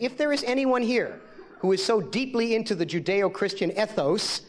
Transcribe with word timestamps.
If 0.00 0.16
there 0.16 0.32
is 0.32 0.44
anyone 0.44 0.82
here 0.82 1.20
who 1.58 1.72
is 1.72 1.84
so 1.84 2.00
deeply 2.00 2.54
into 2.54 2.74
the 2.74 2.86
Judeo 2.86 3.32
Christian 3.32 3.70
ethos 3.72 4.42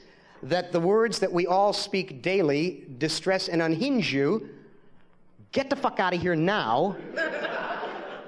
that 0.43 0.71
the 0.71 0.79
words 0.79 1.19
that 1.19 1.31
we 1.31 1.47
all 1.47 1.73
speak 1.73 2.21
daily 2.21 2.85
distress 2.97 3.47
and 3.47 3.61
unhinge 3.61 4.13
you, 4.13 4.49
get 5.51 5.69
the 5.69 5.75
fuck 5.75 5.99
out 5.99 6.13
of 6.13 6.21
here 6.21 6.35
now. 6.35 6.95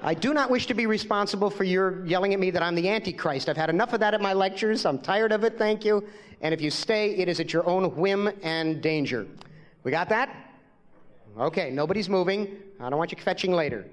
I 0.02 0.14
do 0.14 0.32
not 0.32 0.50
wish 0.50 0.66
to 0.66 0.74
be 0.74 0.86
responsible 0.86 1.50
for 1.50 1.64
your 1.64 2.04
yelling 2.06 2.32
at 2.32 2.40
me 2.40 2.50
that 2.50 2.62
I'm 2.62 2.74
the 2.74 2.88
Antichrist. 2.88 3.48
I've 3.50 3.56
had 3.56 3.68
enough 3.68 3.92
of 3.92 4.00
that 4.00 4.14
at 4.14 4.20
my 4.22 4.32
lectures. 4.32 4.86
I'm 4.86 4.98
tired 4.98 5.30
of 5.30 5.44
it, 5.44 5.58
thank 5.58 5.84
you. 5.84 6.06
And 6.40 6.54
if 6.54 6.60
you 6.62 6.70
stay, 6.70 7.14
it 7.16 7.28
is 7.28 7.38
at 7.38 7.52
your 7.52 7.66
own 7.68 7.94
whim 7.96 8.30
and 8.42 8.80
danger. 8.80 9.26
We 9.84 9.90
got 9.90 10.08
that? 10.08 10.34
Okay, 11.38 11.70
nobody's 11.70 12.08
moving. 12.08 12.56
I 12.80 12.88
don't 12.88 12.98
want 12.98 13.12
you 13.12 13.18
fetching 13.18 13.52
later. 13.52 13.86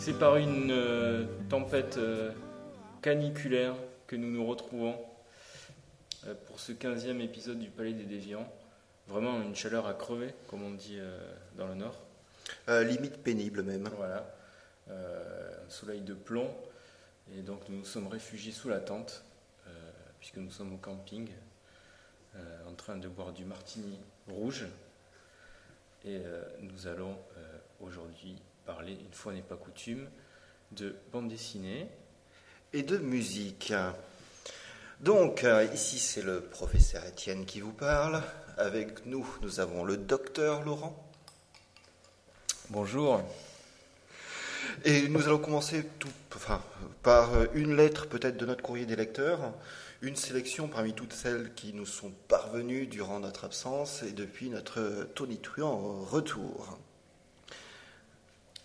C'est 0.00 0.18
par 0.18 0.36
une 0.36 0.70
euh, 0.70 1.26
tempête 1.50 1.98
euh, 1.98 2.32
caniculaire 3.02 3.74
que 4.06 4.16
nous 4.16 4.30
nous 4.30 4.46
retrouvons 4.46 4.98
euh, 6.26 6.34
pour 6.46 6.58
ce 6.58 6.72
15e 6.72 7.20
épisode 7.20 7.58
du 7.58 7.68
Palais 7.68 7.92
des 7.92 8.04
Déviants. 8.04 8.50
Vraiment 9.08 9.42
une 9.42 9.54
chaleur 9.54 9.86
à 9.86 9.92
crever, 9.92 10.34
comme 10.48 10.62
on 10.62 10.70
dit 10.70 10.98
dans 11.58 11.66
le 11.66 11.74
Nord. 11.74 12.00
Limite 12.68 13.18
pénible 13.18 13.62
même. 13.62 13.90
Voilà, 13.96 14.24
un 14.88 15.68
soleil 15.68 16.00
de 16.00 16.14
plomb. 16.14 16.48
Et 17.36 17.42
donc 17.42 17.68
nous 17.68 17.78
nous 17.78 17.84
sommes 17.84 18.06
réfugiés 18.06 18.52
sous 18.52 18.68
la 18.68 18.78
tente, 18.78 19.24
puisque 20.20 20.36
nous 20.36 20.52
sommes 20.52 20.72
au 20.72 20.76
camping, 20.76 21.28
en 22.68 22.72
train 22.74 22.96
de 22.96 23.08
boire 23.08 23.32
du 23.32 23.44
martini 23.44 23.98
rouge. 24.28 24.64
Et 26.04 26.20
nous 26.60 26.86
allons 26.86 27.16
aujourd'hui 27.80 28.36
parler, 28.66 28.92
une 28.92 29.12
fois 29.12 29.32
n'est 29.32 29.42
pas 29.42 29.56
coutume, 29.56 30.08
de 30.72 30.96
bande 31.12 31.28
dessinée. 31.28 31.88
Et 32.72 32.82
de 32.84 32.98
musique. 32.98 33.72
Donc, 35.00 35.42
euh, 35.42 35.66
ici 35.74 35.98
c'est 35.98 36.22
le 36.22 36.40
professeur 36.40 37.04
Étienne 37.04 37.44
qui 37.44 37.60
vous 37.60 37.72
parle. 37.72 38.22
Avec 38.58 39.06
nous, 39.06 39.26
nous 39.42 39.58
avons 39.58 39.82
le 39.82 39.96
docteur 39.96 40.62
Laurent. 40.62 41.10
Bonjour. 42.68 43.22
Et 44.84 45.08
nous 45.08 45.26
allons 45.26 45.38
commencer 45.38 45.84
tout, 45.98 46.12
enfin, 46.36 46.62
par 47.02 47.30
une 47.54 47.74
lettre 47.74 48.06
peut-être 48.06 48.36
de 48.36 48.46
notre 48.46 48.62
courrier 48.62 48.86
des 48.86 48.94
lecteurs, 48.94 49.52
une 50.02 50.16
sélection 50.16 50.68
parmi 50.68 50.94
toutes 50.94 51.12
celles 51.12 51.52
qui 51.54 51.72
nous 51.72 51.86
sont 51.86 52.12
parvenues 52.28 52.86
durant 52.86 53.20
notre 53.20 53.44
absence 53.44 54.02
et 54.02 54.12
depuis 54.12 54.48
notre 54.48 55.08
tonitruant 55.14 56.02
retour. 56.04 56.78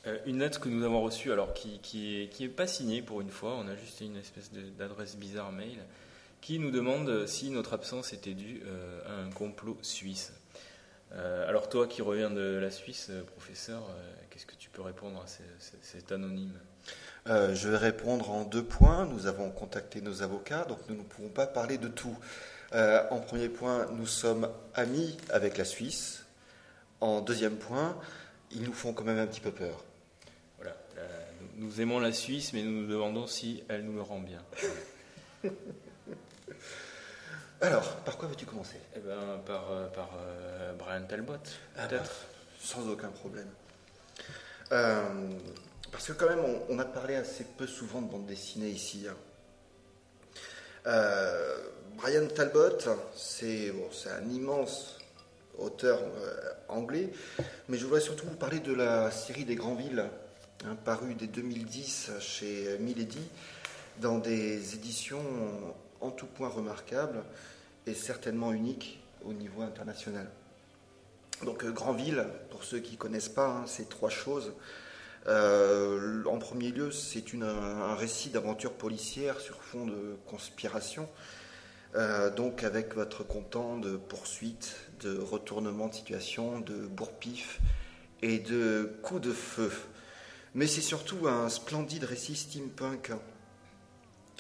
Euh, 0.08 0.18
une 0.26 0.40
lettre 0.40 0.60
que 0.60 0.70
nous 0.70 0.84
avons 0.86 1.02
reçue, 1.02 1.32
alors 1.32 1.54
qui, 1.54 1.80
qui, 1.80 2.22
est, 2.22 2.28
qui 2.28 2.48
pas 2.48 2.68
signée 2.68 3.02
pour 3.02 3.22
une 3.22 3.32
fois, 3.32 3.56
on 3.56 3.68
a 3.68 3.76
juste 3.76 4.02
une 4.02 4.18
espèce 4.18 4.52
d'adresse 4.78 5.18
bizarre 5.18 5.52
mail, 5.52 5.80
qui 6.42 6.60
nous 6.60 6.72
demande 6.72 7.26
si 7.26 7.50
notre 7.50 7.74
absence 7.74 8.14
était 8.14 8.34
due 8.34 8.62
euh, 8.66 9.00
à 9.08 9.26
un 9.26 9.32
complot 9.32 9.78
suisse. 9.82 10.34
Euh, 11.14 11.48
alors 11.48 11.70
toi 11.70 11.88
qui 11.88 12.02
reviens 12.02 12.30
de 12.30 12.58
la 12.58 12.72
Suisse, 12.72 13.10
professeur, 13.36 13.84
qu'est-ce 14.30 14.46
que 14.46 14.56
tu 14.56 14.70
peux 14.70 14.82
répondre 14.82 15.22
à 15.22 15.26
cet 15.82 16.12
anonyme? 16.12 16.54
Je 17.26 17.70
vais 17.70 17.78
répondre 17.78 18.32
en 18.32 18.44
deux 18.44 18.64
points. 18.64 19.06
Nous 19.06 19.26
avons 19.28 19.50
contacté 19.50 20.02
nos 20.02 20.24
avocats, 20.24 20.66
donc 20.66 20.80
nous 20.90 20.96
ne 20.96 21.04
pouvons 21.04 21.30
pas 21.30 21.48
parler 21.48 21.78
de 21.78 21.88
tout. 21.88 22.18
En 22.74 23.20
premier 23.22 23.50
point, 23.50 23.88
nous 23.94 24.08
sommes 24.08 24.50
amis 24.74 25.16
avec 25.30 25.58
la 25.58 25.64
Suisse. 25.64 26.26
En 27.00 27.22
deuxième 27.22 27.56
point, 27.56 27.98
ils 28.52 28.64
nous 28.64 28.74
font 28.74 28.92
quand 28.92 29.06
même 29.06 29.20
un 29.20 29.28
petit 29.28 29.42
peu 29.42 29.52
peur. 29.52 29.85
Nous, 31.66 31.82
aimons 31.82 32.00
la 32.00 32.14
Suisse, 32.14 32.54
mais 32.54 32.62
nous 32.62 32.82
nous 32.84 32.88
demandons 32.88 33.26
si 33.26 33.64
elle 33.70 33.86
nous 33.86 33.94
le 33.96 34.04
rend 34.04 34.20
bien. 34.20 34.44
Alors, 37.60 37.96
par 37.98 38.18
quoi 38.18 38.28
veux-tu 38.28 38.46
commencer? 38.46 38.80
Eh 38.96 39.00
ben, 39.00 39.40
par, 39.48 39.72
euh, 39.72 39.88
par 39.88 40.12
euh, 40.16 40.74
Brian 40.74 41.06
Talbot, 41.08 41.34
Ah 41.76 41.88
peut-être. 41.88 42.28
Sans 42.60 42.88
aucun 42.88 43.08
problème. 43.10 43.48
Euh, 44.74 45.32
parce 45.92 46.06
que 46.06 46.14
quand 46.14 46.30
même, 46.30 46.46
on, 46.46 46.62
on 46.70 46.78
a 46.78 46.86
parlé 46.86 47.16
assez 47.16 47.46
peu 47.58 47.66
souvent 47.66 48.04
de 48.04 48.12
bande 48.12 48.28
dessinée 48.28 48.70
ici. 48.70 49.08
hein. 49.10 49.16
Brian 51.98 52.28
Talbot, 52.28 52.78
c'est 53.16 53.72
bon, 53.72 53.88
c'est 53.92 54.12
un 54.12 54.30
immense 54.30 55.00
auteur 55.58 56.00
anglais, 56.68 57.10
mais 57.70 57.78
je 57.80 57.86
voudrais 57.86 58.02
surtout 58.02 58.28
vous 58.28 58.36
parler 58.36 58.60
de 58.60 58.74
la 58.74 59.10
série 59.10 59.46
des 59.46 59.56
Grands 59.56 59.74
Villes, 59.74 60.08
hein, 60.64 60.76
parue 60.86 61.16
dès 61.16 61.28
2010 61.28 62.12
chez 62.20 62.78
Milady, 62.80 63.28
dans 64.00 64.20
des 64.20 64.76
éditions 64.76 65.24
en 66.02 66.12
tout 66.12 66.28
point 66.28 66.50
remarquables 66.50 67.24
et 67.88 67.94
certainement 67.94 68.52
uniques 68.54 69.00
au 69.26 69.34
niveau 69.34 69.62
international. 69.62 70.28
Donc 71.44 71.64
euh, 71.66 71.72
Grandville, 71.72 72.26
pour 72.50 72.64
ceux 72.64 72.80
qui 72.80 72.94
ne 72.94 72.98
connaissent 72.98 73.30
pas, 73.30 73.48
hein, 73.48 73.64
c'est 73.68 73.90
trois 73.90 74.10
choses. 74.10 74.54
Euh, 75.28 76.24
en 76.26 76.38
premier 76.38 76.70
lieu, 76.70 76.92
c'est 76.92 77.24
un 77.34 77.96
récit 77.96 78.30
d'aventure 78.30 78.74
policière 78.74 79.40
sur 79.40 79.62
fond 79.62 79.86
de 79.86 80.16
conspiration, 80.28 81.10
euh, 81.96 82.30
donc 82.30 82.64
avec 82.64 82.94
votre 82.94 83.24
content 83.24 83.78
de 83.78 83.98
poursuites, 83.98 84.76
de 85.02 85.18
retournement 85.18 85.88
de 85.88 85.96
situation, 85.96 86.60
de 86.60 86.76
bourre-pif 86.76 87.60
et 88.22 88.40
de 88.40 88.98
coups 89.02 89.22
de 89.22 89.34
feu. 89.34 89.72
Mais 90.56 90.68
c'est 90.68 90.80
surtout 90.80 91.28
un 91.28 91.50
splendide 91.50 92.06
récit 92.06 92.38
steampunk. 92.38 93.12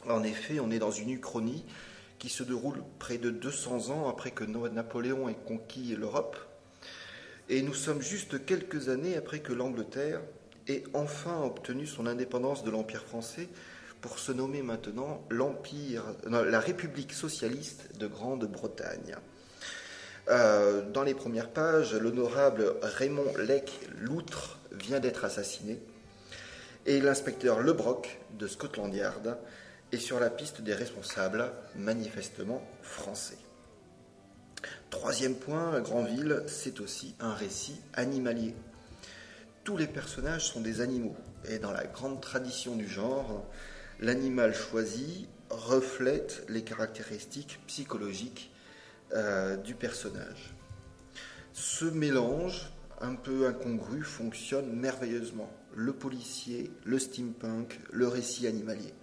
En 0.08 0.24
effet, 0.24 0.62
on 0.62 0.72
est 0.72 0.80
dans 0.80 0.92
une 0.92 1.10
uchronie 1.10 1.66
qui 2.20 2.30
se 2.30 2.44
déroule 2.44 2.82
près 3.00 3.18
de 3.18 3.30
200 3.30 3.90
ans 3.90 4.08
après 4.08 4.32
que 4.32 4.46
Napoléon 4.46 5.28
ait 5.28 5.36
conquis 5.46 5.94
l'Europe. 5.94 6.38
Et 7.50 7.62
nous 7.62 7.74
sommes 7.74 8.02
juste 8.02 8.46
quelques 8.46 8.88
années 8.88 9.18
après 9.18 9.40
que 9.40 9.52
l'Angleterre 9.52 10.22
ait 10.70 10.86
enfin 10.94 11.44
obtenu 11.44 11.86
son 11.86 12.08
indépendance 12.08 12.64
de 12.64 12.72
l'Empire 12.72 13.04
français 13.04 13.50
pour 14.00 14.18
se 14.18 14.32
nommer 14.32 14.62
maintenant 14.62 15.22
l'Empire, 15.30 16.04
la 16.28 16.62
République 16.62 17.12
socialiste 17.12 17.98
de 18.00 18.08
Grande-Bretagne. 18.08 19.18
Euh, 20.30 20.90
dans 20.92 21.04
les 21.04 21.14
premières 21.14 21.50
pages, 21.50 21.94
l'honorable 21.94 22.76
Raymond 22.82 23.34
Lec 23.38 23.82
Loutre 24.00 24.60
vient 24.72 25.02
d'être 25.02 25.26
assassiné 25.26 25.78
et 26.86 27.02
l'inspecteur 27.02 27.62
Lebrock 27.62 28.20
de 28.38 28.48
Scotland 28.48 28.94
Yard 28.94 29.38
est 29.92 29.98
sur 29.98 30.20
la 30.20 30.30
piste 30.30 30.62
des 30.62 30.74
responsables 30.74 31.52
manifestement 31.76 32.62
français. 32.82 33.38
Troisième 34.90 35.36
point, 35.36 35.80
Grandville, 35.82 36.44
c'est 36.48 36.80
aussi 36.80 37.16
un 37.20 37.34
récit 37.34 37.80
animalier. 37.94 38.56
Tous 39.64 39.78
les 39.78 39.88
personnages 39.88 40.46
sont 40.46 40.62
des 40.62 40.82
animaux, 40.82 41.16
et 41.50 41.60
dans 41.60 41.72
la 41.72 41.86
grande 41.86 42.22
tradition 42.22 42.76
du 42.76 42.88
genre, 42.88 43.46
l'animal 44.00 44.54
choisi 44.54 45.28
reflète 45.50 46.46
les 46.50 46.64
caractéristiques 46.64 47.60
psychologiques 47.68 48.52
euh, 49.14 49.58
du 49.58 49.76
personnage. 49.76 50.54
Ce 51.54 51.86
mélange 51.86 52.72
un 53.02 53.16
peu 53.16 53.48
incongru 53.48 54.04
fonctionne 54.04 54.72
merveilleusement. 54.76 55.52
Le 55.76 55.94
policier, 55.94 56.72
le 56.86 56.98
steampunk, 57.00 57.80
le 57.92 58.08
récit 58.08 58.48
animalier. 58.48 58.94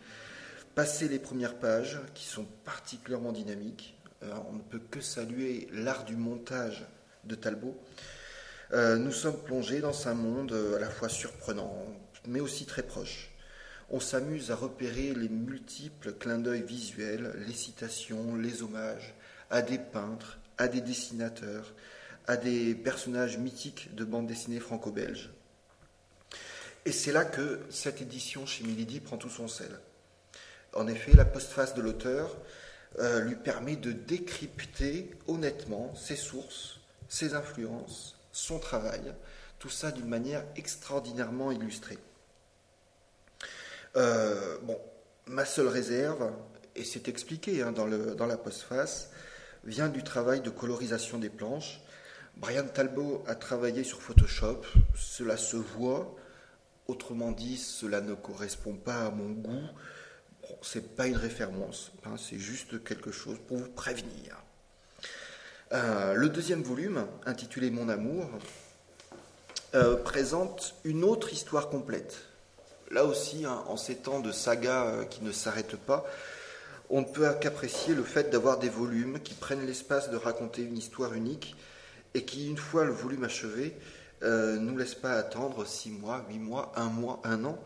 Passer 0.75 1.09
les 1.09 1.19
premières 1.19 1.59
pages, 1.59 2.01
qui 2.15 2.25
sont 2.25 2.47
particulièrement 2.65 3.33
dynamiques, 3.33 3.97
euh, 4.23 4.33
on 4.49 4.55
ne 4.55 4.63
peut 4.63 4.81
que 4.91 5.01
saluer 5.01 5.69
l'art 5.73 6.05
du 6.05 6.17
montage 6.17 6.87
de 7.25 7.35
Talbot. 7.35 7.77
Euh, 8.73 8.97
nous 8.97 9.13
sommes 9.13 9.37
plongés 9.43 9.81
dans 9.81 10.09
un 10.09 10.15
monde 10.15 10.55
à 10.75 10.79
la 10.79 10.89
fois 10.89 11.11
surprenant, 11.11 11.87
mais 12.27 12.41
aussi 12.41 12.65
très 12.65 12.83
proche. 12.83 13.31
On 13.91 14.01
s'amuse 14.01 14.51
à 14.51 14.57
repérer 14.57 15.13
les 15.15 15.29
multiples 15.29 16.15
clins 16.15 16.39
d'œil 16.39 16.63
visuels, 16.63 17.35
les 17.47 17.53
citations, 17.53 18.37
les 18.37 18.63
hommages 18.63 19.15
à 19.51 19.61
des 19.61 19.79
peintres, 19.79 20.39
à 20.57 20.69
des 20.69 20.81
dessinateurs, 20.81 21.75
à 22.27 22.39
des 22.39 22.75
personnages 22.75 23.37
mythiques 23.37 23.95
de 23.95 24.05
bande 24.05 24.27
dessinée 24.27 24.61
franco-belge. 24.61 25.31
Et 26.85 26.93
c'est 26.93 27.13
là 27.13 27.25
que 27.25 27.61
cette 27.71 28.03
édition 28.03 28.45
chez 28.47 28.65
Milady 28.65 29.01
prend 29.01 29.17
tout 29.17 29.31
son 29.31 29.49
sel. 29.49 29.71
En 30.75 30.87
effet, 30.89 31.13
la 31.13 31.25
postface 31.25 31.75
de 31.75 31.83
l'auteur 31.83 32.37
euh, 32.99 33.21
lui 33.21 33.37
permet 33.37 33.77
de 33.77 33.93
décrypter 33.93 35.11
honnêtement 35.29 35.95
ses 35.95 36.17
sources, 36.17 36.81
ses 37.09 37.35
influences, 37.35 38.17
son 38.33 38.59
travail, 38.59 39.15
tout 39.59 39.69
ça 39.69 39.93
d'une 39.93 40.09
manière 40.09 40.45
extraordinairement 40.57 41.53
illustrée. 41.53 41.99
Euh, 43.97 44.59
bon, 44.63 44.79
ma 45.27 45.45
seule 45.45 45.69
réserve, 45.69 46.33
et 46.75 46.85
c'est 46.85 47.09
expliqué 47.09 47.63
hein, 47.63 47.73
dans, 47.73 47.87
le, 47.87 48.15
dans 48.15 48.27
la 48.27 48.37
postface, 48.37 49.11
vient 49.65 49.89
du 49.89 50.03
travail 50.03 50.41
de 50.41 50.51
colorisation 50.51 51.19
des 51.19 51.29
planches. 51.29 51.81
Brian 52.37 52.67
Talbot 52.67 53.23
a 53.29 53.35
travaillé 53.35 53.85
sur 53.85 54.03
Photoshop, 54.03 54.63
cela 54.97 55.37
se 55.37 55.57
voit, 55.57 56.17
autrement 56.89 57.33
dit, 57.33 57.57
cela 57.57 58.01
ne 58.01 58.15
correspond 58.15 58.75
pas 58.75 59.07
à 59.07 59.11
mon 59.11 59.31
goût. 59.31 59.69
Bon, 60.43 60.57
c'est 60.63 60.97
pas 60.97 61.07
une 61.07 61.17
référence, 61.17 61.93
hein, 62.05 62.17
c'est 62.19 62.39
juste 62.39 62.83
quelque 62.85 63.13
chose 63.13 63.39
pour 63.47 63.59
vous 63.59 63.71
prévenir. 63.71 64.37
Euh, 65.73 66.15
le 66.15 66.29
deuxième 66.29 66.63
volume, 66.63 67.07
intitulé 67.25 67.71
Mon 67.71 67.89
amour, 67.89 68.29
euh, 69.75 69.97
présente 69.97 70.75
une 70.85 71.03
autre 71.05 71.33
histoire 71.33 71.71
complète. 71.71 72.19
Là 72.91 73.07
aussi, 73.07 73.47
hein, 73.47 73.65
en 73.69 73.79
ces 73.79 73.97
temps 73.97 74.21
de 74.21 74.33
saga 74.33 74.85
euh, 74.85 75.05
qui 75.05 75.25
ne 75.25 75.33
s'arrêtent 75.33 75.77
pas, 75.77 76.05
on 76.91 77.01
ne 77.01 77.07
peut 77.07 77.27
qu'apprécier 77.41 77.95
le 77.95 78.03
fait 78.03 78.29
d'avoir 78.29 78.59
des 78.59 78.69
volumes 78.69 79.19
qui 79.21 79.33
prennent 79.33 79.65
l'espace 79.65 80.11
de 80.11 80.17
raconter 80.17 80.61
une 80.61 80.77
histoire 80.77 81.15
unique 81.15 81.57
et 82.13 82.27
qui, 82.27 82.51
une 82.51 82.59
fois 82.59 82.85
le 82.85 82.93
volume 82.93 83.25
achevé, 83.25 83.75
ne 84.23 84.59
nous 84.59 84.77
laissent 84.77 84.95
pas 84.95 85.13
attendre 85.13 85.67
six 85.67 85.91
mois, 85.91 86.25
huit 86.29 86.39
mois, 86.39 86.73
un 86.77 86.89
mois, 86.89 87.21
un 87.25 87.45
an, 87.45 87.59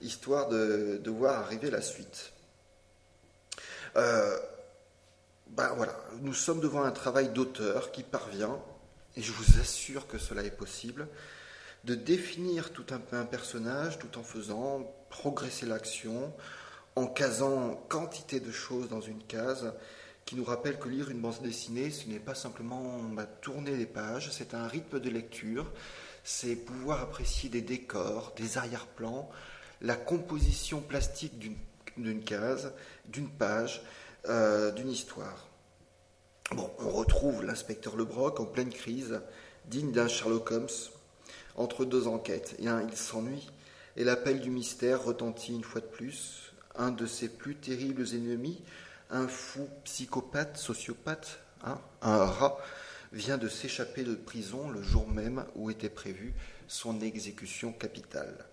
histoire 0.00 0.48
de, 0.48 1.00
voir 1.06 1.40
arriver 1.40 1.70
la 1.70 1.82
suite. 1.82 2.32
Ben 3.94 5.72
voilà, 5.76 5.94
nous 6.20 6.34
sommes 6.34 6.60
devant 6.60 6.82
un 6.82 6.90
travail 6.90 7.28
d'auteur 7.28 7.92
qui 7.92 8.02
parvient, 8.02 8.58
et 9.16 9.22
je 9.22 9.30
vous 9.32 9.60
assure 9.60 10.08
que 10.08 10.18
cela 10.18 10.42
est 10.42 10.50
possible, 10.50 11.06
de 11.84 11.94
définir 11.94 12.72
tout 12.72 12.86
un 12.90 12.98
peu 12.98 13.16
un 13.16 13.24
personnage 13.24 13.98
tout 13.98 14.18
en 14.18 14.22
faisant 14.22 14.92
progresser 15.10 15.66
l'action, 15.66 16.32
en 16.96 17.06
casant 17.06 17.76
quantité 17.88 18.40
de 18.40 18.50
choses 18.50 18.88
dans 18.88 19.00
une 19.00 19.22
case, 19.22 19.72
qui 20.24 20.36
nous 20.36 20.44
rappelle 20.44 20.78
que 20.78 20.88
lire 20.88 21.10
une 21.10 21.20
bande 21.20 21.42
dessinée, 21.42 21.90
ce 21.90 22.08
n'est 22.08 22.18
pas 22.18 22.34
simplement 22.34 22.98
bah, 23.12 23.26
tourner 23.26 23.76
les 23.76 23.86
pages, 23.86 24.30
c'est 24.30 24.54
un 24.54 24.66
rythme 24.66 25.00
de 25.00 25.10
lecture, 25.10 25.70
c'est 26.22 26.56
pouvoir 26.56 27.02
apprécier 27.02 27.50
des 27.50 27.60
décors, 27.60 28.32
des 28.36 28.56
arrière-plans, 28.56 29.30
la 29.82 29.96
composition 29.96 30.80
plastique 30.80 31.38
d'une 31.96 32.24
case, 32.24 32.72
d'une 33.06 33.28
page, 33.28 33.82
euh, 34.28 34.70
d'une 34.70 34.90
histoire. 34.90 35.48
Bon, 36.52 36.70
on 36.78 36.90
retrouve 36.90 37.44
l'inspecteur 37.44 37.96
Lebrock 37.96 38.40
en 38.40 38.46
pleine 38.46 38.70
crise, 38.70 39.20
digne 39.66 39.92
d'un 39.92 40.08
Sherlock 40.08 40.50
Holmes, 40.50 40.68
entre 41.56 41.84
deux 41.84 42.06
enquêtes. 42.06 42.56
Il 42.58 42.96
s'ennuie, 42.96 43.50
et 43.96 44.04
l'appel 44.04 44.40
du 44.40 44.50
mystère 44.50 45.04
retentit 45.04 45.54
une 45.54 45.64
fois 45.64 45.80
de 45.80 45.86
plus. 45.86 46.52
Un 46.76 46.90
de 46.90 47.06
ses 47.06 47.28
plus 47.28 47.54
terribles 47.54 48.04
ennemis, 48.14 48.60
un 49.14 49.28
fou 49.28 49.68
psychopathe, 49.84 50.56
sociopathe, 50.56 51.38
hein, 51.64 51.78
un 52.02 52.24
rat, 52.24 52.58
vient 53.12 53.38
de 53.38 53.48
s'échapper 53.48 54.02
de 54.02 54.16
prison 54.16 54.68
le 54.68 54.82
jour 54.82 55.08
même 55.08 55.44
où 55.54 55.70
était 55.70 55.88
prévue 55.88 56.34
son 56.66 57.00
exécution 57.00 57.72
capitale. 57.72 58.44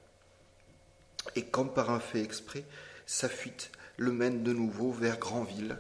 Et 1.35 1.45
comme 1.45 1.73
par 1.73 1.89
un 1.89 1.99
fait 1.99 2.21
exprès, 2.21 2.63
sa 3.07 3.27
fuite 3.27 3.71
le 3.97 4.11
mène 4.11 4.43
de 4.43 4.53
nouveau 4.53 4.91
vers 4.91 5.17
Granville, 5.17 5.77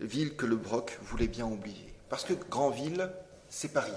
ville 0.00 0.36
que 0.36 0.46
le 0.46 0.56
Broc 0.56 0.98
voulait 1.02 1.28
bien 1.28 1.46
oublier. 1.46 1.92
Parce 2.08 2.24
que 2.24 2.34
Granville, 2.34 3.10
c'est 3.48 3.72
Paris. 3.72 3.90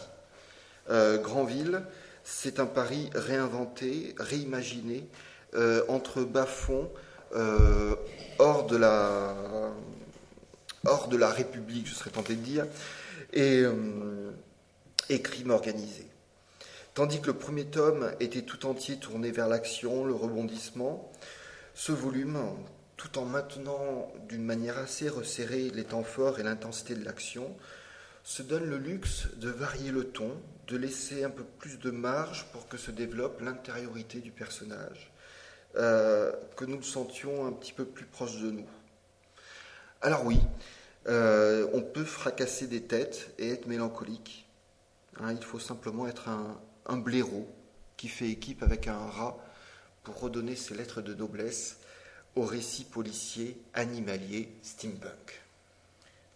Euh, 0.90 1.20
Granville, 1.20 1.84
c'est 2.24 2.60
un 2.60 2.66
Paris 2.66 3.10
réinventé, 3.14 4.16
réimaginé, 4.18 5.08
euh, 5.54 5.84
entre 5.88 6.24
bas-fonds, 6.24 6.92
euh, 7.36 7.96
hors, 8.40 8.66
de 8.66 8.78
la, 8.78 9.36
hors 10.86 11.08
de 11.08 11.18
la 11.18 11.30
République, 11.30 11.88
je 11.88 11.94
serais 11.94 12.10
tenté 12.10 12.36
de 12.36 12.42
dire, 12.42 12.66
et, 13.34 13.64
et 15.10 15.22
crime 15.22 15.52
organisé. 15.52 16.06
Tandis 16.94 17.20
que 17.20 17.28
le 17.28 17.34
premier 17.34 17.66
tome 17.66 18.12
était 18.22 18.44
tout 18.44 18.66
entier 18.66 18.98
tourné 18.98 19.32
vers 19.32 19.50
l'action, 19.50 20.06
le 20.06 20.14
rebondissement, 20.14 21.12
ce 21.74 21.92
volume, 21.92 22.40
tout 22.96 23.20
en 23.20 23.26
maintenant 23.26 24.12
d'une 24.30 24.44
manière 24.44 24.78
assez 24.78 25.10
resserrée 25.10 25.70
les 25.72 25.84
temps 25.84 26.04
forts 26.04 26.40
et 26.40 26.44
l'intensité 26.44 26.96
de 26.96 27.04
l'action, 27.04 27.54
se 28.24 28.42
donne 28.42 28.66
le 28.66 28.78
luxe 28.78 29.28
de 29.36 29.50
varier 29.50 29.92
le 29.92 30.06
ton, 30.06 30.32
de 30.68 30.78
laisser 30.78 31.24
un 31.24 31.30
peu 31.30 31.44
plus 31.44 31.78
de 31.80 31.92
marge 31.92 32.46
pour 32.54 32.68
que 32.68 32.78
se 32.78 32.92
développe 32.92 33.42
l'intériorité 33.42 34.20
du 34.20 34.32
personnage, 34.32 35.12
euh, 35.76 36.32
que 36.56 36.66
nous 36.66 36.78
le 36.78 36.84
sentions 36.84 37.46
un 37.46 37.52
petit 37.52 37.74
peu 37.74 37.86
plus 37.86 38.06
proche 38.06 38.40
de 38.40 38.52
nous. 38.52 38.68
Alors 40.06 40.24
oui, 40.24 40.40
euh, 41.08 41.68
on 41.74 41.82
peut 41.82 42.04
fracasser 42.04 42.68
des 42.68 42.84
têtes 42.84 43.32
et 43.40 43.50
être 43.50 43.66
mélancolique. 43.66 44.46
Hein, 45.20 45.34
il 45.34 45.44
faut 45.44 45.58
simplement 45.58 46.08
être 46.08 46.30
un, 46.30 46.62
un 46.86 46.98
blaireau 46.98 47.50
qui 47.98 48.08
fait 48.08 48.30
équipe 48.30 48.62
avec 48.62 48.88
un 48.88 49.00
rat 49.00 49.36
pour 50.04 50.20
redonner 50.20 50.56
ses 50.56 50.76
lettres 50.76 51.02
de 51.02 51.16
noblesse 51.16 51.80
au 52.36 52.44
récit 52.44 52.84
policier, 52.84 53.58
animalier, 53.74 54.50
steampunk. 54.62 55.42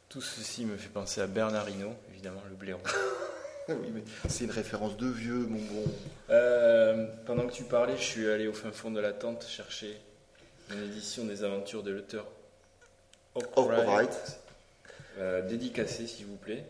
Tout 0.08 0.22
ceci 0.22 0.66
me 0.66 0.76
fait 0.76 0.90
penser 0.90 1.22
à 1.22 1.28
Bernard 1.28 1.70
Hinault, 1.70 1.96
évidemment, 2.12 2.42
le 2.50 2.56
blaireau. 2.56 2.82
oui, 3.70 3.92
mais 3.94 4.02
c'est 4.28 4.46
une 4.46 4.52
référence 4.52 4.98
de 4.98 5.08
vieux, 5.08 5.46
mon 5.46 5.62
bon. 5.62 5.84
Euh, 6.32 7.06
pendant 7.28 7.46
que 7.46 7.54
tu 7.54 7.66
parlais, 7.66 7.98
je 7.98 8.04
suis 8.04 8.28
allé 8.28 8.48
au 8.48 8.54
fin 8.54 8.72
fond 8.72 8.90
de 8.90 9.00
la 9.00 9.14
tente 9.14 9.46
chercher 9.46 9.96
une 10.72 10.86
édition 10.86 11.26
des 11.26 11.44
aventures 11.44 11.84
de 11.84 11.92
l'auteur 11.92 12.26
Euh, 15.18 15.48
dédicacée, 15.48 16.08
s'il 16.08 16.26
vous 16.26 16.38
plaît. 16.38 16.66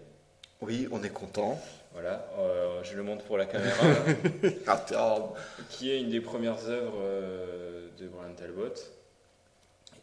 Oui, 0.62 0.88
on 0.92 1.04
est 1.04 1.10
content. 1.10 1.60
Voilà, 1.94 2.28
euh, 2.38 2.84
je 2.84 2.96
le 2.96 3.04
montre 3.04 3.26
pour 3.26 3.38
la 3.38 3.46
caméra. 3.46 3.86
qui 5.70 5.92
est 5.92 6.00
une 6.00 6.10
des 6.10 6.22
premières 6.22 6.68
œuvres 6.68 7.02
de 7.98 8.08
Brian 8.08 8.34
Talbot 8.36 8.74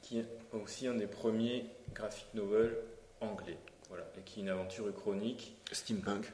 qui 0.07 0.21
est 0.21 0.27
aussi 0.53 0.87
un 0.87 0.95
des 0.95 1.07
premiers 1.07 1.67
graphic 1.93 2.27
novels 2.35 2.77
anglais. 3.21 3.59
Voilà, 3.89 4.05
et 4.17 4.23
qui 4.23 4.39
est 4.39 4.43
une 4.45 4.49
aventure 4.49 4.93
chronique. 4.95 5.57
Steampunk. 5.73 6.33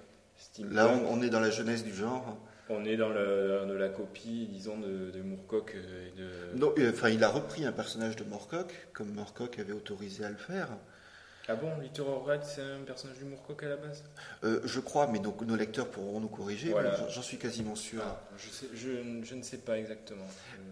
Là, 0.59 0.89
on, 1.09 1.23
est 1.23 1.31
dans 1.31 1.41
la 1.41 1.51
jeunesse 1.51 1.83
du 1.83 1.95
genre. 1.95 2.37
On 2.73 2.85
est 2.85 2.97
dans, 2.97 3.09
le, 3.11 3.77
la 3.79 3.89
copie, 3.89 4.49
disons, 4.51 4.79
de, 4.79 5.11
de 5.11 5.23
Moorcock. 5.23 5.75
Et 5.75 6.19
de... 6.19 6.59
Non, 6.59 6.75
enfin, 6.89 7.11
il 7.11 7.23
a 7.23 7.29
repris 7.29 7.65
un 7.65 7.73
personnage 7.73 8.17
de 8.17 8.25
Moorcock, 8.25 8.73
comme 8.93 9.13
Moorcock 9.13 9.59
avait 9.59 9.73
autorisé 9.73 10.25
à 10.25 10.31
le 10.31 10.37
faire. 10.37 10.69
Ah 11.49 11.57
bon, 11.57 11.69
Litter 11.81 12.03
Red, 12.03 12.45
c'est 12.45 12.63
un 12.63 12.85
personnage 12.87 13.19
du 13.19 13.25
Moorcock 13.25 13.65
à 13.65 13.69
la 13.69 13.77
base? 13.77 14.05
Euh, 14.45 14.61
Je 14.65 14.79
crois, 14.79 15.09
mais 15.09 15.19
donc 15.19 15.41
nos 15.43 15.57
lecteurs 15.57 15.89
pourront 15.89 16.21
nous 16.21 16.29
corriger. 16.29 16.73
J'en 17.11 17.23
suis 17.23 17.37
quasiment 17.37 17.75
sûr. 17.75 18.01
Ah, 18.05 18.23
je, 18.37 18.87
je, 19.25 19.35
ne 19.35 19.43
sais 19.43 19.59
pas 19.59 19.77
exactement. 19.77 20.27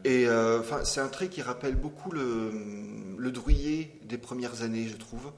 Et 0.04 0.28
euh, 0.28 0.62
c'est 0.84 1.00
un 1.00 1.08
trait 1.08 1.28
qui 1.28 1.42
rappelle 1.42 1.74
beaucoup 1.74 2.12
le, 2.12 2.52
le 3.18 3.32
des 4.04 4.18
premières 4.18 4.62
années, 4.62 4.86
je 4.86 4.96
trouve. 4.96 5.32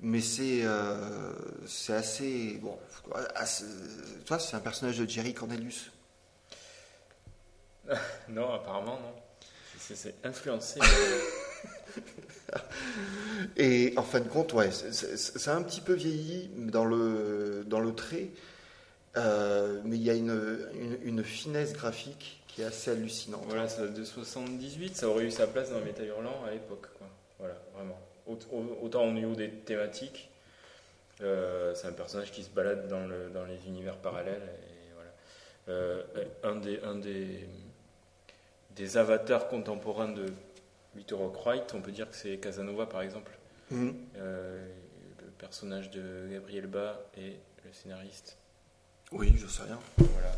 Mais 0.00 0.20
c'est 0.20 0.60
euh, 0.64 1.32
c'est 1.66 1.94
assez 1.94 2.58
bon. 2.62 2.78
Toi, 4.26 4.38
c'est 4.38 4.56
un 4.56 4.60
personnage 4.60 4.98
de 4.98 5.08
Jerry 5.08 5.32
Cornelius. 5.32 5.90
non, 8.28 8.52
apparemment 8.52 8.98
non. 9.00 9.14
C'est 9.78 10.14
influencé. 10.24 10.80
Et 13.56 13.94
en 13.96 14.02
fin 14.02 14.20
de 14.20 14.28
compte, 14.28 14.52
ouais, 14.52 14.70
c'est 14.70 15.16
c'est 15.16 15.50
un 15.50 15.62
petit 15.62 15.80
peu 15.80 15.92
vieilli 15.92 16.50
dans 16.56 16.84
le, 16.84 17.64
dans 17.66 17.80
le 17.80 17.94
trait, 17.94 18.30
euh, 19.16 19.80
mais 19.84 19.96
il 19.96 20.02
y 20.02 20.10
a 20.10 20.14
une, 20.14 20.68
une, 20.74 20.98
une 21.04 21.24
finesse 21.24 21.72
graphique 21.72 22.42
qui 22.48 22.62
est 22.62 22.64
assez 22.64 22.90
hallucinante. 22.90 23.44
Voilà, 23.46 23.68
ça 23.68 23.82
date 23.82 23.94
de 23.94 24.04
78, 24.04 24.96
ça 24.96 25.08
aurait 25.08 25.24
eu 25.24 25.30
sa 25.30 25.46
place 25.46 25.70
dans 25.70 25.80
Métal 25.80 26.06
Hurlant 26.06 26.44
à 26.46 26.50
l'époque. 26.50 26.86
Voilà, 27.38 27.54
vraiment. 27.74 27.98
Aut- 28.26 28.38
au- 28.52 28.78
Autant 28.82 29.04
au 29.04 29.12
niveau 29.12 29.34
des 29.34 29.50
thématiques, 29.50 30.30
euh, 31.22 31.74
c'est 31.74 31.86
un 31.86 31.92
personnage 31.92 32.30
qui 32.32 32.42
se 32.42 32.50
balade 32.50 32.88
dans, 32.88 33.06
le, 33.06 33.30
dans 33.30 33.44
les 33.44 33.66
univers 33.66 33.96
parallèles. 33.96 34.42
Et 34.42 34.92
voilà. 34.94 35.10
Euh, 35.68 36.02
un 36.42 36.56
des, 36.56 36.80
un 36.82 36.96
des, 36.96 37.48
des 38.74 38.96
avatars 38.96 39.48
contemporains 39.48 40.08
de 40.08 40.26
Victor 40.94 41.20
Wright, 41.44 41.72
on 41.74 41.80
peut 41.80 41.92
dire 41.92 42.08
que 42.10 42.16
c'est 42.16 42.36
Casanova 42.38 42.86
par 42.86 43.02
exemple. 43.02 43.32
Euh, 43.72 44.66
le 45.20 45.26
personnage 45.38 45.90
de 45.90 46.28
Gabriel 46.32 46.66
Bas 46.66 47.00
et 47.18 47.36
le 47.64 47.72
scénariste. 47.72 48.36
Oui, 49.12 49.34
je 49.36 49.46
sais 49.46 49.62
rien. 49.62 49.78
Voilà, 49.98 50.32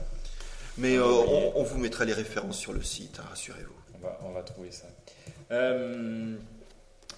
Mais 0.76 0.98
On 0.98 1.60
euh, 1.60 1.62
vous 1.62 1.78
mettra 1.78 2.04
les 2.04 2.12
références 2.12 2.58
sur 2.58 2.72
le 2.72 2.82
site, 2.82 3.18
hein, 3.20 3.24
rassurez-vous. 3.28 3.74
On 3.94 3.98
va, 3.98 4.18
on 4.24 4.30
va 4.32 4.42
trouver 4.42 4.70
ça. 4.70 4.86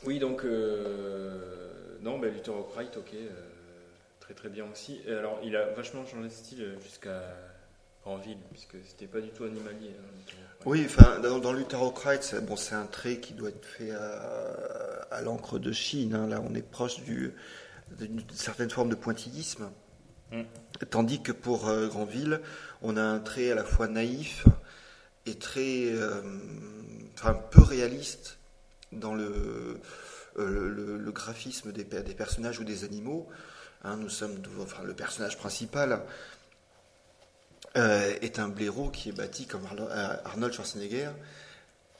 Oui, 0.04 0.18
donc, 0.18 0.44
euh, 0.44 1.38
non, 2.00 2.18
ben, 2.18 2.32
Luther 2.32 2.52
Wright, 2.74 2.96
ok, 2.96 3.10
euh, 3.14 3.28
très 4.20 4.34
très 4.34 4.48
bien 4.48 4.64
aussi. 4.70 5.00
Et 5.06 5.12
alors, 5.12 5.38
il 5.44 5.54
a 5.56 5.66
vachement 5.72 6.06
changé 6.06 6.24
de 6.28 6.32
style 6.32 6.74
jusqu'à 6.82 7.22
Granville, 8.02 8.38
puisque 8.50 8.76
c'était 8.86 9.06
pas 9.06 9.20
du 9.20 9.28
tout 9.28 9.44
animalier. 9.44 9.90
hein. 9.98 10.32
Oui, 10.66 10.82
enfin, 10.86 11.18
dans, 11.20 11.38
dans 11.38 11.52
Lutherocrate, 11.52 12.22
c'est 12.22 12.44
bon, 12.44 12.56
c'est 12.56 12.74
un 12.74 12.86
trait 12.86 13.18
qui 13.18 13.34
doit 13.34 13.50
être 13.50 13.64
fait 13.64 13.90
à, 13.92 15.06
à 15.10 15.20
l'encre 15.22 15.58
de 15.58 15.72
Chine. 15.72 16.14
hein. 16.14 16.26
Là, 16.26 16.42
on 16.46 16.54
est 16.54 16.62
proche 16.62 17.02
du- 17.02 17.32
d'une 17.98 18.22
certaine 18.34 18.70
forme 18.70 18.88
de 18.88 18.94
pointillisme. 18.94 19.70
Mm. 20.32 20.42
Tandis 20.90 21.20
que 21.22 21.32
pour 21.32 21.68
euh, 21.68 21.88
Granville, 21.88 22.40
on 22.82 22.96
a 22.96 23.02
un 23.02 23.18
trait 23.20 23.50
à 23.50 23.54
la 23.54 23.64
fois 23.64 23.88
naïf 23.88 24.46
et 25.26 25.34
très, 25.34 25.90
euh, 25.92 26.22
enfin, 27.14 27.34
peu 27.34 27.62
réaliste 27.62 28.38
dans 28.92 29.14
le, 29.14 29.80
euh, 30.38 30.68
le, 30.68 30.98
le 30.98 31.12
graphisme 31.12 31.72
des, 31.72 31.84
des 31.84 32.14
personnages 32.14 32.58
ou 32.60 32.64
des 32.64 32.84
animaux. 32.84 33.28
Hein, 33.84 33.96
nous 33.96 34.08
sommes, 34.08 34.42
enfin, 34.60 34.82
le 34.84 34.94
personnage 34.94 35.38
principal 35.38 36.02
euh, 37.76 38.14
est 38.20 38.38
un 38.38 38.48
blaireau 38.48 38.90
qui 38.90 39.08
est 39.08 39.12
bâti 39.12 39.46
comme 39.46 39.62
euh, 39.78 40.16
Arnold 40.24 40.52
Schwarzenegger, 40.52 41.10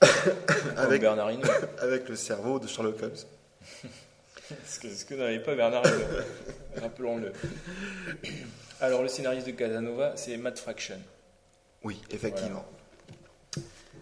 avec, 0.77 1.05
avec 1.79 2.09
le 2.09 2.17
cerveau 2.17 2.59
de 2.59 2.67
Sherlock 2.67 3.03
Holmes. 3.03 3.15
ce 4.67 4.79
que, 4.79 4.89
ce 4.89 5.05
que 5.05 5.15
n'avait 5.15 5.41
pas 5.41 5.55
Bernard 5.55 5.87
Hinault? 5.87 6.81
Rappelons-le. 6.81 7.33
Alors, 8.81 9.03
le 9.03 9.09
scénariste 9.09 9.47
de 9.47 9.53
Casanova, 9.53 10.15
c'est 10.17 10.37
Matt 10.37 10.59
Fraction. 10.59 10.99
Oui, 11.83 12.01
effectivement. 12.11 12.65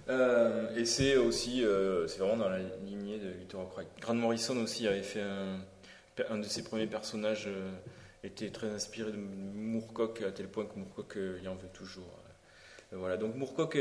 Euh, 0.09 0.75
et 0.75 0.85
c'est 0.85 1.17
aussi, 1.17 1.65
euh, 1.65 2.07
c'est 2.07 2.19
vraiment 2.19 2.37
dans 2.37 2.49
la 2.49 2.61
lignée 2.85 3.19
de 3.19 3.29
Luther 3.29 3.59
Wright. 3.75 3.89
Grant 4.01 4.15
Morrison 4.15 4.57
aussi 4.63 4.87
avait 4.87 5.03
fait 5.03 5.21
un, 5.21 5.61
un 6.31 6.39
de 6.39 6.45
ses 6.45 6.65
premiers 6.65 6.87
personnages 6.87 7.45
euh, 7.47 7.71
était 8.25 8.51
très 8.51 8.69
inspiré 8.69 9.13
de 9.13 9.19
Moorcock 9.19 10.23
à 10.23 10.33
tel 10.33 10.49
point 10.49 10.65
que 10.65 10.79
Moorcock 10.79 11.19
il 11.41 11.49
en 11.49 11.55
veut 11.55 11.69
toujours. 11.73 12.11
Voilà, 12.91 13.19
donc 13.19 13.37
Moorcock, 13.37 13.79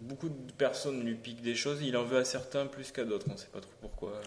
beaucoup 0.00 0.28
de 0.28 0.52
personnes 0.58 1.04
lui 1.04 1.14
piquent 1.14 1.42
des 1.42 1.54
choses, 1.54 1.80
il 1.82 1.96
en 1.96 2.02
veut 2.02 2.18
à 2.18 2.24
certains 2.24 2.66
plus 2.66 2.90
qu'à 2.90 3.04
d'autres, 3.04 3.26
on 3.30 3.34
ne 3.34 3.38
sait 3.38 3.46
pas 3.46 3.60
trop 3.60 3.72
pourquoi. 3.80 4.20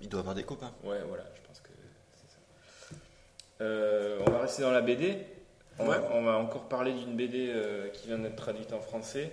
Il 0.00 0.08
doit 0.08 0.20
avoir 0.20 0.34
des 0.34 0.42
copains. 0.42 0.72
Ouais, 0.82 0.98
voilà, 1.06 1.24
je 1.36 1.40
pense 1.46 1.60
que 1.60 1.70
c'est 2.14 2.28
ça. 2.28 4.24
On 4.26 4.30
va 4.32 4.40
rester 4.40 4.62
dans 4.62 4.72
la 4.72 4.82
BD. 4.82 5.24
On, 5.78 5.84
va, 5.84 6.00
Ouais. 6.00 6.06
on 6.12 6.22
va 6.22 6.36
encore 6.36 6.68
parler 6.68 6.92
d'une 6.92 7.16
BD 7.16 7.48
euh, 7.50 7.88
qui 7.88 8.06
vient 8.08 8.18
d'être 8.18 8.36
traduite 8.36 8.72
en 8.72 8.80
français 8.80 9.32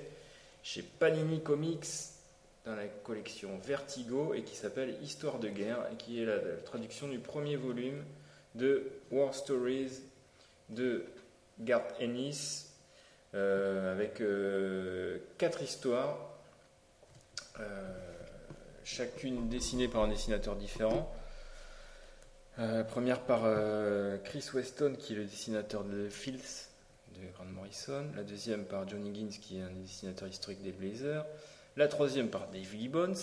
chez 0.63 0.81
Panini 0.81 1.41
Comics 1.41 1.85
dans 2.65 2.75
la 2.75 2.87
collection 2.87 3.57
Vertigo 3.59 4.33
et 4.33 4.43
qui 4.43 4.55
s'appelle 4.55 4.95
Histoire 5.01 5.39
de 5.39 5.49
guerre 5.49 5.79
et 5.91 5.95
qui 5.95 6.21
est 6.21 6.25
la, 6.25 6.35
la 6.35 6.57
traduction 6.65 7.07
du 7.07 7.19
premier 7.19 7.55
volume 7.55 8.03
de 8.55 8.91
War 9.11 9.33
Stories 9.33 10.01
de 10.69 11.05
Garth 11.59 11.93
Ennis 11.99 12.67
euh, 13.35 13.91
avec 13.91 14.21
euh, 14.21 15.19
quatre 15.37 15.61
histoires, 15.61 16.17
euh, 17.59 17.63
chacune 18.83 19.49
dessinée 19.49 19.87
par 19.87 20.03
un 20.03 20.07
dessinateur 20.07 20.55
différent. 20.55 21.11
Euh, 22.59 22.83
première 22.83 23.21
par 23.21 23.41
euh, 23.45 24.17
Chris 24.17 24.43
Weston, 24.53 24.95
qui 24.97 25.13
est 25.13 25.15
le 25.15 25.25
dessinateur 25.25 25.83
de 25.85 26.09
Filth 26.09 26.69
de 27.15 27.21
Grant 27.33 27.45
Morrison. 27.45 28.05
La 28.15 28.23
deuxième 28.23 28.65
par 28.65 28.87
Johnny 28.87 29.13
Gins, 29.17 29.37
qui 29.39 29.59
est 29.59 29.61
un 29.61 29.69
des 29.69 29.81
dessinateurs 29.81 30.27
historiques 30.27 30.61
des 30.61 30.71
Blazers. 30.73 31.25
La 31.77 31.87
troisième 31.87 32.29
par 32.29 32.47
Dave 32.49 32.63
Gibbons, 32.77 33.13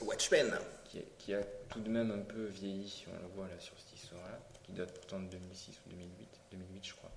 Watchmen. 0.00 0.52
qui, 0.84 0.98
est- 0.98 1.08
qui 1.18 1.34
a 1.34 1.42
tout 1.70 1.80
de 1.80 1.88
même 1.90 2.12
un 2.12 2.18
peu 2.22 2.44
vieilli, 2.44 3.04
on 3.08 3.20
le 3.22 3.28
voit 3.34 3.48
là 3.48 3.58
sur 3.58 3.74
cette 3.78 3.98
histoire-là, 4.00 4.38
qui 4.62 4.72
date 4.72 4.92
pourtant 4.92 5.18
de 5.18 5.26
2006 5.26 5.80
ou 5.86 5.90
2008, 5.90 6.28
2008 6.52 6.84
je 6.86 6.94
crois. 6.94 7.10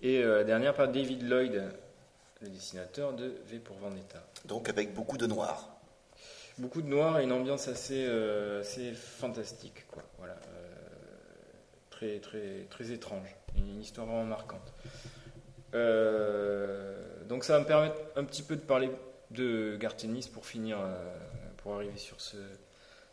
Et 0.00 0.18
euh, 0.24 0.38
la 0.38 0.44
dernière 0.44 0.74
par 0.74 0.88
David 0.88 1.22
Lloyd, 1.28 1.62
le 2.40 2.48
dessinateur 2.48 3.12
de 3.12 3.34
V 3.46 3.60
pour 3.60 3.76
Vendetta. 3.76 4.20
Donc 4.46 4.68
avec 4.68 4.92
beaucoup 4.94 5.16
de 5.16 5.26
noir. 5.28 5.68
Beaucoup 6.58 6.82
de 6.82 6.88
noir 6.88 7.20
et 7.20 7.24
une 7.24 7.32
ambiance 7.32 7.68
assez, 7.68 8.04
euh, 8.08 8.60
assez 8.62 8.92
fantastique, 8.94 9.86
quoi. 9.88 10.02
Voilà, 10.18 10.34
très, 12.02 12.18
très, 12.18 12.66
très 12.68 12.90
étrange, 12.90 13.28
une, 13.56 13.80
histoire 13.80 14.06
vraiment 14.06 14.24
marquante. 14.24 14.72
Euh, 15.74 17.00
donc 17.28 17.44
ça 17.44 17.54
va 17.54 17.60
me 17.60 17.64
permettre 17.64 17.96
un 18.16 18.24
petit 18.24 18.42
peu 18.42 18.56
de 18.56 18.60
parler 18.60 18.90
de 19.30 19.76
Gartenis 19.76 20.28
pour 20.32 20.44
finir, 20.44 20.78
euh, 20.80 21.12
pour 21.58 21.74
arriver 21.74 21.96
sur 21.96 22.20
ce, 22.20 22.36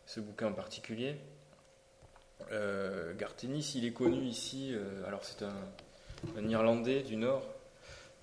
ce 0.06 0.20
bouquin 0.20 0.48
en 0.48 0.54
particulier. 0.54 1.16
Euh, 2.52 3.14
Gartenis, 3.16 3.74
il 3.76 3.86
est 3.86 3.94
connu 3.94 4.24
ici, 4.26 4.72
euh, 4.74 5.06
alors 5.08 5.24
c'est 5.24 5.44
un, 5.44 5.54
un 6.38 6.48
Irlandais 6.50 7.04
du 7.04 7.16
Nord, 7.16 7.44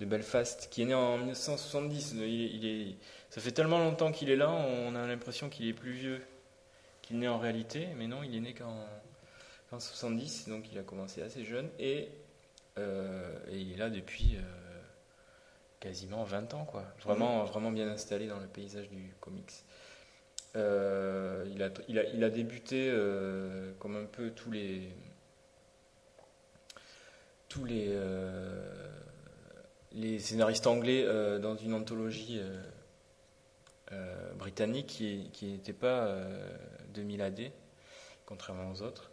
de 0.01 0.05
Belfast, 0.05 0.67
qui 0.69 0.81
est 0.81 0.85
né 0.85 0.93
en 0.93 1.17
1970. 1.17 2.13
Il 2.17 2.23
est- 2.23 2.27
il 2.27 2.65
est, 2.65 2.95
ça 3.29 3.41
fait 3.41 3.51
tellement 3.51 3.79
longtemps 3.79 4.11
qu'il 4.11 4.29
est 4.29 4.35
là, 4.35 4.49
on 4.49 4.95
a 4.95 5.07
l'impression 5.07 5.49
qu'il 5.49 5.67
est 5.67 5.73
plus 5.73 5.91
vieux 5.91 6.21
qu'il 7.01 7.19
n'est 7.19 7.27
en 7.29 7.39
réalité, 7.39 7.87
mais 7.95 8.07
non, 8.07 8.21
il 8.21 8.35
est 8.35 8.41
né 8.41 8.53
qu'en 8.53 8.85
qu'en 9.69 9.79
70, 9.79 10.47
donc 10.49 10.71
il 10.71 10.77
a 10.77 10.83
commencé 10.83 11.21
assez 11.21 11.43
jeune, 11.43 11.69
et, 11.79 12.09
euh, 12.77 13.37
et 13.49 13.57
il 13.57 13.73
est 13.73 13.77
là 13.77 13.89
depuis 13.89 14.35
euh, 14.35 14.41
quasiment 15.79 16.23
20 16.23 16.53
ans, 16.53 16.65
quoi. 16.65 16.83
Vraiment, 17.03 17.43
vraiment 17.45 17.71
bien 17.71 17.87
installé 17.87 18.27
dans 18.27 18.39
le 18.39 18.47
paysage 18.47 18.89
du 18.89 19.13
comics. 19.19 19.63
Euh, 20.55 21.45
il, 21.53 21.61
a, 21.61 21.69
il, 21.87 21.99
a, 21.99 22.03
il 22.05 22.23
a 22.23 22.29
débuté 22.29 22.91
comme 23.79 23.95
un 23.95 24.05
peu 24.05 24.31
tous 24.31 24.51
les 24.51 24.89
tous 27.49 27.65
les 27.65 27.95
les 29.91 30.19
scénaristes 30.19 30.67
anglais 30.67 31.05
dans 31.39 31.55
une 31.55 31.73
anthologie 31.73 32.41
britannique 34.37 34.87
qui 34.87 35.29
qui 35.33 35.47
n'était 35.47 35.73
pas 35.73 36.07
euh, 36.07 36.57
2000 36.93 37.21
AD, 37.21 37.51
contrairement 38.25 38.71
aux 38.71 38.81
autres. 38.81 39.06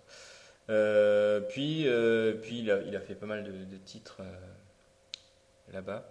Euh, 0.70 1.40
puis, 1.40 1.86
euh, 1.86 2.34
il, 2.50 2.96
a, 2.96 3.00
fait 3.00 3.14
pas 3.14 3.26
mal 3.26 3.44
de, 3.44 3.76
titres 3.84 4.18
euh, 4.20 5.72
là-bas. 5.72 6.08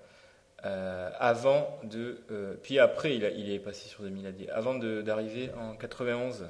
Avant 0.63 1.79
de, 1.83 2.22
puis 2.62 2.79
après, 2.79 3.15
il, 3.15 3.51
est 3.51 3.60
passé 3.60 3.89
sur 3.89 4.03
2000 4.03 4.27
AD. 4.27 4.50
Avant 4.51 4.75
d'arriver 4.75 5.51
en 5.57 5.75
91 5.75 6.48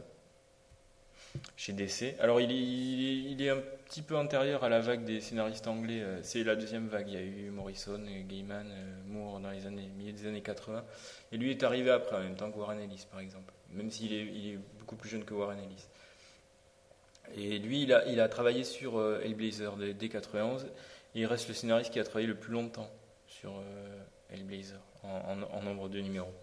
chez 1.58 1.74
DC. 1.74 2.16
Alors, 2.20 2.40
il 2.40 3.42
est, 3.42 3.50
un 3.50 3.58
petit 3.86 4.04
peu 4.04 4.16
antérieur 4.16 4.64
à 4.64 4.70
la 4.70 4.82
vague 4.82 5.04
des 5.04 5.20
scénaristes 5.20 5.68
anglais. 5.68 6.04
C'est 6.22 6.44
la 6.44 6.56
deuxième 6.56 6.88
vague. 6.88 7.10
Il 7.10 7.14
y 7.16 7.18
a 7.18 7.22
eu 7.22 7.50
Morrison, 7.50 8.04
Gaiman, 8.28 8.68
Moore 9.08 9.40
dans 9.40 9.50
les 9.50 9.66
années 9.66 9.90
milieu 9.98 10.12
des 10.12 10.28
années 10.28 10.42
80. 10.42 10.86
Et 11.32 11.38
lui 11.38 11.50
est 11.50 11.64
arrivé 11.64 11.90
après, 11.90 12.18
en 12.18 12.20
même 12.20 12.36
temps 12.36 12.52
que 12.52 12.58
Warren 12.60 12.80
Ellis, 12.80 13.08
par 13.10 13.20
exemple. 13.20 13.52
Même 13.72 13.90
s'il 13.90 14.14
est, 14.14 14.26
est 14.26 14.60
beaucoup 14.78 14.96
plus 14.96 15.10
jeune 15.10 15.26
que 15.26 15.34
Warren 15.34 15.58
Ellis. 15.58 15.88
Et 17.36 17.58
lui, 17.60 17.84
il 17.84 17.94
a, 17.94 18.06
il 18.08 18.20
a 18.20 18.30
travaillé 18.30 18.64
sur 18.64 18.98
euh, 18.98 19.22
Hellblazer 19.24 19.76
dès, 19.78 19.94
dès 19.94 20.10
91. 20.10 20.66
Et 21.16 21.22
il 21.22 21.26
reste 21.26 21.48
le 21.48 21.54
scénariste 21.54 21.92
qui 21.92 22.00
a 22.00 22.04
travaillé 22.04 22.28
le 22.28 22.36
plus 22.36 22.54
longtemps 22.54 22.90
sur 23.28 23.52
euh, 23.52 24.04
Hellblazer, 24.32 24.80
en, 25.04 25.62
nombre 25.62 25.90
de 25.90 26.00
numéros. 26.00 26.34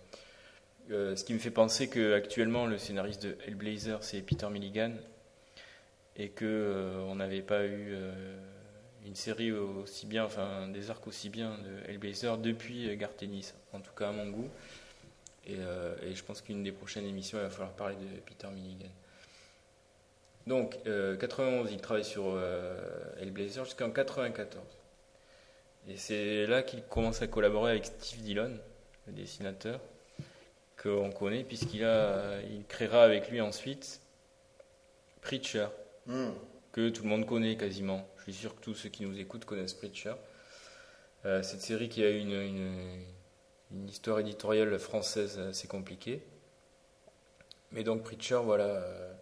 Euh, 0.90 1.14
ce 1.14 1.24
qui 1.24 1.34
me 1.34 1.38
fait 1.38 1.50
penser 1.50 1.88
que 1.88 2.14
actuellement 2.14 2.66
le 2.66 2.78
scénariste 2.78 3.22
de 3.22 3.36
Hellblazer 3.46 4.02
c'est 4.02 4.20
Peter 4.22 4.48
Milligan 4.48 4.92
et 6.16 6.30
que 6.30 7.04
on 7.06 7.14
n'avait 7.16 7.42
pas 7.42 7.64
eu 7.64 7.94
une 9.06 9.14
série 9.14 9.52
aussi 9.52 10.06
bien, 10.06 10.24
enfin 10.24 10.66
des 10.68 10.90
arcs 10.90 11.06
aussi 11.06 11.28
bien 11.28 11.58
de 11.58 11.88
Hellblazer 11.88 12.38
depuis 12.38 12.96
Garth 12.96 13.22
Ennis, 13.22 13.54
en 13.72 13.80
tout 13.80 13.92
cas 13.92 14.08
à 14.08 14.12
mon 14.12 14.28
goût. 14.28 14.48
Et 15.46 15.56
je 15.56 16.24
pense 16.24 16.42
qu'une 16.42 16.62
des 16.62 16.72
prochaines 16.72 17.06
émissions, 17.06 17.38
il 17.38 17.42
va 17.42 17.50
falloir 17.50 17.72
parler 17.72 17.94
de 17.94 18.20
Peter 18.26 18.48
Milligan. 18.52 18.90
Donc, 20.46 20.78
euh, 20.86 21.16
91, 21.16 21.70
il 21.70 21.80
travaille 21.80 22.04
sur 22.04 22.24
euh, 22.26 22.78
Hellblazer 23.20 23.64
jusqu'en 23.64 23.90
94. 23.90 24.62
Et 25.88 25.96
c'est 25.96 26.46
là 26.46 26.62
qu'il 26.62 26.82
commence 26.84 27.22
à 27.22 27.26
collaborer 27.26 27.72
avec 27.72 27.86
Steve 27.86 28.22
Dillon, 28.22 28.52
le 29.06 29.12
dessinateur, 29.12 29.80
qu'on 30.82 31.10
connaît, 31.10 31.44
puisqu'il 31.44 31.84
a, 31.84 32.40
il 32.42 32.64
créera 32.66 33.02
avec 33.04 33.30
lui 33.30 33.40
ensuite 33.40 34.00
Preacher, 35.22 35.66
Hmm. 36.06 36.30
que 36.72 36.88
tout 36.88 37.02
le 37.02 37.08
monde 37.10 37.26
connaît 37.26 37.56
quasiment. 37.56 38.08
Je 38.18 38.22
suis 38.24 38.32
sûr 38.32 38.56
que 38.56 38.60
tous 38.62 38.74
ceux 38.74 38.88
qui 38.88 39.04
nous 39.04 39.18
écoutent 39.20 39.44
connaissent 39.44 39.74
Preacher. 39.74 40.14
Euh, 41.26 41.42
cette 41.42 41.60
série 41.60 41.88
qui 41.90 42.02
a 42.02 42.10
une, 42.10 42.32
une, 42.32 43.04
une 43.72 43.88
histoire 43.88 44.18
éditoriale 44.18 44.78
française 44.78 45.38
assez 45.38 45.68
compliquée. 45.68 46.22
Mais 47.72 47.84
donc 47.84 48.02
Preacher, 48.02 48.40
voilà, 48.42 48.64
euh, 48.64 49.12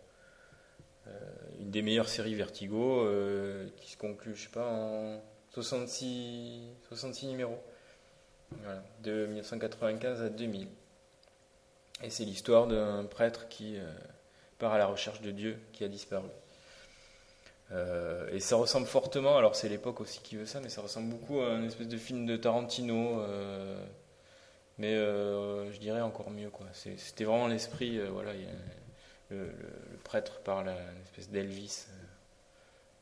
une 1.61 1.71
des 1.71 1.83
meilleures 1.83 2.09
séries 2.09 2.35
Vertigo 2.35 3.01
euh, 3.01 3.69
qui 3.77 3.93
se 3.93 3.97
conclut, 3.97 4.35
je 4.35 4.43
sais 4.43 4.49
pas, 4.49 4.69
en 4.69 5.21
66, 5.53 6.63
66 6.89 7.27
numéros. 7.27 7.59
De 9.03 9.27
1995 9.27 10.23
à 10.23 10.31
2000. 10.31 10.69
Et 12.03 12.09
c'est 12.09 12.25
l'histoire 12.25 12.67
d'un 12.67 13.05
prêtre 13.05 13.47
qui 13.49 13.77
euh, 13.77 13.87
part 14.59 14.73
à 14.73 14.79
la 14.79 14.87
recherche 14.87 15.21
de 15.21 15.31
Dieu 15.31 15.59
qui 15.73 15.85
a 15.85 15.89
disparu. 15.89 16.29
Euh, 17.73 18.29
et 18.33 18.41
ça 18.41 18.57
ressemble 18.57 18.87
fortement, 18.87 19.37
alors 19.37 19.55
c'est 19.55 19.69
l'époque 19.69 20.01
aussi 20.01 20.21
qui 20.21 20.37
veut 20.37 20.47
ça, 20.47 20.61
mais 20.61 20.71
ça 20.71 20.81
ressemble 20.81 21.11
beaucoup 21.11 21.41
à 21.41 21.51
un 21.51 21.65
espèce 21.65 21.89
de 21.89 21.99
film 21.99 22.25
de 22.25 22.37
Tarantino, 22.37 23.21
euh, 23.21 23.79
mais 24.79 24.95
euh, 24.95 25.71
je 25.71 25.79
dirais 25.79 26.01
encore 26.01 26.31
mieux. 26.31 26.51
C'était 26.73 27.25
vraiment 27.25 27.47
l'esprit, 27.47 27.99
euh, 27.99 28.09
voilà, 28.11 28.33
le, 29.31 29.45
le- 29.47 29.53
le 29.93 29.99
prêtre 29.99 30.41
parle 30.41 30.69
à 30.71 30.77
une 30.93 31.03
espèce 31.03 31.29
d'Elvis, 31.31 31.87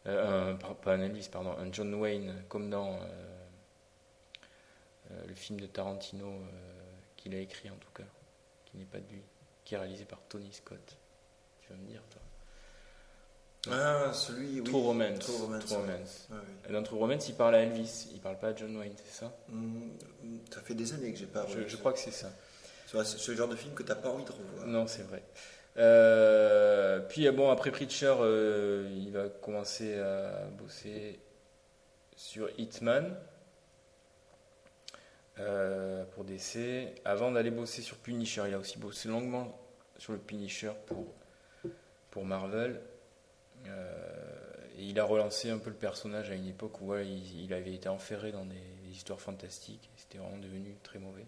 euh, 0.06 0.10
euh, 0.10 0.52
un- 0.52 0.74
pas 0.74 0.94
un 0.94 1.00
Elvis, 1.00 1.28
pardon, 1.30 1.52
un 1.58 1.72
John 1.72 1.94
Wayne, 1.94 2.34
comme 2.48 2.70
dans 2.70 2.94
euh, 2.94 3.46
euh, 5.12 5.26
le 5.26 5.34
film 5.34 5.60
de 5.60 5.66
Tarantino 5.66 6.26
euh, 6.26 6.40
qu'il 7.16 7.34
a 7.34 7.38
écrit 7.38 7.70
en 7.70 7.76
tout 7.76 7.90
cas, 7.94 8.04
qui 8.66 8.76
n'est 8.76 8.84
pas 8.84 8.98
de 8.98 9.08
lui, 9.10 9.22
qui 9.64 9.74
est 9.74 9.78
réalisé 9.78 10.04
par 10.04 10.20
Tony 10.28 10.52
Scott. 10.52 10.96
Tu 11.60 11.68
vas 11.72 11.76
me 11.78 11.86
dire, 11.86 12.02
toi. 12.10 12.20
Ah, 13.68 14.12
celui, 14.12 14.60
oui. 14.60 14.62
True 14.64 14.80
Romance. 14.80 15.18
True 15.18 15.36
Romance. 15.42 15.64
True. 15.66 15.76
Romance. 15.76 16.28
Ouais, 16.30 16.36
Et 16.68 16.72
Dans 16.72 16.82
True 16.84 16.98
Romance, 16.98 17.28
il 17.28 17.34
parle 17.34 17.56
à 17.56 17.62
Elvis, 17.62 18.08
il 18.14 18.20
parle 18.20 18.38
pas 18.38 18.48
à 18.48 18.54
John 18.54 18.76
Wayne, 18.76 18.94
c'est 18.96 19.12
ça? 19.12 19.26
Ouais. 19.48 19.54
Hmm, 19.56 20.38
Ça 20.52 20.60
fait 20.60 20.74
des 20.74 20.92
années 20.92 21.12
que 21.12 21.18
j'ai 21.18 21.26
pas 21.26 21.44
je, 21.48 21.66
je 21.66 21.76
crois 21.76 21.92
que 21.92 21.98
c'est 21.98 22.12
ça. 22.12 22.30
C'est 22.86 23.28
le 23.28 23.34
genre 23.36 23.48
de 23.48 23.56
film 23.56 23.74
que 23.74 23.82
t'as 23.82 23.96
pas 23.96 24.08
envie 24.10 24.24
de 24.24 24.30
revoir. 24.30 24.66
Non, 24.68 24.86
c'est 24.86 25.02
vrai. 25.02 25.24
Euh, 25.78 27.00
puis, 27.00 27.26
euh, 27.26 27.32
bon, 27.32 27.50
après 27.50 27.70
Preacher, 27.70 28.14
euh, 28.20 28.88
il 28.96 29.12
va 29.12 29.28
commencer 29.28 29.98
à 29.98 30.44
bosser 30.58 31.20
sur 32.16 32.48
Hitman 32.58 33.16
pour 36.14 36.24
DC. 36.24 36.88
Avant 37.04 37.30
d'aller 37.30 37.50
bosser 37.50 37.82
sur 37.82 37.98
Punisher, 37.98 38.44
il 38.48 38.54
a 38.54 38.58
aussi 38.58 38.78
bossé 38.78 39.08
longuement 39.08 39.58
sur 39.98 40.12
le 40.12 40.18
Punisher 40.18 40.72
pour, 40.86 41.04
pour 42.10 42.24
Marvel. 42.24 42.80
Et 44.78 44.84
il 44.84 44.98
a 44.98 45.04
relancé 45.04 45.50
un 45.50 45.58
peu 45.58 45.68
le 45.68 45.76
personnage 45.76 46.30
à 46.30 46.34
une 46.34 46.48
époque 46.48 46.80
où 46.80 46.94
il, 46.96 47.52
avait 47.52 47.74
été 47.74 47.88
enferré 47.90 48.32
dans 48.32 48.46
des 48.46 48.90
histoires 48.90 49.20
fantastiques. 49.20 49.90
C'était 49.96 50.16
vraiment 50.16 50.38
devenu 50.38 50.74
très 50.82 50.98
mauvais. 50.98 51.26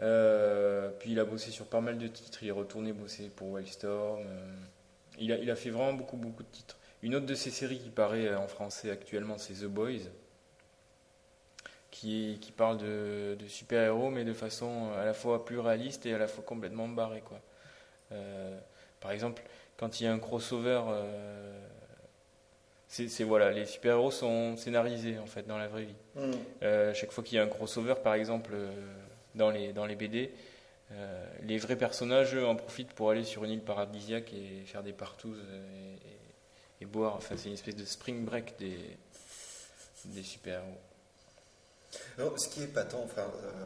Euh, 0.00 0.90
puis 0.98 1.12
il 1.12 1.20
a 1.20 1.24
bossé 1.24 1.50
sur 1.50 1.66
pas 1.66 1.80
mal 1.80 1.98
de 1.98 2.06
titres. 2.08 2.42
Il 2.42 2.48
est 2.48 2.52
retourné 2.52 2.92
bosser 2.92 3.28
pour 3.28 3.50
Wildstorm. 3.50 4.20
euh, 4.20 4.54
il, 5.18 5.32
a, 5.32 5.36
il 5.38 5.50
a 5.50 5.56
fait 5.56 5.70
vraiment 5.70 5.92
beaucoup, 5.92 6.16
beaucoup 6.16 6.42
de 6.42 6.48
titres. 6.48 6.78
Une 7.02 7.14
autre 7.14 7.26
de 7.26 7.34
ses 7.34 7.50
séries 7.50 7.78
qui 7.78 7.90
paraît 7.90 8.26
euh, 8.28 8.38
en 8.38 8.48
français 8.48 8.90
actuellement, 8.90 9.38
c'est 9.38 9.54
The 9.54 9.66
Boys, 9.66 10.08
qui, 11.90 12.38
qui 12.40 12.50
parle 12.50 12.78
de, 12.78 13.36
de 13.38 13.46
super-héros, 13.46 14.10
mais 14.10 14.24
de 14.24 14.32
façon 14.32 14.90
à 14.98 15.04
la 15.04 15.14
fois 15.14 15.44
plus 15.44 15.58
réaliste 15.60 16.06
et 16.06 16.14
à 16.14 16.18
la 16.18 16.26
fois 16.26 16.42
complètement 16.42 16.88
barrée. 16.88 17.20
Quoi. 17.20 17.40
Euh, 18.12 18.58
par 19.00 19.12
exemple, 19.12 19.42
quand 19.76 20.00
il 20.00 20.04
y 20.04 20.06
a 20.06 20.12
un 20.12 20.18
crossover, 20.18 20.82
euh, 20.88 21.60
c'est 22.88 23.24
voilà, 23.24 23.50
les 23.50 23.66
super-héros 23.66 24.10
sont 24.12 24.56
scénarisés 24.56 25.18
en 25.18 25.26
fait 25.26 25.46
dans 25.46 25.58
la 25.58 25.68
vraie 25.68 25.84
vie. 25.84 25.96
Euh, 26.62 26.94
chaque 26.94 27.10
fois 27.12 27.22
qu'il 27.24 27.36
y 27.36 27.38
a 27.40 27.42
un 27.44 27.48
crossover, 27.48 27.94
par 28.02 28.14
exemple, 28.14 28.52
euh, 28.54 28.72
dans, 29.34 29.50
les, 29.50 29.72
dans 29.72 29.86
les 29.86 29.96
BD, 29.96 30.32
euh, 30.92 31.26
les 31.42 31.58
vrais 31.58 31.76
personnages 31.76 32.34
en 32.36 32.56
profitent 32.56 32.92
pour 32.92 33.10
aller 33.10 33.24
sur 33.24 33.44
une 33.44 33.50
île 33.50 33.62
paradisiaque 33.62 34.32
et 34.32 34.64
faire 34.66 34.82
des 34.82 34.92
partous 34.92 35.34
et, 36.80 36.86
boire. 36.86 37.16
Enfin, 37.16 37.34
c'est 37.38 37.48
une 37.48 37.54
espèce 37.54 37.76
de 37.76 37.84
spring 37.86 38.26
break 38.26 38.58
des, 38.58 38.78
des 40.04 40.22
super-héros. 40.22 40.78
Non, 42.18 42.36
ce 42.36 42.48
qui 42.48 42.62
est 42.62 42.66
patent, 42.66 43.00
enfin, 43.04 43.22
euh, 43.22 43.64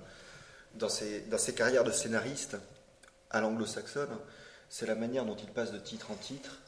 dans, 0.75 0.89
ses, 0.89 1.23
dans 1.23 1.39
ses 1.39 1.55
carrières 1.55 1.85
de 1.85 1.91
scénariste 1.91 2.57
à 3.31 3.41
l'anglo-saxonne, 3.41 4.17
c'est 4.69 4.87
la 4.87 4.95
manière 4.95 5.25
dont 5.25 5.37
il 5.37 5.49
passe 5.49 5.73
de 5.73 5.79
titre 5.79 6.11
en 6.11 6.15
titre, 6.15 6.61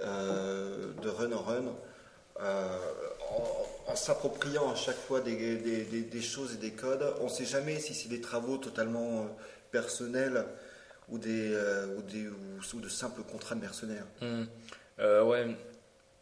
euh, 0.00 0.92
de 0.94 1.08
run 1.08 1.32
en 1.32 1.42
run, 1.42 1.74
euh, 2.42 2.78
en, 3.86 3.94
s'appropriant 3.94 4.70
à 4.70 4.74
chaque 4.74 4.96
fois 4.96 5.20
des, 5.20 6.22
choses 6.22 6.54
et 6.54 6.56
des 6.56 6.72
codes. 6.72 7.04
On 7.20 7.24
ne 7.24 7.28
sait 7.28 7.44
jamais 7.44 7.78
si 7.78 7.94
c'est 7.94 8.08
des 8.08 8.20
travaux 8.20 8.56
totalement 8.56 9.20
euh, 9.20 9.26
personnels 9.70 10.44
ou, 11.08 11.18
des, 11.18 11.52
euh, 11.52 11.96
ou, 11.96 12.02
des, 12.02 12.26
ou, 12.28 12.80
de 12.80 12.88
simples 12.88 13.22
contrats 13.22 13.54
de 13.54 13.60
mercenaires. 13.60 14.06
Euh, 14.98 15.24
ouais, 15.24 15.46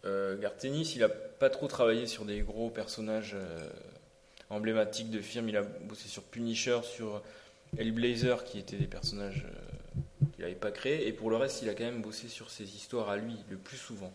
euh, 0.04 0.38
Gartenis, 0.38 0.92
il 0.96 1.04
a 1.04 1.08
pas 1.08 1.50
trop 1.50 1.68
travaillé 1.68 2.06
sur 2.06 2.24
des 2.24 2.40
gros 2.40 2.70
personnages 2.70 3.36
emblématiques 4.48 5.10
de 5.10 5.20
films. 5.20 5.48
Il 5.48 5.56
a 5.56 5.62
bossé 5.62 6.08
sur 6.08 6.22
Punisher, 6.22 6.80
sur 6.82 7.22
Hellblazer, 7.78 8.44
qui 8.44 8.58
étaient 8.58 8.76
des 8.76 8.86
personnages 8.86 9.44
qu'il 10.34 10.44
n'avait 10.44 10.54
pas 10.54 10.70
créés. 10.70 11.06
Et 11.06 11.12
pour 11.12 11.30
le 11.30 11.36
reste, 11.36 11.62
il 11.62 11.68
a 11.68 11.74
quand 11.74 11.84
même 11.84 12.02
bossé 12.02 12.28
sur 12.28 12.50
ses 12.50 12.64
histoires 12.64 13.08
à 13.10 13.16
lui, 13.16 13.36
le 13.48 13.56
plus 13.56 13.76
souvent. 13.76 14.12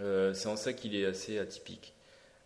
Euh, 0.00 0.34
c'est 0.34 0.48
en 0.48 0.56
ça 0.56 0.72
qu'il 0.72 0.94
est 0.94 1.06
assez 1.06 1.38
atypique. 1.38 1.94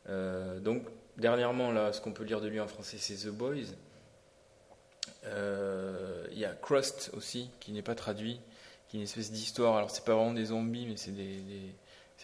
Euh, 0.08 0.58
donc, 0.60 0.82
dernièrement, 1.16 1.72
là, 1.72 1.92
ce 1.92 2.00
qu'on 2.00 2.12
peut 2.12 2.24
lire 2.24 2.40
de 2.40 2.48
lui 2.48 2.60
en 2.60 2.68
français, 2.68 2.98
c'est 2.98 3.14
The 3.14 3.30
Boys. 3.30 3.74
Euh, 5.24 6.26
Il 6.32 6.38
y 6.38 6.44
a 6.44 6.52
Crust 6.52 7.10
aussi, 7.14 7.50
qui 7.60 7.72
n'est 7.72 7.82
pas 7.82 7.94
traduit 7.94 8.40
qui 8.88 8.96
est 8.96 9.00
une 9.00 9.04
espèce 9.04 9.32
d'histoire. 9.32 9.76
Alors, 9.76 9.90
c'est 9.90 10.04
pas 10.04 10.14
vraiment 10.14 10.32
des 10.32 10.46
zombies, 10.46 10.86
mais 10.86 10.96
c'est 10.96 11.12
des, 11.12 11.40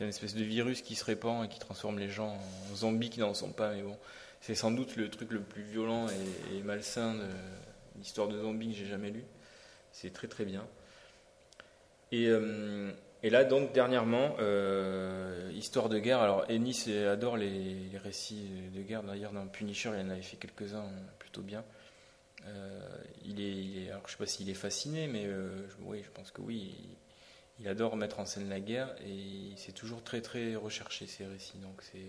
une 0.00 0.08
espèce 0.08 0.34
de 0.34 0.42
virus 0.42 0.82
qui 0.82 0.94
se 0.94 1.04
répand 1.04 1.44
et 1.44 1.48
qui 1.48 1.58
transforme 1.58 1.98
les 1.98 2.08
gens 2.08 2.38
en 2.72 2.74
zombies 2.74 3.10
qui 3.10 3.20
n'en 3.20 3.34
sont 3.34 3.52
pas. 3.52 3.72
Mais 3.72 3.82
bon, 3.82 3.96
c'est 4.40 4.54
sans 4.54 4.70
doute 4.70 4.96
le 4.96 5.10
truc 5.10 5.30
le 5.30 5.40
plus 5.40 5.62
violent 5.62 6.06
et, 6.52 6.62
malsain 6.62 7.14
de 7.14 7.26
l'histoire 7.98 8.28
de 8.28 8.38
zombies 8.38 8.70
que 8.72 8.76
j'ai 8.78 8.86
jamais 8.86 9.10
lu. 9.10 9.24
C'est 9.92 10.12
très 10.12 10.28
très 10.28 10.44
bien. 10.44 10.66
Et, 12.10 12.28
et 13.22 13.30
là, 13.30 13.44
donc, 13.44 13.72
dernièrement, 13.72 14.36
euh, 14.40 15.50
Histoire 15.54 15.88
de 15.88 15.98
guerre. 16.00 16.20
Alors, 16.20 16.44
Ennis 16.50 16.90
adore 17.08 17.36
les, 17.36 17.90
récits 18.02 18.48
de 18.74 18.82
guerre. 18.82 19.04
D'ailleurs, 19.04 19.32
dans 19.32 19.46
Punisher, 19.46 19.90
il 19.94 20.06
en 20.06 20.10
avait 20.10 20.22
fait 20.22 20.36
quelques-uns 20.36 20.86
plutôt 21.20 21.42
bien. 21.42 21.64
Euh, 22.46 22.80
il, 23.24 23.40
est, 23.40 23.52
il 23.52 23.84
est- 23.84 23.90
alors 23.90 24.02
je 24.06 24.12
sais 24.12 24.18
pas 24.18 24.26
s'il 24.26 24.50
est 24.50 24.54
fasciné, 24.54 25.06
mais 25.06 25.26
euh, 25.26 25.68
je- 25.68 25.76
oui, 25.84 26.02
je 26.04 26.10
pense 26.10 26.32
que 26.32 26.40
oui. 26.42 26.74
Il, 27.60 27.68
adore 27.68 27.96
mettre 27.96 28.18
en 28.18 28.26
scène 28.26 28.48
la 28.48 28.58
guerre 28.58 28.92
et 29.06 29.52
c'est 29.56 29.70
toujours 29.72 30.02
très 30.02 30.20
très 30.20 30.56
recherché 30.56 31.06
ces 31.06 31.24
récits. 31.26 31.58
Donc 31.58 31.80
c'est 31.82 32.00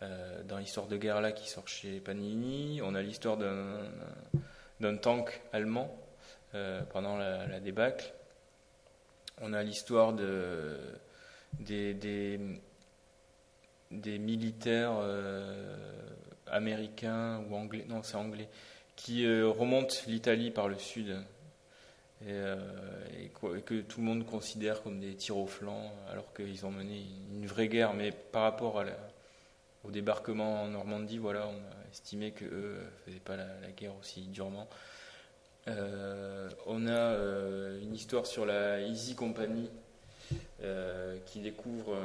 euh, 0.00 0.42
dans 0.44 0.56
l'histoire 0.56 0.86
de 0.86 0.96
guerre 0.96 1.20
là 1.20 1.32
qui 1.32 1.46
sort 1.50 1.68
chez 1.68 2.00
Panini, 2.00 2.80
on 2.82 2.94
a 2.94 3.02
l'histoire 3.02 3.36
d'un 3.36 4.96
tank 4.96 5.42
allemand 5.52 5.94
pendant 6.90 7.18
la 7.18 7.60
débâcle. 7.60 8.14
On 9.40 9.52
a 9.52 9.62
l'histoire 9.62 10.12
de 10.12 10.78
des, 11.60 12.38
militaires 14.18 14.96
euh, 14.98 15.76
américains 16.46 17.44
ou 17.48 17.54
anglais, 17.54 17.84
non 17.88 18.02
c'est 18.02 18.16
anglais, 18.16 18.48
qui 18.94 19.24
euh, 19.24 19.48
remontent 19.48 19.94
l'Italie 20.06 20.50
par 20.50 20.68
le 20.68 20.78
sud. 20.78 21.16
Et, 22.22 22.30
euh, 22.30 22.56
que 23.66 23.82
tout 23.82 24.00
le 24.00 24.06
monde 24.06 24.24
considère 24.24 24.82
comme 24.82 25.00
des 25.00 25.14
tirs 25.14 25.36
au 25.36 25.46
flanc 25.46 25.92
alors 26.10 26.32
qu'ils 26.32 26.64
ont 26.64 26.70
mené 26.70 27.04
une 27.34 27.46
vraie 27.46 27.68
guerre. 27.68 27.92
Mais 27.92 28.10
par 28.10 28.42
rapport 28.42 28.82
au 29.84 29.90
débarquement 29.90 30.62
en 30.62 30.68
Normandie 30.68 31.18
voilà 31.18 31.46
on 31.46 31.58
a 31.58 31.90
estimé 31.92 32.32
que 32.32 32.46
eux 32.46 32.78
faisaient 33.04 33.20
pas 33.20 33.36
la 33.36 33.70
guerre 33.76 33.94
aussi 34.00 34.22
durement 34.28 34.66
Euh, 35.68 36.48
on 36.66 36.86
a 36.86 36.92
euh, 36.92 37.82
une 37.82 37.94
histoire 37.94 38.26
sur 38.26 38.46
la 38.46 38.80
Easy 38.80 39.16
Company 39.16 39.68
euh, 40.62 41.18
qui 41.26 41.40
découvre 41.40 41.96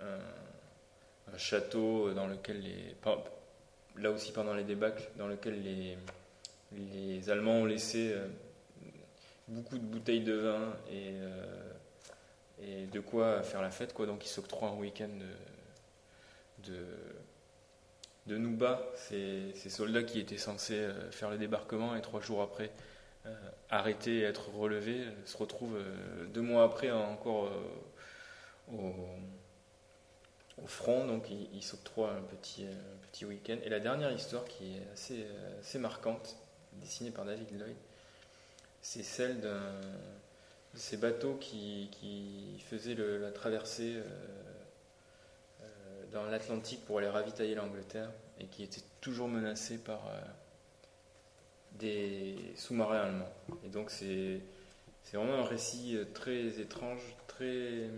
un, 0.00 1.38
château 1.38 2.12
dans 2.12 2.26
lequel 2.26 2.60
les 2.60 2.94
là 3.96 4.10
aussi 4.10 4.32
pendant 4.32 4.54
les 4.54 4.64
débâcles 4.64 5.10
dans 5.16 5.26
lequel 5.26 5.62
les, 5.62 5.96
les 6.72 7.30
Allemands 7.30 7.62
ont 7.62 7.64
laissé 7.64 8.14
beaucoup 9.48 9.78
de 9.78 9.84
bouteilles 9.84 10.22
de 10.22 10.34
vin 10.34 10.76
et, 10.90 11.14
et 12.62 12.86
de 12.86 13.00
quoi 13.00 13.42
faire 13.42 13.62
la 13.62 13.70
fête, 13.70 13.94
quoi. 13.94 14.06
Donc 14.06 14.24
ils 14.26 14.28
s'octroient 14.28 14.68
un 14.68 14.76
week-end 14.76 15.08
de, 16.64 16.76
de 18.26 18.36
Nouba, 18.36 18.82
ces, 18.94 19.52
ces 19.54 19.70
soldats 19.70 20.02
qui 20.04 20.20
étaient 20.20 20.38
censés 20.38 20.78
euh, 20.78 21.10
faire 21.10 21.30
le 21.30 21.38
débarquement 21.38 21.96
et 21.96 22.02
trois 22.02 22.20
jours 22.20 22.42
après 22.42 22.70
euh, 23.24 23.30
arrêter 23.70 24.18
et 24.18 24.22
être 24.22 24.50
relevés 24.50 25.02
euh, 25.02 25.26
se 25.26 25.36
retrouvent 25.36 25.76
euh, 25.76 26.24
deux 26.34 26.40
mois 26.40 26.64
après 26.64 26.90
encore 26.90 27.52
au, 28.72 29.06
front, 30.66 31.06
donc 31.06 31.28
ils, 31.30 31.62
s'octroient 31.62 32.14
un 32.14 32.22
petit, 32.22 33.24
week-end. 33.24 33.58
Et 33.64 33.68
la 33.68 33.78
dernière 33.78 34.10
histoire 34.10 34.44
qui 34.44 34.76
est 34.76 34.82
assez, 34.92 35.78
marquante, 35.78 36.36
dessinée 36.80 37.10
par 37.10 37.24
David 37.24 37.50
Lloyd, 37.58 37.76
c'est 38.80 39.02
celle 39.02 39.40
de 39.40 39.52
ces 40.74 40.96
bateaux 40.96 41.34
qui, 41.34 41.90
faisaient 42.70 42.94
la 42.94 43.30
traversée 43.32 43.96
dans 46.12 46.24
l'Atlantique 46.24 46.84
pour 46.84 46.98
aller 46.98 47.08
ravitailler 47.08 47.54
l'Angleterre 47.54 48.10
et 48.38 48.46
qui 48.46 48.62
étaient 48.62 48.82
toujours 49.00 49.28
menacés 49.28 49.78
par 49.78 50.06
euh, 50.08 50.20
des 51.78 52.36
sous-marins 52.56 53.00
allemands. 53.00 53.32
Et 53.64 53.68
donc 53.68 53.90
c'est 53.90 54.40
vraiment 55.12 55.34
un 55.34 55.44
récit 55.44 55.96
euh, 55.96 56.04
très 56.12 56.60
étrange, 56.60 57.00
très 57.26 57.90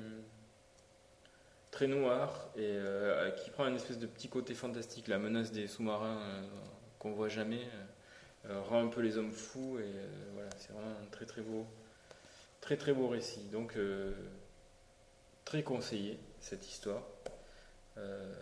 très 1.70 1.86
noir 1.88 2.50
et 2.56 2.60
euh, 2.62 3.30
qui 3.32 3.50
prend 3.50 3.66
une 3.66 3.76
espèce 3.76 3.98
de 3.98 4.06
petit 4.06 4.28
côté 4.28 4.54
fantastique. 4.54 5.08
La 5.08 5.18
menace 5.18 5.50
des 5.50 5.66
sous-marins 5.66 6.20
euh, 6.20 6.42
qu'on 6.98 7.12
voit 7.12 7.28
jamais 7.28 7.66
rend 8.68 8.84
un 8.84 8.88
peu 8.88 9.00
les 9.00 9.16
hommes 9.16 9.32
fous 9.32 9.78
et 9.78 9.90
voilà, 10.34 10.50
c'est 10.58 10.70
vraiment 10.72 10.94
un 11.02 11.06
très 11.10 11.24
très 11.24 11.40
beau, 11.40 11.66
très 12.60 12.76
très 12.76 12.92
beau 12.92 13.08
récit. 13.08 13.40
Donc 13.50 13.74
très 15.46 15.62
conseillé 15.62 16.18
cette 16.40 16.68
histoire. 16.68 17.02
Euh, 17.98 18.32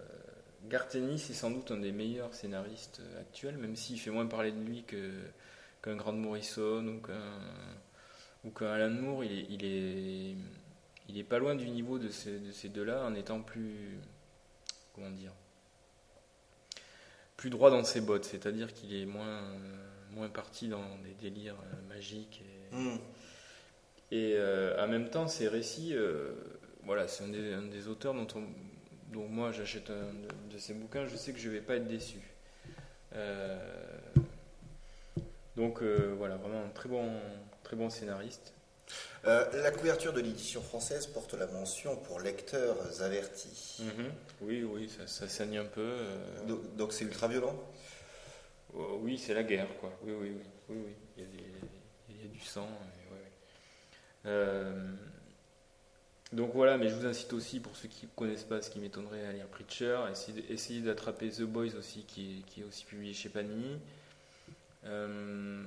Garteni, 0.69 1.19
c'est 1.19 1.35
sans 1.35 1.51
doute 1.51 1.71
un 1.73 1.79
des 1.79 1.93
meilleurs 1.93 2.35
scénaristes 2.35 3.03
actuels, 3.21 3.57
même 3.59 3.77
s'il 3.77 3.99
fait 4.01 4.11
moins 4.11 4.27
parler 4.27 4.53
de 4.53 4.61
lui 4.63 4.85
qu'un 4.85 5.97
Grant 5.97 6.13
Morrison 6.13 6.87
ou 6.87 7.01
qu'un 7.01 7.21
ou 8.45 8.65
Alan 8.65 8.91
Moore. 8.91 9.25
Il 9.25 9.33
est, 9.33 9.47
il 9.51 9.65
est 9.65 10.37
il 11.09 11.19
est 11.19 11.25
pas 11.25 11.39
loin 11.39 11.55
du 11.57 11.69
niveau 11.69 11.99
de 11.99 12.09
ces, 12.09 12.39
de 12.39 12.53
ces 12.53 12.69
deux-là 12.69 13.05
en 13.05 13.15
étant 13.15 13.43
plus 13.43 13.99
comment 14.95 15.11
dire 15.11 15.33
plus 17.37 17.51
droit 17.51 17.71
dans 17.71 17.85
ses 17.85 18.01
bottes, 18.01 18.25
c'est-à-dire 18.25 18.73
qu'il 18.73 18.95
est 18.95 19.07
moins 19.07 19.43
moins 20.13 20.29
parti 20.29 20.69
dans 20.69 20.99
des 20.99 21.15
délires 21.15 21.57
euh, 21.73 21.89
magiques 21.95 22.43
et, 22.45 22.75
Hmm. 22.75 22.97
et 24.11 24.35
euh, 24.37 24.83
en 24.83 24.89
même 24.89 25.11
temps, 25.11 25.29
ces 25.29 25.47
récits, 25.49 25.95
euh, 25.95 26.33
voilà, 26.85 27.07
c'est 27.09 27.25
un 27.25 27.33
un 27.59 27.63
des 27.67 27.89
auteurs 27.89 28.15
dont, 28.15 28.27
on- 28.35 28.49
dont 29.13 29.29
moi 29.29 29.53
j'achète 29.53 29.91
un 29.91 30.13
de, 30.13 30.55
de 30.55 30.59
ses 30.59 30.75
bouquins, 30.75 31.07
je 31.07 31.17
sais 31.17 31.33
que 31.33 31.39
je 31.39 31.49
vais 31.51 31.61
pas 31.61 31.77
être 31.77 31.87
déçu. 31.89 32.19
Euh, 33.15 33.59
donc 35.57 35.83
euh, 35.83 36.15
voilà, 36.17 36.37
vraiment 36.37 36.63
un 36.65 36.69
très 36.71 36.89
bon, 36.89 37.11
très 37.63 37.77
bon 37.77 37.91
scénariste. 37.91 38.53
Euh, 39.27 39.63
la 39.63 39.71
couverture 39.71 40.13
de 40.13 40.21
l'édition 40.21 40.61
française 40.63 41.07
porte 41.07 41.35
la 41.35 41.47
mention 41.47 41.97
pour 41.97 42.21
lecteurs 42.21 42.77
avertis. 43.03 43.83
Oui, 44.41 44.63
oui, 44.65 44.89
ça, 44.89 45.07
ça 45.07 45.29
saigne 45.29 45.59
un 45.59 45.65
peu. 45.65 45.97
Donc 46.49 46.77
donc 46.77 46.93
c'est 46.93 47.05
ultra 47.05 47.29
violent? 47.29 47.57
Oh, 48.75 48.99
oui, 49.03 49.19
c'est 49.19 49.35
la 49.35 49.43
guerre, 49.43 49.69
quoi. 49.81 49.93
Oui, 50.03 50.13
oui, 50.19 50.33
oui, 50.35 50.43
oui, 50.71 50.77
oui. 50.87 50.93
Il 51.17 51.23
y 51.23 51.27
a, 51.27 51.29
des- 51.31 51.45
il 52.09 52.23
y 52.23 52.25
a 52.25 52.29
du 52.29 52.41
sang. 52.41 52.67
et 54.27 54.29
ouais, 54.29 54.35
ouais. 54.35 54.73
Donc 56.33 56.53
voilà, 56.55 56.79
mais 56.79 56.89
je 56.89 56.95
vous 56.95 57.07
incite 57.07 57.33
aussi, 57.35 57.61
pour 57.61 57.77
ceux 57.77 57.89
qui 57.89 58.07
ne 58.07 58.11
connaissent 58.17 58.45
pas, 58.45 58.63
ce 58.63 58.71
qui 58.71 58.81
m'étonnerait, 58.81 59.27
à 59.27 59.33
lire 59.33 59.47
Preacher. 59.49 60.01
Essayez, 60.11 60.51
essayez 60.51 60.81
d'attraper 60.81 61.29
The 61.31 61.43
Boys 61.43 61.75
aussi, 61.79 62.05
qui 62.05 62.39
est, 62.39 62.43
qui 62.43 62.61
est 62.63 62.65
aussi 62.65 62.85
publié 62.85 63.13
chez 63.13 63.29
Panini. 63.29 63.79
Euh, 64.85 65.63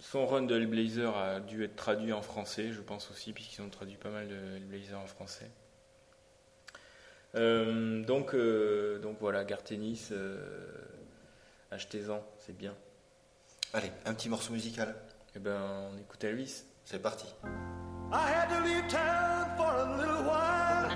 son 0.00 0.26
run 0.26 0.42
de 0.42 0.56
Hellblazer 0.56 1.16
a 1.16 1.40
dû 1.40 1.64
être 1.64 1.76
traduit 1.76 2.12
en 2.12 2.22
français, 2.22 2.72
je 2.72 2.80
pense 2.80 3.10
aussi, 3.10 3.32
puisqu'ils 3.32 3.62
ont 3.62 3.68
traduit 3.68 3.96
pas 3.96 4.10
mal 4.10 4.28
de 4.28 4.34
Hellblazer 4.56 4.98
en 4.98 5.06
français. 5.06 5.50
Euh, 7.34 8.02
donc, 8.04 8.34
euh, 8.34 8.98
donc 8.98 9.18
voilà, 9.20 9.44
Gartenis, 9.44 10.08
euh, 10.12 10.38
achetez-en, 11.70 12.24
c'est 12.38 12.56
bien. 12.56 12.74
Allez, 13.72 13.92
un 14.06 14.14
petit 14.14 14.28
morceau 14.28 14.52
musical. 14.52 14.94
Eh 15.36 15.38
ben, 15.38 15.90
on 15.92 15.98
écoute 15.98 16.24
Elvis. 16.24 16.64
C'est 16.84 17.02
parti. 17.02 17.26
I 18.10 18.30
had 18.30 18.48
to 18.48 18.60
leave 18.64 18.88
town 18.88 19.50
for 19.58 19.70
a 19.70 19.96
little 19.98 20.22
while. 20.22 20.90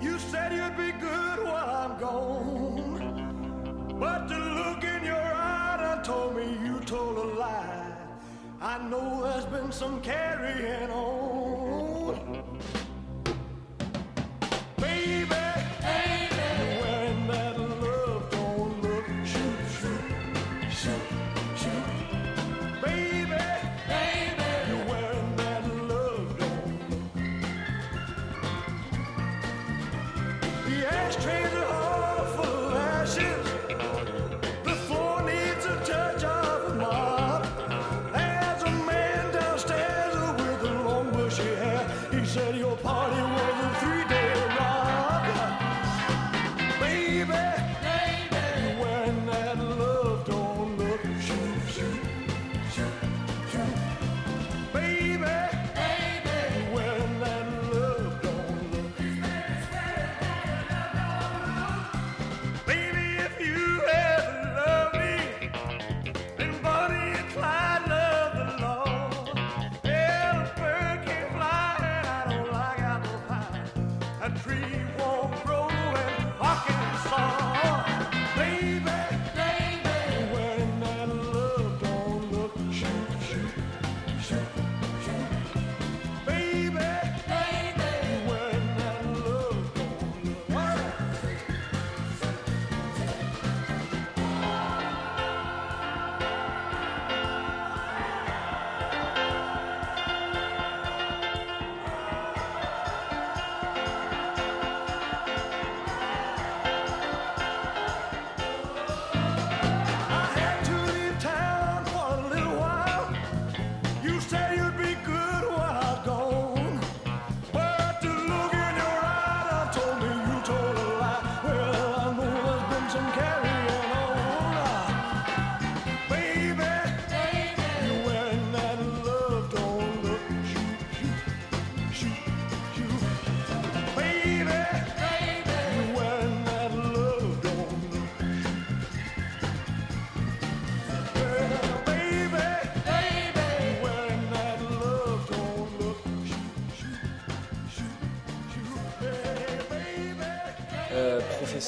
You 0.00 0.18
said 0.18 0.52
you'd 0.52 0.76
be 0.76 0.92
good 0.98 1.44
while 1.44 1.70
I'm 1.70 1.98
gone. 1.98 3.96
But 3.98 4.28
the 4.28 4.38
look 4.38 4.84
in 4.84 5.04
your 5.04 5.16
eye 5.16 5.78
done 5.80 6.02
told 6.02 6.36
me 6.36 6.58
you 6.64 6.80
told 6.80 7.16
a 7.16 7.38
lie. 7.38 7.92
I 8.60 8.86
know 8.88 9.22
there's 9.22 9.46
been 9.46 9.72
some 9.72 10.02
carrying 10.02 10.90
on. 10.90 11.29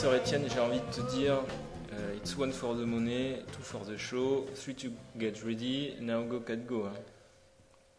Euh, 0.05 0.17
Etienne, 0.19 0.49
j'ai 0.53 0.59
envie 0.61 0.81
de 0.81 0.93
te 0.93 1.01
dire, 1.15 1.41
euh, 1.93 2.15
it's 2.17 2.37
one 2.37 2.53
for 2.53 2.75
the 2.75 2.81
money, 2.85 3.37
two 3.53 3.63
for 3.63 3.85
the 3.85 3.97
show, 3.97 4.47
three 4.55 4.75
to 4.75 4.89
get 5.19 5.35
ready, 5.45 5.95
now 6.01 6.25
go 6.25 6.41
cat 6.41 6.57
go. 6.67 6.87
hein. 6.87 6.93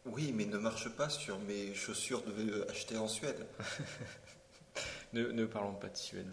Oui, 0.05 0.33
mais 0.35 0.45
ne 0.45 0.57
marche 0.57 0.89
pas 0.89 1.07
sur 1.09 1.39
mes 1.39 1.73
chaussures 1.73 2.21
de 2.23 2.65
achetées 2.69 2.97
en 2.97 3.07
Suède. 3.07 3.45
Ne, 5.13 5.27
ne 5.31 5.45
parlons 5.45 5.75
pas 5.75 5.89
de 5.89 5.95
Suède 5.95 6.25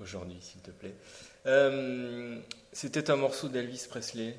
aujourd'hui, 0.00 0.38
s'il 0.40 0.62
te 0.62 0.70
plaît. 0.70 0.94
Euh, 1.44 2.38
C'était 2.72 3.10
un 3.10 3.16
morceau 3.16 3.48
d'Elvis 3.48 3.84
Presley 3.86 4.34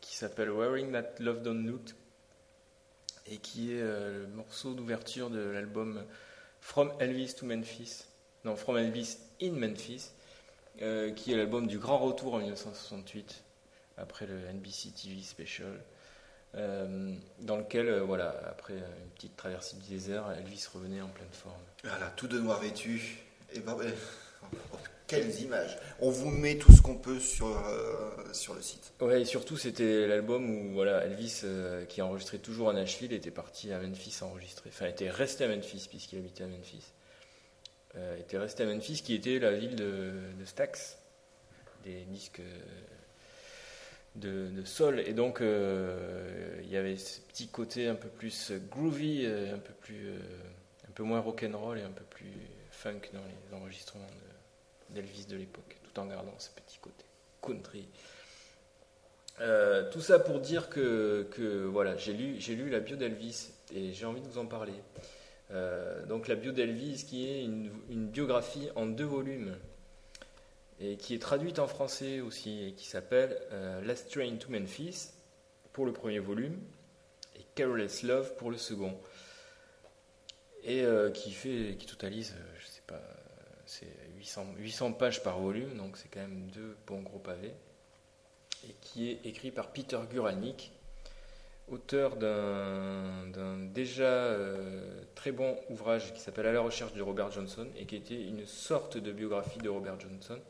qui 0.00 0.16
s'appelle 0.16 0.50
Wearing 0.50 0.90
That 0.90 1.22
Love 1.22 1.40
Don't 1.42 1.64
Look 1.64 1.94
et 3.30 3.36
qui 3.36 3.72
est 3.72 3.80
euh, 3.80 4.22
le 4.22 4.26
morceau 4.26 4.74
d'ouverture 4.74 5.30
de 5.30 5.38
l'album 5.38 6.02
From 6.60 6.92
Elvis 6.98 7.34
to 7.38 7.46
Memphis. 7.46 8.06
Non, 8.44 8.56
From 8.56 8.76
Elvis 8.76 9.18
in 9.42 9.52
Memphis, 9.52 10.10
euh, 10.82 11.10
qui 11.12 11.32
est 11.32 11.36
l'album 11.36 11.66
du 11.66 11.78
grand 11.78 11.98
retour 11.98 12.34
en 12.34 12.38
1968, 12.38 13.42
après 13.96 14.26
le 14.26 14.38
NBC 14.52 14.90
TV 14.90 15.22
Special. 15.22 15.80
euh, 16.54 17.14
dans 17.40 17.56
lequel, 17.56 17.88
euh, 17.88 18.00
voilà, 18.02 18.34
après 18.48 18.74
une 18.74 19.10
petite 19.14 19.36
traversée 19.36 19.76
du 19.76 19.88
désert, 19.88 20.30
Elvis 20.38 20.66
revenait 20.72 21.02
en 21.02 21.08
pleine 21.08 21.28
forme. 21.32 21.60
Voilà, 21.84 22.06
tout 22.16 22.28
de 22.28 22.38
noir 22.38 22.60
vêtu. 22.60 23.18
Et 23.52 23.60
ben. 23.60 23.76
Oh, 24.72 24.76
quelles 25.06 25.40
images. 25.40 25.78
On 26.00 26.10
vous 26.10 26.30
met 26.30 26.56
tout 26.56 26.72
ce 26.72 26.82
qu'on 26.82 26.96
peut 26.96 27.20
sur, 27.20 27.46
sur 28.32 28.54
le 28.54 28.62
site. 28.62 28.92
Ouais, 29.00 29.22
et 29.22 29.24
surtout 29.24 29.56
c'était 29.56 30.06
l'album 30.06 30.48
où 30.50 30.72
voilà 30.72 31.04
Elvis, 31.04 31.42
qui 31.88 32.02
enregistrait 32.02 32.38
toujours 32.38 32.70
à 32.70 32.72
Nashville, 32.72 33.12
était 33.12 33.30
parti 33.30 33.72
à 33.72 33.78
Memphis 33.78 34.18
enregistrer. 34.22 34.70
Enfin, 34.72 34.86
était 34.86 35.10
resté 35.10 35.44
à 35.44 35.48
Memphis 35.48 35.86
puisqu'il 35.88 36.18
habitait 36.18 36.44
à 36.44 36.48
Memphis. 36.48 36.92
Euh, 37.96 38.18
était 38.18 38.36
resté 38.36 38.62
à 38.62 38.66
Memphis, 38.66 39.02
qui 39.02 39.14
était 39.14 39.38
la 39.38 39.52
ville 39.52 39.74
de, 39.74 40.12
de 40.38 40.44
Stax, 40.44 40.98
des 41.82 42.04
disques 42.04 42.40
euh, 42.40 42.60
de, 44.16 44.50
de 44.50 44.64
soul. 44.66 45.00
Et 45.00 45.14
donc 45.14 45.40
euh, 45.40 46.60
il 46.62 46.70
y 46.70 46.76
avait 46.76 46.96
ce 46.96 47.20
petit 47.22 47.48
côté 47.48 47.88
un 47.88 47.94
peu 47.94 48.08
plus 48.08 48.52
groovy, 48.70 49.26
un 49.26 49.58
peu 49.58 49.72
plus, 49.72 50.10
un 50.86 50.92
peu 50.94 51.04
moins 51.04 51.20
rock'n'roll 51.20 51.78
et 51.78 51.82
un 51.82 51.90
peu 51.90 52.04
plus 52.04 52.32
funk 52.70 53.00
dans 53.14 53.24
les 53.24 53.56
enregistrements 53.56 54.06
de- 54.90 54.94
d'Elvis 54.94 55.24
de 55.26 55.36
l'époque, 55.36 55.78
tout 55.82 55.98
en 55.98 56.04
gardant 56.06 56.34
ce 56.38 56.50
petit 56.50 56.78
côté 56.78 57.04
country. 57.40 57.88
Tout 59.92 60.00
ça 60.00 60.18
pour 60.18 60.40
dire 60.40 60.68
que, 60.68 61.64
voilà, 61.70 61.96
j'ai 61.96 62.12
lu, 62.12 62.34
lu 62.34 62.68
la 62.70 62.80
bio 62.80 62.96
d'Elvis 62.96 63.50
et 63.74 63.92
j'ai 63.92 64.04
envie 64.04 64.20
de 64.20 64.26
vous 64.28 64.38
en 64.38 64.46
parler. 64.46 64.72
Euh, 65.50 66.04
donc 66.06 66.28
la 66.28 66.34
bio 66.34 66.52
d'Elvis 66.52 67.04
qui 67.06 67.28
est 67.28 67.44
une, 67.44 68.08
biographie 68.08 68.68
en 68.74 68.86
deux 68.86 69.04
volumes 69.04 69.56
et 70.80 70.96
qui 70.96 71.14
est 71.14 71.20
traduite 71.20 71.58
en 71.58 71.68
français 71.68 72.20
aussi 72.20 72.64
et 72.64 72.72
qui 72.72 72.86
s'appelle 72.86 73.38
euh, 73.52 73.80
Last 73.82 74.10
Train 74.10 74.36
to 74.36 74.50
Memphis 74.50 75.10
pour 75.72 75.86
le 75.86 75.92
premier 75.92 76.18
volume 76.18 76.58
et 77.36 77.44
Careless 77.54 78.02
Love 78.02 78.34
pour 78.36 78.50
le 78.50 78.58
second. 78.58 78.98
Et 80.64 80.82
euh, 80.82 81.10
qui 81.10 81.30
fait 81.30 81.76
qui 81.78 81.86
totalise 81.86 82.34
euh, 82.36 82.54
je 82.58 82.66
sais 82.66 82.82
pas 82.86 83.00
c'est 83.66 83.86
800, 84.18 84.54
800 84.58 84.92
pages 84.92 85.22
par 85.22 85.38
volume 85.38 85.76
donc 85.76 85.96
c'est 85.96 86.08
quand 86.08 86.20
même 86.20 86.50
deux 86.50 86.76
bons 86.86 87.02
gros 87.02 87.18
pavés 87.18 87.54
et 88.64 88.74
qui 88.80 89.10
est 89.10 89.20
écrit 89.24 89.50
par 89.50 89.72
Peter 89.72 89.98
Guralnick, 90.10 90.72
auteur 91.68 92.16
d'un 92.16 93.58
déjà 93.72 94.04
euh, 94.04 95.02
très 95.14 95.32
bon 95.32 95.58
ouvrage 95.68 96.14
qui 96.14 96.20
s'appelle 96.20 96.46
À 96.46 96.52
la 96.52 96.60
recherche 96.60 96.92
de 96.92 97.02
Robert 97.02 97.30
Johnson 97.32 97.66
et 97.76 97.86
qui 97.86 97.96
était 97.96 98.22
une 98.22 98.46
sorte 98.46 98.96
de 98.98 99.12
biographie 99.12 99.58
de 99.58 99.68
Robert 99.68 99.98
Johnson. 99.98 100.40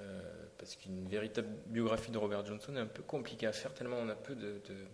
Euh, 0.00 0.20
parce 0.58 0.76
qu'une 0.76 1.08
véritable 1.08 1.48
biographie 1.66 2.10
de 2.10 2.18
Robert 2.18 2.44
Johnson 2.44 2.74
est 2.76 2.80
un 2.80 2.86
peu 2.86 3.02
compliquée 3.02 3.46
à 3.46 3.52
faire 3.52 3.74
tellement 3.74 3.96
on 3.96 4.08
a 4.08 4.14
peu 4.14 4.34
de, 4.34 4.60
de- 4.68 4.86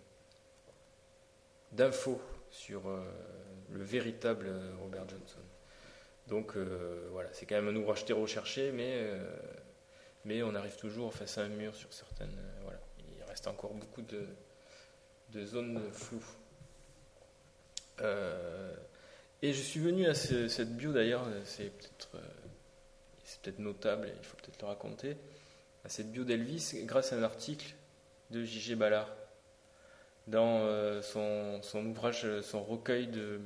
d'infos 1.73 2.21
sur 2.51 2.89
euh, 2.89 3.03
le 3.71 3.83
véritable 3.83 4.51
Robert 4.81 5.09
Johnson. 5.09 5.41
Donc 6.29 6.57
voilà, 7.11 7.29
c'est 7.33 7.45
quand 7.45 7.57
même 7.57 7.69
un 7.69 7.77
ouvrage 7.77 8.07
très 8.07 8.15
recherché, 8.15 8.73
mais 8.73 9.11
mais 10.25 10.43
on 10.43 10.55
arrive 10.55 10.75
toujours 10.77 11.13
face 11.13 11.37
à 11.37 11.43
un 11.43 11.49
mur 11.49 11.75
sur 11.75 11.93
certaines. 11.93 12.35
voilà, 12.63 12.81
il 12.99 13.23
reste 13.25 13.47
encore 13.47 13.75
beaucoup 13.75 14.01
de, 14.01 14.27
de 15.35 15.45
zones 15.45 15.81
floues. 15.93 16.25
Euh, 18.01 18.75
et 19.43 19.53
je 19.53 19.61
suis 19.61 19.81
venu 19.81 20.07
à 20.07 20.15
ce- 20.15 20.49
cette 20.49 20.77
bio 20.77 20.93
d'ailleurs, 20.93 21.27
c'est 21.45 21.71
peut-être 21.71 22.09
euh, 22.15 22.21
peut-être 23.43 23.59
notable, 23.59 24.11
il 24.19 24.25
faut 24.25 24.37
peut-être 24.37 24.61
le 24.63 24.69
raconter, 24.69 25.17
à 25.85 25.89
cette 25.89 26.11
bio 26.11 26.25
d'Elvis 26.25 26.73
grâce 26.85 27.13
à 27.13 27.17
un 27.17 27.23
article 27.23 27.75
de 28.31 28.43
J.G. 28.45 28.75
Ballard 28.75 29.09
dans 30.27 30.61
euh, 30.61 31.03
son, 31.03 31.61
son 31.63 31.85
ouvrage, 31.87 32.41
son 32.41 32.63
recueil 32.63 33.09
de 33.09 33.41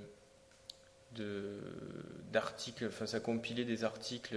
d'articles, 2.31 2.87
enfin 2.87 3.07
ça 3.07 3.19
compilait 3.19 3.65
des 3.65 3.83
articles 3.83 4.37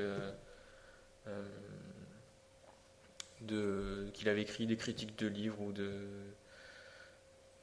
de, 3.42 4.08
qu'il 4.14 4.30
avait 4.30 4.42
écrit 4.42 4.66
des 4.66 4.78
critiques 4.78 5.16
de 5.20 5.28
livres 5.28 5.62
ou, 5.62 5.74
de, 5.74 5.92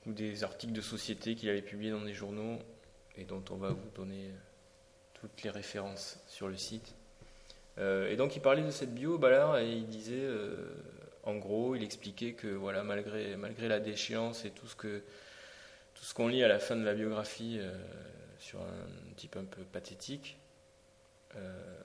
ou 0.09 0.13
des 0.13 0.45
articles 0.45 0.73
de 0.73 0.81
société 0.81 1.35
qu'il 1.35 1.49
avait 1.49 1.63
publiés 1.63 1.91
dans 1.91 2.05
des 2.05 2.15
journaux 2.15 2.59
et 3.17 3.25
dont 3.25 3.45
on 3.51 3.57
va 3.57 3.71
vous 3.71 3.91
donner 3.95 4.31
toutes 5.15 5.43
les 5.43 5.51
références 5.51 6.21
sur 6.27 6.49
le 6.49 6.57
site. 6.57 6.95
Euh, 7.79 8.11
et 8.11 8.17
donc 8.17 8.35
il 8.35 8.41
parlait 8.41 8.63
de 8.63 8.71
cette 8.71 8.95
bio, 8.95 9.19
Ballard, 9.19 9.59
et 9.59 9.71
il 9.71 9.87
disait, 9.87 10.15
euh, 10.17 10.75
en 11.23 11.37
gros, 11.37 11.77
il 11.77 11.83
expliquait 11.83 12.33
que 12.33 12.49
voilà, 12.49 12.83
malgré, 12.83 13.37
malgré 13.37 13.69
la 13.69 13.81
déchéance 13.81 14.45
et 14.45 14.51
tout 14.51 14.67
ce 14.67 14.75
que 14.75 15.03
tout 15.99 16.05
ce 16.05 16.15
qu'on 16.15 16.29
lit 16.29 16.45
à 16.45 16.49
la 16.49 16.61
fin 16.61 16.77
de 16.77 16.85
la 16.85 16.95
biographie 16.95 17.59
euh, 17.59 17.73
sur 18.39 18.61
un 18.61 19.15
type 19.17 19.37
un 19.37 19.45
peu 19.45 19.63
pathétique, 19.63 20.39
euh, 21.35 21.81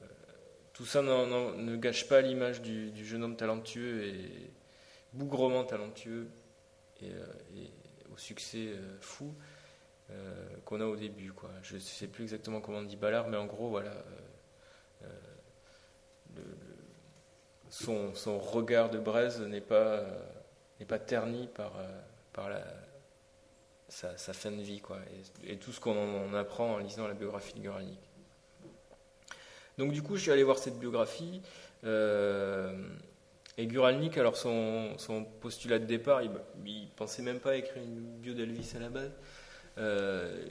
tout 0.72 0.86
ça 0.86 1.02
ne 1.02 1.76
gâche 1.78 2.08
pas 2.08 2.22
l'image 2.22 2.62
du, 2.62 3.06
jeune 3.06 3.24
homme 3.24 3.36
talentueux 3.36 4.06
et 4.06 4.52
bougrement 5.14 5.64
talentueux 5.64 6.28
euh, 7.02 7.26
et 7.56 7.72
au 8.14 8.18
succès 8.18 8.68
euh, 8.68 8.98
fou 9.02 9.34
euh, 10.12 10.34
qu'on 10.66 10.82
a 10.82 10.86
au 10.86 10.96
début. 10.96 11.32
Quoi. 11.32 11.50
Je 11.62 11.76
ne 11.76 11.80
sais 11.80 12.08
plus 12.08 12.24
exactement 12.24 12.62
comment 12.62 12.80
on 12.80 12.84
dit 12.84 12.96
Ballard, 12.96 13.28
mais 13.28 13.38
en 13.38 13.46
gros, 13.46 13.70
voilà, 13.70 13.94
euh, 15.04 15.08
son, 17.70 18.14
son 18.14 18.40
regard 18.40 18.90
de 18.90 19.00
braise 19.00 19.42
n'est 19.42 19.62
pas, 19.62 20.04
n'est 20.80 20.86
pas 20.86 21.00
terni 21.00 21.48
par, 21.48 21.74
par 22.34 22.50
la, 22.50 22.64
sa, 23.88 24.16
fin 24.34 24.52
de 24.52 24.62
vie, 24.62 24.80
quoi, 24.80 25.00
et, 25.44 25.58
tout 25.58 25.72
ce 25.72 25.80
qu'on 25.80 25.98
en, 25.98 26.30
en 26.30 26.34
apprend 26.34 26.74
en 26.74 26.78
lisant 26.78 27.08
la 27.08 27.14
biographie 27.14 27.54
de 27.54 27.60
Guralnick. 27.60 28.00
Donc 29.78 29.92
du 29.92 30.04
coup, 30.04 30.18
je 30.18 30.22
suis 30.22 30.32
allé 30.32 30.44
voir 30.44 30.60
cette 30.60 30.78
biographie. 30.78 31.42
Et 33.58 33.68
Guralnick, 33.68 34.18
alors 34.18 34.36
son, 34.36 34.98
son 34.98 35.24
postulat 35.24 35.80
de 35.80 35.86
départ, 35.86 36.24
il, 36.24 36.32
il 36.66 36.88
pensait 36.96 37.22
même 37.22 37.40
pas 37.40 37.56
écrire 37.56 37.84
une 37.84 38.02
bio 38.20 38.34
d'Elvis 38.34 38.74
à 38.76 38.80
la 38.80 38.90
base. 38.90 39.12
Euh, 39.78 40.46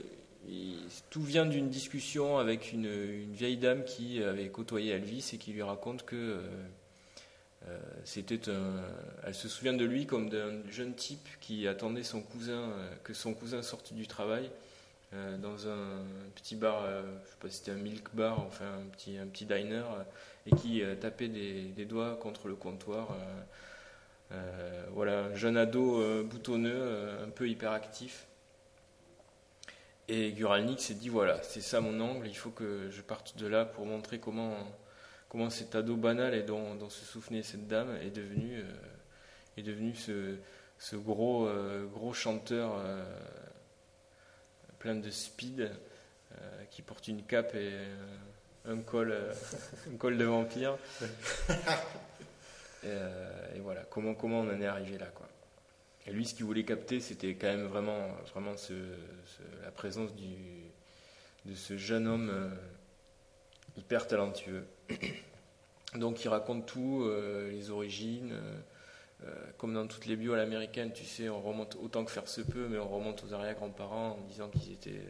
tout 1.09 1.23
vient 1.23 1.45
d'une 1.45 1.69
discussion 1.69 2.37
avec 2.37 2.73
une, 2.73 3.31
vieille 3.31 3.57
dame 3.57 3.83
qui 3.85 4.21
avait 4.21 4.49
côtoyé 4.49 4.91
Elvis 4.91 5.31
et 5.33 5.37
qui 5.37 5.53
lui 5.53 5.63
raconte 5.63 6.03
que 6.03 6.15
euh, 6.15 6.41
euh, 7.67 7.79
c'était 8.03 8.49
un. 8.49 8.83
Elle 9.25 9.35
se 9.35 9.47
souvient 9.47 9.73
de 9.73 9.85
lui 9.85 10.05
comme 10.05 10.29
d'un 10.29 10.69
jeune 10.69 10.93
type 10.95 11.27
qui 11.39 11.67
attendait 11.67 12.03
son 12.03 12.21
cousin, 12.21 12.73
que 13.03 13.13
son 13.13 13.33
cousin 13.33 13.61
sorte 13.61 13.93
du 13.93 14.07
travail 14.07 14.49
dans 15.43 15.67
un 15.67 16.03
petit 16.33 16.55
bar, 16.55 16.83
je 17.23 17.29
sais 17.29 17.37
pas 17.39 17.47
si 17.47 17.57
c'était 17.57 17.71
un 17.71 17.75
milk 17.75 18.15
bar, 18.15 18.39
enfin 18.47 18.65
un 18.65 18.89
petit, 18.89 19.15
un 19.19 19.27
petit 19.27 19.45
diner, 19.45 19.83
et 20.45 20.55
qui 20.55 20.81
euh, 20.81 20.95
tapait 20.95 21.27
des, 21.27 21.85
doigts 21.85 22.15
contre 22.15 22.47
le 22.47 22.55
comptoir. 22.55 23.11
euh, 23.11 23.41
euh, 24.31 24.85
voilà, 24.91 25.25
un 25.25 25.35
jeune 25.35 25.57
ado 25.57 26.23
boutonneux, 26.23 27.19
un 27.23 27.29
peu 27.29 27.47
hyperactif. 27.47 28.25
Et 30.07 30.31
Guralnik 30.31 30.81
s'est 30.81 30.95
dit 30.95 31.09
voilà, 31.09 31.41
c'est 31.43 31.61
ça 31.61 31.81
mon 31.81 31.99
angle, 31.99 32.27
il 32.27 32.35
faut 32.35 32.49
que 32.49 32.89
je 32.89 33.01
parte 33.01 33.37
de 33.37 33.47
là 33.47 33.63
pour 33.63 33.85
montrer 33.85 34.19
comment, 34.19 34.55
comment 35.29 35.49
cet 35.49 35.75
ado 35.75 35.95
banal 35.95 36.33
et 36.33 36.43
dont, 36.43 36.89
se 36.89 37.05
souvenait 37.05 37.43
cette 37.43 37.67
dame 37.67 37.95
est 38.01 38.09
devenu, 38.09 38.63
ce, 39.95 40.95
gros, 40.95 42.13
chanteur 42.13 42.81
plein 44.79 44.95
de 44.95 45.09
speed 45.09 45.71
qui 46.71 46.81
porte 46.81 47.07
une 47.07 47.23
cape 47.23 47.55
et 47.55 47.71
un 48.65 48.77
col, 48.77 49.11
euh, 49.11 49.33
un 49.93 49.97
col 49.97 50.17
de 50.17 50.25
vampire. 50.25 50.77
et, 51.01 52.85
euh, 52.85 53.55
et 53.55 53.59
voilà, 53.59 53.81
comment, 53.89 54.13
comment 54.13 54.39
on 54.41 54.49
en 54.49 54.61
est 54.61 54.65
arrivé 54.67 54.97
là 54.97 55.07
quoi. 55.07 55.27
Et 56.05 56.11
lui, 56.11 56.25
ce 56.25 56.33
qu'il 56.35 56.45
voulait 56.45 56.65
capter, 56.65 56.99
c'était 56.99 57.35
quand 57.35 57.47
même 57.47 57.65
vraiment, 57.65 58.09
vraiment 58.33 58.57
ce, 58.57 58.73
ce- 58.73 59.63
la 59.63 59.71
présence 59.71 60.13
du, 60.15 60.35
de 61.45 61.55
ce 61.55 61.77
jeune 61.77 62.07
homme 62.07 62.29
euh, 62.29 62.49
hyper 63.77 64.05
talentueux 64.07 64.65
donc 65.95 66.23
il 66.25 66.27
raconte 66.27 66.65
tout, 66.65 67.07
les 67.51 67.69
origines. 67.69 68.33
comme 69.57 69.73
dans 69.75 69.87
toutes 69.87 70.05
les 70.07 70.15
bios 70.17 70.33
à 70.33 70.37
l'américaine, 70.37 70.91
tu 70.91 71.05
sais, 71.05 71.29
on 71.29 71.39
remonte 71.41 71.75
autant 71.81 72.03
que 72.03 72.11
faire 72.11 72.27
se 72.27 72.41
peut, 72.41 72.67
mais 72.67 72.77
on 72.79 72.87
remonte 72.89 73.23
aux 73.23 73.33
arrière-grands-parents 73.33 74.17
en 74.19 74.21
disant 74.27 74.49
qu'ils 74.49 74.73
étaient 74.73 75.05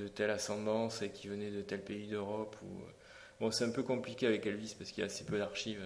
de 0.00 0.08
telle 0.08 0.30
ascendance 0.30 1.02
et 1.02 1.10
qu'ils 1.10 1.30
venaient 1.30 1.50
de 1.50 1.62
tel 1.62 1.80
pays 1.80 2.06
d'Europe. 2.06 2.56
Ou... 2.62 2.82
Bon, 3.40 3.50
c'est 3.50 3.64
un 3.64 3.70
peu 3.70 3.82
compliqué 3.82 4.26
avec 4.26 4.46
Elvis 4.46 4.74
parce 4.78 4.90
qu'il 4.90 5.00
y 5.00 5.02
a 5.02 5.06
assez 5.06 5.24
peu 5.24 5.38
d'archives. 5.38 5.84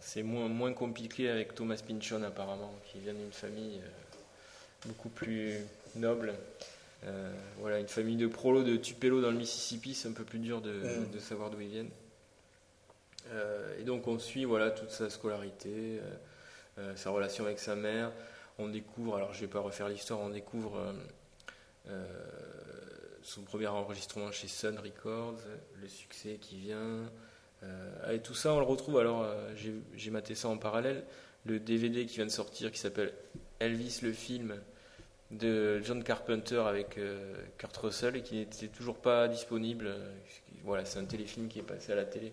c'est 0.00 0.22
moins, 0.22 0.48
moins 0.48 0.72
compliqué 0.72 1.28
avec 1.30 1.54
Thomas 1.54 1.80
Pynchon 1.86 2.22
apparemment, 2.22 2.74
qui 2.86 2.98
vient 2.98 3.14
d'une 3.14 3.32
famille 3.32 3.80
beaucoup 4.86 5.08
plus 5.08 5.58
noble. 5.96 6.34
Euh, 7.06 7.32
voilà, 7.58 7.80
une 7.80 7.88
famille 7.88 8.16
de 8.16 8.26
prolos 8.26 8.62
de 8.62 8.76
Tupelo 8.76 9.20
dans 9.20 9.30
le 9.30 9.36
Mississippi, 9.36 9.94
c'est 9.94 10.08
un 10.08 10.12
peu 10.12 10.24
plus 10.24 10.38
dur 10.38 10.60
de, 10.60 10.72
mm. 10.72 11.20
savoir 11.20 11.50
d'où 11.50 11.60
ils 11.60 11.68
viennent. 11.68 11.90
Euh, 13.32 13.80
et 13.80 13.84
donc 13.84 14.06
on 14.06 14.18
suit 14.18 14.44
voilà 14.44 14.70
toute 14.70 14.90
sa 14.90 15.08
scolarité, 15.08 16.00
euh, 16.78 16.96
sa 16.96 17.10
relation 17.10 17.44
avec 17.44 17.58
sa 17.58 17.74
mère. 17.74 18.10
On 18.58 18.68
découvre, 18.68 19.16
alors 19.16 19.34
je 19.34 19.40
vais 19.40 19.48
pas 19.48 19.60
refaire 19.60 19.88
l'histoire, 19.88 20.20
on 20.20 20.30
découvre 20.30 20.94
son 23.22 23.42
premier 23.42 23.66
enregistrement 23.66 24.30
chez 24.32 24.48
Sun 24.48 24.78
Records, 24.78 25.40
le 25.80 25.88
succès 25.88 26.38
qui 26.40 26.56
vient. 26.56 27.10
et 28.10 28.20
tout 28.20 28.34
ça, 28.34 28.52
on 28.52 28.58
le 28.58 28.64
retrouve. 28.64 28.98
Alors 28.98 29.26
j'ai 29.54 30.10
maté 30.10 30.34
ça 30.34 30.48
en 30.48 30.58
parallèle. 30.58 31.04
Le 31.46 31.60
DVD 31.60 32.06
qui 32.06 32.16
vient 32.16 32.26
de 32.26 32.30
sortir, 32.30 32.72
qui 32.72 32.78
s'appelle 32.78 33.12
Elvis 33.60 34.00
le 34.02 34.12
film, 34.12 34.58
de 35.30 35.80
John 35.82 36.02
Carpenter 36.02 36.62
avec 36.66 36.96
euh, 36.96 37.34
Kurt 37.58 37.76
Russell 37.76 38.16
et 38.16 38.22
qui 38.22 38.36
n'était 38.36 38.68
toujours 38.68 38.96
pas 38.96 39.28
disponible. 39.28 39.94
Voilà, 40.64 40.84
c'est 40.84 40.98
un 40.98 41.04
téléfilm 41.04 41.48
qui 41.48 41.58
est 41.58 41.62
passé 41.62 41.92
à 41.92 41.96
la 41.96 42.04
télé 42.04 42.32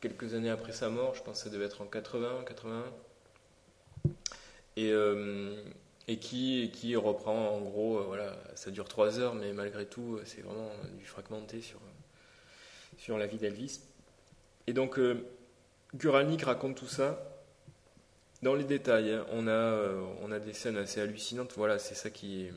quelques 0.00 0.34
années 0.34 0.50
après 0.50 0.72
sa 0.72 0.88
mort, 0.88 1.14
je 1.14 1.22
pense 1.22 1.38
que 1.38 1.44
ça 1.44 1.50
devait 1.50 1.64
être 1.64 1.82
en 1.82 1.86
80, 1.86 2.44
81, 2.46 2.84
et, 4.76 4.90
euh, 4.92 5.62
et 6.08 6.18
qui, 6.18 6.70
qui 6.72 6.96
reprend 6.96 7.50
en 7.50 7.60
gros, 7.60 7.98
euh, 7.98 8.04
voilà, 8.04 8.36
ça 8.54 8.70
dure 8.70 8.88
trois 8.88 9.18
heures, 9.18 9.34
mais 9.34 9.52
malgré 9.52 9.86
tout, 9.86 10.20
c'est 10.24 10.42
vraiment 10.42 10.70
du 10.98 11.04
fragmenté 11.04 11.60
sur, 11.60 11.80
sur 12.98 13.18
la 13.18 13.26
vie 13.26 13.38
d'Elvis. 13.38 13.80
Et 14.66 14.72
donc, 14.72 14.98
Guralnik 15.94 16.42
raconte 16.42 16.76
tout 16.76 16.88
ça 16.88 17.32
dans 18.42 18.54
les 18.54 18.64
détails, 18.64 19.12
hein, 19.12 19.26
on, 19.32 19.46
a, 19.46 19.50
euh, 19.50 20.04
on 20.22 20.30
a 20.30 20.38
des 20.38 20.52
scènes 20.52 20.76
assez 20.76 21.00
hallucinantes. 21.00 21.54
Voilà, 21.56 21.78
c'est 21.78 21.94
ça 21.94 22.10
qui 22.10 22.44
est, 22.44 22.52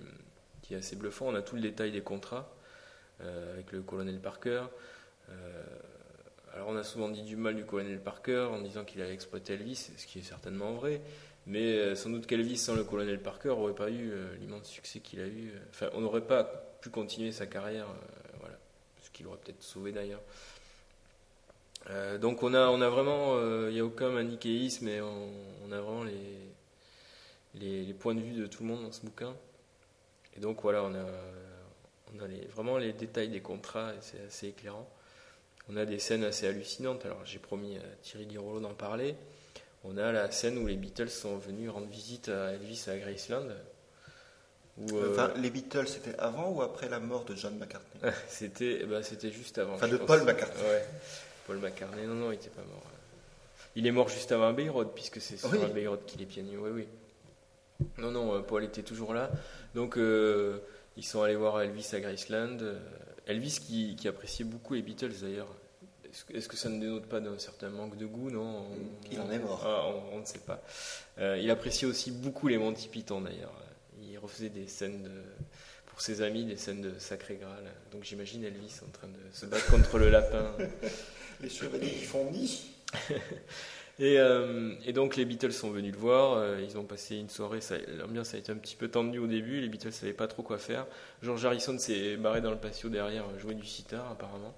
qui 0.62 0.74
est 0.74 0.78
assez 0.78 0.96
bluffant. 0.96 1.28
On 1.28 1.36
a 1.36 1.42
tout 1.42 1.56
le 1.56 1.62
détail 1.62 1.92
des 1.92 2.02
contrats 2.02 2.54
euh, 3.22 3.54
avec 3.54 3.72
le 3.72 3.82
colonel 3.82 4.20
Parker. 4.20 4.64
Euh, 5.30 5.64
alors, 6.54 6.68
on 6.70 6.76
a 6.76 6.84
souvent 6.84 7.10
dit 7.10 7.22
du 7.22 7.38
mal 7.38 7.56
du 7.56 7.66
colonel 7.66 8.00
Parker 8.00 8.50
en 8.52 8.62
disant 8.62 8.84
qu'il 8.84 9.02
allait 9.02 9.14
exploiter 9.14 9.54
Elvis, 9.54 9.92
ce 9.98 10.06
qui 10.06 10.20
est 10.20 10.24
certainement 10.24 10.74
vrai. 10.74 11.02
Mais 11.50 11.96
sans 11.96 12.12
doute 12.12 12.28
qu'Elvis, 12.28 12.58
sans 12.58 12.76
le 12.76 12.84
colonel 12.84 13.22
Parker, 13.22 13.50
n'aurait 13.50 13.74
pas 13.74 13.90
eu 13.90 14.14
l'immense 14.40 14.68
succès 14.68 15.00
qu'il 15.00 15.20
a 15.20 15.26
eu. 15.26 15.52
Enfin, 15.72 15.90
on 15.94 16.02
n'aurait 16.02 16.26
pas 16.26 16.44
pu 16.44 16.90
continuer 16.90 17.32
sa 17.32 17.48
carrière. 17.48 17.88
voilà, 18.40 18.56
ce 19.02 19.10
qu'il 19.10 19.28
aurait 19.28 19.40
peut-être 19.40 19.64
sauvé 19.64 19.92
d'ailleurs. 19.92 20.22
Euh, 21.90 22.18
donc 22.18 22.44
on 22.44 22.54
a, 22.54 22.68
on 22.68 22.82
a 22.82 22.90
vraiment, 22.90 23.38
il 23.38 23.44
euh, 23.44 23.72
n'y 23.72 23.80
a 23.80 23.86
aucun 23.86 24.10
manichéisme 24.10 24.88
et 24.88 25.02
on, 25.02 25.72
a 25.72 25.80
vraiment 25.80 26.04
les, 27.54 27.94
points 27.94 28.16
de 28.16 28.22
vue 28.22 28.34
de 28.34 28.48
tout 28.48 28.64
le 28.64 28.70
monde 28.70 28.84
dans 28.84 28.92
ce 28.92 29.02
bouquin. 29.02 29.36
Et 30.36 30.40
donc 30.40 30.62
voilà, 30.62 30.84
on 30.84 30.94
a, 30.94 31.06
vraiment 32.54 32.78
les 32.78 32.94
détails 32.94 33.30
des 33.30 33.42
contrats 33.42 33.94
et 33.94 33.98
c'est 34.02 34.22
assez 34.22 34.48
éclairant. 34.48 34.88
On 35.70 35.78
a 35.78 35.86
des 35.86 36.00
scènes 36.00 36.24
assez 36.24 36.48
hallucinantes. 36.48 37.06
Alors 37.06 37.26
j'ai 37.26 37.40
promis 37.40 37.78
à 37.78 37.82
Thierry 38.02 38.28
Girolo 38.30 38.60
d'en 38.60 38.74
parler. 38.74 39.16
On 39.84 39.98
a 39.98 40.12
la 40.12 40.30
scène 40.32 40.58
où 40.58 40.68
les 40.68 40.76
Beatles 40.76 41.10
sont 41.10 41.38
venus 41.38 41.70
rendre 41.70 41.88
visite 41.88 42.30
à 42.30 42.54
Elvis 42.54 42.86
à 42.88 42.98
Graceland. 42.98 43.48
Euh, 44.94 45.12
enfin, 45.12 45.34
les 45.38 45.50
Beatles, 45.50 45.88
c'était 45.88 46.18
avant 46.20 46.52
ou 46.52 46.62
après 46.62 46.88
la 46.88 47.00
mort 47.00 47.26
de 47.26 47.36
John 47.36 47.58
McCartney 47.58 48.12
C'était, 48.28 48.86
bah, 48.86 49.04
c'était 49.04 49.32
juste 49.32 49.58
avant. 49.58 49.74
Enfin, 49.74 49.88
de 49.88 49.98
Paul 49.98 50.24
McCartney. 50.24 50.64
Ouais. 50.64 50.86
Paul 51.48 51.58
McCartney, 51.58 52.06
non, 52.06 52.16
non, 52.16 52.32
il 52.32 52.36
n'était 52.36 52.50
pas 52.50 52.62
mort. 52.62 52.84
Il 53.76 53.88
est 53.88 53.92
mort 53.92 54.10
juste 54.10 54.32
avant 54.32 54.48
Abbey 54.50 54.70
Road, 54.70 54.90
puisque 54.96 55.22
c'est 55.22 55.38
sur 55.38 55.52
Abbey 55.64 55.88
Road 55.88 56.06
qu'il 56.06 56.22
est 56.22 56.26
piano. 56.26 56.50
Oui, 56.62 56.72
oui. 56.74 56.88
Non, 57.98 58.12
non, 58.12 58.36
euh, 58.36 58.40
Paul 58.40 58.64
était 58.64 58.84
toujours 58.84 59.14
là. 59.14 59.32
Donc, 59.76 59.98
euh, 59.98 60.60
ils 60.98 61.06
sont 61.06 61.22
allés 61.22 61.36
voir 61.36 61.62
Elvis 61.62 61.90
à 61.94 62.00
Graceland. 62.00 62.58
Elvis 63.26 63.60
qui, 63.62 64.08
appréciait 64.08 64.46
beaucoup 64.46 64.74
les 64.74 64.82
Beatles 64.82 65.14
d'ailleurs. 65.22 65.54
Est-ce 66.34 66.48
que 66.48 66.58
ça 66.58 66.70
ne 66.70 66.80
dénote 66.80 67.06
pas 67.06 67.20
d'un 67.20 67.38
certain 67.38 67.70
manque 67.70 67.98
de 67.98 68.06
goût 68.06 68.30
Non 68.30 68.66
Il 69.12 69.20
en 69.20 69.30
est 69.32 69.40
mort. 69.40 69.62
Ah, 69.66 69.86
on, 70.14 70.20
ne 70.20 70.26
sait 70.26 70.40
pas. 70.40 70.62
il 71.38 71.50
appréciait 71.52 71.88
aussi 71.88 72.12
beaucoup 72.12 72.48
les 72.48 72.58
Monty 72.58 72.88
Python 72.88 73.22
d'ailleurs. 73.22 73.54
Il 74.02 74.18
refaisait 74.18 74.50
des 74.50 74.68
scènes 74.68 75.04
de, 75.04 75.12
pour 75.88 76.02
ses 76.02 76.22
amis, 76.22 76.46
des 76.46 76.58
scènes 76.58 76.82
de 76.82 76.98
Sacré 76.98 77.36
Graal. 77.36 77.64
Donc 77.92 78.04
j'imagine 78.04 78.44
Elvis 78.44 78.80
en 78.88 78.92
train 78.92 79.08
de 79.08 79.36
se 79.36 79.46
battre 79.46 79.70
contre 79.70 79.98
le 79.98 80.10
lapin. 80.10 80.56
les 81.42 81.50
chevaliers 81.50 81.92
qui 81.92 82.06
font 82.06 82.32
nid. 82.32 82.72
Euh, 84.02 84.76
et, 84.86 84.94
donc 84.94 85.18
les 85.18 85.26
Beatles 85.26 85.52
sont 85.52 85.72
venus 85.72 85.92
le 85.92 86.00
voir, 86.00 86.38
euh, 86.38 86.62
ils 86.62 86.78
ont 86.78 86.86
passé 86.86 87.18
une 87.18 87.28
soirée, 87.28 87.60
l'ambiance 87.98 88.34
a 88.34 88.38
été 88.38 88.50
un 88.50 88.56
petit 88.56 88.78
peu 88.78 88.88
tendue 88.88 89.20
au 89.20 89.28
début, 89.28 89.60
les 89.60 89.68
Beatles 89.68 89.88
ne 89.88 89.92
savaient 89.92 90.14
pas 90.14 90.28
trop 90.28 90.42
quoi 90.42 90.58
faire. 90.58 90.88
George 91.22 91.44
Harrison 91.46 91.78
s'est 91.78 92.16
barré 92.16 92.40
dans 92.40 92.52
le 92.52 92.58
patio 92.58 92.88
derrière, 92.88 93.26
jouer 93.40 93.56
du 93.56 93.66
sitar 93.66 94.10
apparemment. 94.10 94.56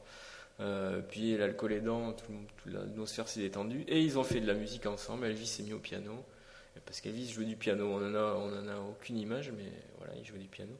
Euh, 0.61 1.01
puis 1.01 1.37
l'alcool 1.37 1.73
aidant, 1.73 2.13
tout, 2.13 2.31
toute 2.57 2.73
l'atmosphère 2.73 3.27
s'est 3.27 3.39
détendue 3.39 3.83
et 3.87 4.01
ils 4.01 4.19
ont 4.19 4.23
fait 4.23 4.39
de 4.39 4.47
la 4.47 4.53
musique 4.53 4.85
ensemble. 4.85 5.25
Elvis 5.25 5.47
s'est 5.47 5.63
mis 5.63 5.73
au 5.73 5.79
piano 5.79 6.23
parce 6.85 7.01
qu'Elvis 7.01 7.29
jouait 7.29 7.45
du 7.45 7.55
piano. 7.55 7.87
On 7.87 7.97
en 7.97 8.15
a, 8.15 8.73
a 8.73 8.79
aucune 8.79 9.17
image, 9.17 9.51
mais 9.51 9.71
voilà, 9.97 10.13
il 10.15 10.25
jouait 10.25 10.39
du 10.39 10.47
piano. 10.47 10.73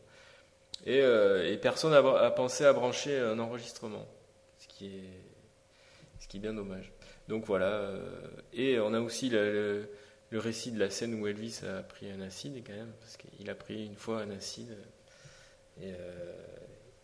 Et, 0.86 1.00
et 1.00 1.58
personne 1.58 1.92
n'a 1.92 2.32
pensé 2.32 2.66
à 2.66 2.74
brancher 2.74 3.18
un 3.20 3.38
enregistrement, 3.40 4.08
ce 4.58 4.68
qui 4.68 4.88
est 4.88 5.32
qui 6.32 6.38
est 6.38 6.40
bien 6.40 6.54
dommage. 6.54 6.94
Donc 7.28 7.46
voilà. 7.46 7.66
Euh, 7.66 8.22
et 8.54 8.80
on 8.80 8.94
a 8.94 9.02
aussi 9.02 9.30
le, 9.30 9.90
récit 10.32 10.72
de 10.72 10.80
la 10.80 10.90
scène 10.90 11.14
où 11.16 11.28
Elvis 11.28 11.60
a 11.68 11.84
pris 11.84 12.10
un 12.10 12.22
acide, 12.22 12.64
quand 12.66 12.74
même, 12.74 12.94
parce 13.02 13.18
qu'il 13.18 13.50
a 13.50 13.56
pris 13.56 13.86
une 13.86 13.98
fois 13.98 14.22
un 14.22 14.32
acide 14.32 14.78
et 15.82 15.92
euh, 15.92 16.34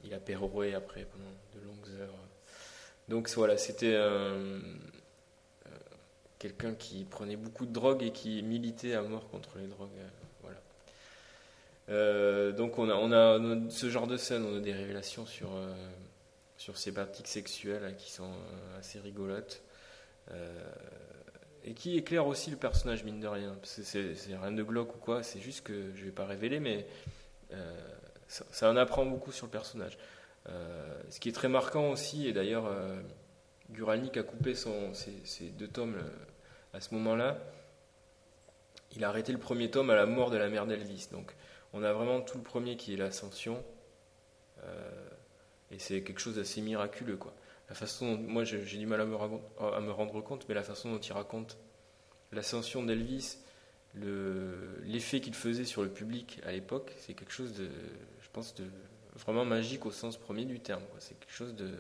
il 0.04 0.14
a 0.14 0.20
péroré 0.20 0.74
après 0.74 1.06
pendant 1.06 1.32
de 1.56 1.66
longues 1.66 2.02
heures. 2.02 2.14
Donc 3.08 3.30
voilà, 3.30 3.58
c'était 3.58 3.94
euh, 3.94 4.60
quelqu'un 6.40 6.74
qui 6.74 7.06
prenait 7.06 7.38
beaucoup 7.38 7.66
de 7.66 7.72
drogue 7.72 8.04
et 8.04 8.12
qui 8.12 8.44
militait 8.44 8.94
à 8.94 9.02
mort 9.02 9.30
contre 9.30 9.58
les 9.58 9.68
drogues. 9.68 9.90
voilà. 10.42 12.52
donc 12.52 12.80
on 12.80 12.90
a, 12.90 12.96
on 12.96 13.12
a, 13.12 13.70
ce 13.70 13.90
genre 13.90 14.08
de 14.08 14.18
scène, 14.18 14.46
on 14.46 14.58
a 14.58 14.60
des 14.60 14.74
révélations 14.74 15.26
sur 15.26 15.50
ces 16.78 16.92
pratiques 16.92 17.28
sexuelles 17.28 17.84
hein, 17.86 17.94
qui 17.94 18.12
sont 18.12 18.32
euh, 18.32 18.80
assez 18.80 19.00
rigolotes. 19.00 19.62
Euh, 20.32 20.72
et 21.64 21.74
qui 21.74 21.98
éclairent 21.98 22.28
aussi 22.28 22.50
le 22.50 22.58
personnage, 22.58 23.04
mine 23.04 23.20
de 23.20 23.28
rien. 23.28 23.58
C'est 23.64 24.14
rien 24.28 24.52
de 24.52 24.64
glauque 24.64 24.96
ou 24.96 25.00
quoi, 25.00 25.22
c'est 25.22 25.40
juste 25.40 25.66
que 25.66 25.92
je 25.96 26.02
ne 26.02 26.06
vais 26.06 26.12
pas 26.12 26.26
révéler, 26.26 26.62
mais 26.62 26.88
euh, 27.54 27.78
ça, 28.28 28.72
en 28.72 28.78
apprend 28.78 29.06
beaucoup 29.06 29.34
sur 29.34 29.48
le 29.48 29.52
personnage. 29.52 29.98
Ce 31.10 31.20
qui 31.20 31.30
est 31.30 31.34
très 31.34 31.50
marquant 31.50 31.92
aussi, 31.92 32.28
et 32.28 32.34
d'ailleurs, 32.34 32.66
euh, 32.68 33.00
Guralnik 33.72 34.18
a 34.18 34.24
coupé 34.24 34.56
son, 34.56 34.94
ses, 34.94 35.50
deux 35.50 35.68
tomes 35.68 35.98
à 36.74 36.80
ce 36.80 36.94
moment-là. 36.96 37.38
Il 38.96 39.04
a 39.04 39.10
arrêté 39.10 39.32
le 39.32 39.38
premier 39.38 39.70
tome 39.70 39.90
à 39.90 39.96
la 39.96 40.06
mort 40.06 40.32
de 40.32 40.38
la 40.38 40.50
mère 40.50 40.66
d'Elvis. 40.66 41.10
Donc, 41.12 41.36
on 41.74 41.84
a 41.84 41.92
vraiment 41.94 42.22
tout 42.22 42.38
le 42.38 42.44
premier 42.44 42.78
qui 42.78 42.94
est 42.94 42.98
l'ascension. 42.98 43.64
Et 45.72 45.80
c'est 45.80 46.02
quelque 46.02 46.20
chose 46.20 46.36
d'assez 46.36 46.62
miraculeux, 46.62 47.18
quoi. 47.18 47.34
La 47.70 47.76
façon 47.76 48.18
moi 48.18 48.46
j'ai 48.46 48.60
du 48.64 48.86
mal 48.86 49.02
à 49.02 49.06
me, 49.06 49.16
à 49.60 49.82
me, 49.82 49.92
rendre 49.92 50.22
compte, 50.22 50.48
mais 50.48 50.56
la 50.56 50.64
façon 50.64 50.92
dont 50.92 51.00
il 51.00 51.12
raconte 51.12 51.58
l'ascension 52.32 52.84
d'Elvis, 52.84 53.40
l'effet 53.96 55.20
qu'il 55.20 55.34
faisait 55.34 55.66
sur 55.66 55.84
le 55.84 55.90
public 55.90 56.40
à 56.46 56.52
l'époque, 56.52 56.94
c'est 56.98 57.14
quelque 57.14 57.34
chose 57.34 57.54
de, 57.54 57.70
je 58.22 58.30
pense, 58.32 58.56
de 58.56 58.66
vraiment 59.18 59.46
magique 59.46 59.86
au 59.86 59.92
sens 59.92 60.18
premier 60.18 60.46
du 60.46 60.60
terme. 60.60 60.84
C'est 61.00 61.20
quelque 61.20 61.34
chose 61.34 61.56
de 61.56 61.72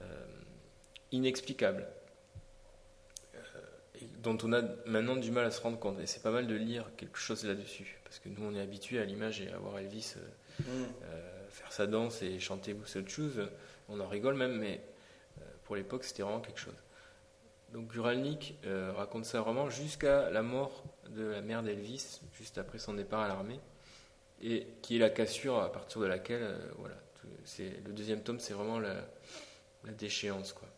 euh, 0.00 0.26
inexplicable, 1.12 1.86
euh, 3.34 3.38
et 4.00 4.06
dont 4.22 4.38
on 4.42 4.52
a 4.52 4.62
maintenant 4.86 5.16
du 5.16 5.30
mal 5.30 5.44
à 5.44 5.50
se 5.50 5.60
rendre 5.60 5.78
compte. 5.78 5.98
Et 6.00 6.06
c'est 6.06 6.22
pas 6.22 6.30
mal 6.30 6.46
de 6.46 6.54
lire 6.54 6.90
quelque 6.96 7.18
chose 7.18 7.44
là-dessus, 7.44 8.00
parce 8.04 8.18
que 8.18 8.28
nous 8.28 8.42
on 8.42 8.54
est 8.54 8.60
habitué 8.60 9.00
à 9.00 9.04
l'image 9.04 9.40
et 9.40 9.50
à 9.50 9.58
voir 9.58 9.78
Elvis. 9.78 10.14
Euh, 10.16 10.62
mm 10.62 10.86
faire 11.50 11.72
sa 11.72 11.86
danse 11.86 12.22
et 12.22 12.38
chanter 12.38 12.76
cette 12.86 13.08
chose, 13.08 13.40
on 13.88 14.00
en 14.00 14.06
rigole 14.06 14.34
même, 14.34 14.58
mais 14.58 14.80
euh, 15.40 15.44
pour 15.64 15.76
l'époque, 15.76 16.04
c'était 16.04 16.22
vraiment 16.22 16.40
quelque 16.40 16.60
chose. 16.60 16.76
Donc 17.72 17.88
Guralnik 17.88 18.58
euh, 18.64 18.92
raconte 18.96 19.24
ça 19.24 19.40
vraiment 19.40 19.68
jusqu'à 19.68 20.30
la 20.30 20.42
mort 20.42 20.84
de 21.10 21.24
la 21.24 21.42
mère 21.42 21.62
d'Elvis, 21.62 22.20
juste 22.32 22.58
après 22.58 22.78
son 22.78 22.94
départ 22.94 23.20
à 23.20 23.28
l'armée, 23.28 23.60
et 24.42 24.66
qui 24.82 24.96
est 24.96 24.98
la 24.98 25.10
cassure 25.10 25.58
à 25.58 25.72
partir 25.72 26.00
de 26.00 26.06
laquelle, 26.06 26.42
euh, 26.42 26.58
voilà, 26.78 26.94
c'est 27.44 27.70
le 27.84 27.92
deuxième 27.92 28.22
tome, 28.22 28.40
c'est 28.40 28.54
vraiment 28.54 28.78
la 28.78 29.02
déchéance. 29.96 30.52
Quoi. 30.52 30.68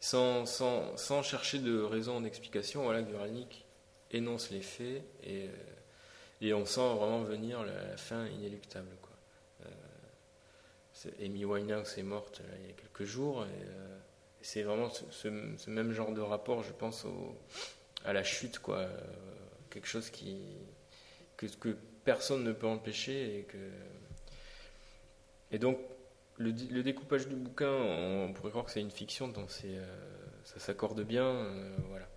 sans, 0.00 0.46
sans, 0.46 0.96
sans, 0.96 1.22
chercher 1.22 1.58
de 1.58 1.80
raison, 1.80 2.20
d'explication, 2.20 2.82
voilà, 2.82 3.02
Guralnik 3.02 3.64
énonce 4.10 4.50
les 4.50 4.62
faits 4.62 5.02
et, 5.24 5.48
et 6.40 6.52
on 6.54 6.66
sent 6.66 6.94
vraiment 6.94 7.22
venir 7.22 7.64
la, 7.64 7.96
fin 7.96 8.26
inéluctable. 8.26 8.90
Quoi. 9.00 9.70
Amy 11.20 11.44
Winehouse 11.44 11.98
est 11.98 12.02
morte 12.02 12.42
il 12.60 12.66
y 12.68 12.70
a 12.70 12.74
quelques 12.74 13.04
jours 13.04 13.44
et, 13.44 13.66
c'est 14.44 14.62
vraiment 14.62 14.90
ce, 14.90 15.28
même 15.68 15.92
genre 15.92 16.12
de 16.12 16.20
rapport, 16.20 16.64
je 16.64 16.72
pense, 16.72 17.06
à 18.04 18.12
la 18.12 18.24
chute, 18.24 18.58
quoi. 18.58 18.88
quelque 19.70 19.86
chose 19.86 20.10
qui, 20.10 20.40
que, 21.48 21.76
personne 22.04 22.42
ne 22.42 22.52
peut 22.52 22.66
empêcher 22.66 23.38
et 23.38 23.42
que 23.44 23.58
et 25.52 25.58
donc 25.58 25.78
le, 26.38 26.82
découpage 26.82 27.28
du 27.28 27.36
bouquin 27.36 27.70
on 27.70 28.32
pourrait 28.32 28.50
croire 28.50 28.64
que 28.64 28.72
c'est 28.72 28.80
une 28.80 28.90
fiction 28.90 29.28
donc 29.28 29.48
euh, 29.64 29.86
ça 30.44 30.58
s'accorde 30.58 31.02
bien 31.02 31.26
euh, 31.26 31.76
voilà. 31.88 32.08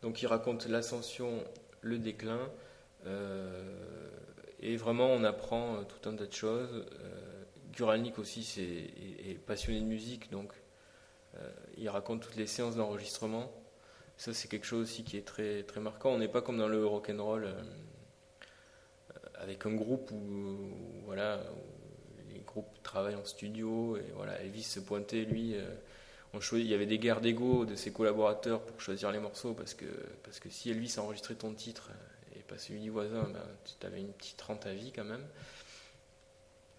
Donc 0.00 0.22
il 0.22 0.26
raconte 0.26 0.66
l'ascension 0.66 1.44
le 1.82 1.98
déclin 1.98 2.50
euh, 3.04 4.08
et 4.60 4.76
vraiment 4.76 5.08
on 5.08 5.24
apprend 5.24 5.84
tout 5.84 6.08
un 6.08 6.16
tas 6.16 6.26
de 6.26 6.32
choses 6.32 6.86
Guralnik 7.72 8.18
aussi 8.18 8.40
est, 8.58 9.30
est, 9.30 9.34
passionné 9.34 9.80
de 9.80 9.86
musique 9.86 10.30
donc 10.30 10.52
il 11.76 11.88
raconte 11.88 12.22
toutes 12.22 12.36
les 12.36 12.46
séances 12.46 12.76
d'enregistrement 12.76 13.52
ça 14.16 14.32
c'est 14.32 14.48
quelque 14.48 14.66
chose 14.66 14.82
aussi 14.82 15.04
qui 15.04 15.16
est 15.16 15.26
très 15.26 15.62
très 15.64 15.80
marquant 15.80 16.10
on 16.10 16.18
n'est 16.18 16.28
pas 16.28 16.42
comme 16.42 16.58
dans 16.58 16.68
le 16.68 16.86
rock 16.86 17.10
and 17.10 17.22
roll 17.22 17.48
avec 19.44 19.66
un 19.66 19.74
groupe 19.74 20.10
où, 20.10 20.58
voilà, 21.04 21.40
les 22.32 22.40
groupes 22.40 22.82
travaillent 22.82 23.14
en 23.14 23.24
studio 23.24 23.96
et 23.96 24.12
voilà, 24.14 24.40
Elvis 24.40 24.62
se 24.62 24.80
pointait, 24.80 25.24
lui. 25.24 25.54
Euh, 25.54 25.74
il 26.52 26.66
y 26.66 26.74
avait 26.74 26.86
des 26.86 26.98
guerres 26.98 27.20
d'ego 27.20 27.64
de 27.64 27.76
ses 27.76 27.92
collaborateurs 27.92 28.60
pour 28.60 28.80
choisir 28.80 29.12
les 29.12 29.20
morceaux 29.20 29.54
parce 29.54 29.72
que, 29.72 29.86
parce 30.24 30.40
que 30.40 30.50
si 30.50 30.68
Elvis 30.68 30.94
a 30.96 31.02
enregistré 31.02 31.36
ton 31.36 31.54
titre 31.54 31.90
et 32.34 32.40
pas 32.40 32.58
celui 32.58 32.80
du 32.80 32.90
voisin, 32.90 33.22
ben, 33.32 33.46
tu 33.78 33.86
avais 33.86 34.00
une 34.00 34.12
petite 34.12 34.42
rente 34.42 34.66
à 34.66 34.74
vie 34.74 34.90
quand 34.90 35.04
même. 35.04 35.24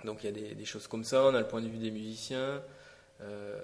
Donc 0.04 0.24
il 0.24 0.26
y 0.26 0.30
a 0.30 0.54
des, 0.54 0.66
choses 0.66 0.88
comme 0.88 1.06
ça. 1.06 1.24
On 1.24 1.34
a 1.34 1.40
le 1.40 1.48
point 1.48 1.62
de 1.62 1.70
vue 1.70 1.78
des 1.78 1.92
musiciens. 1.92 2.62
Euh, 3.22 3.60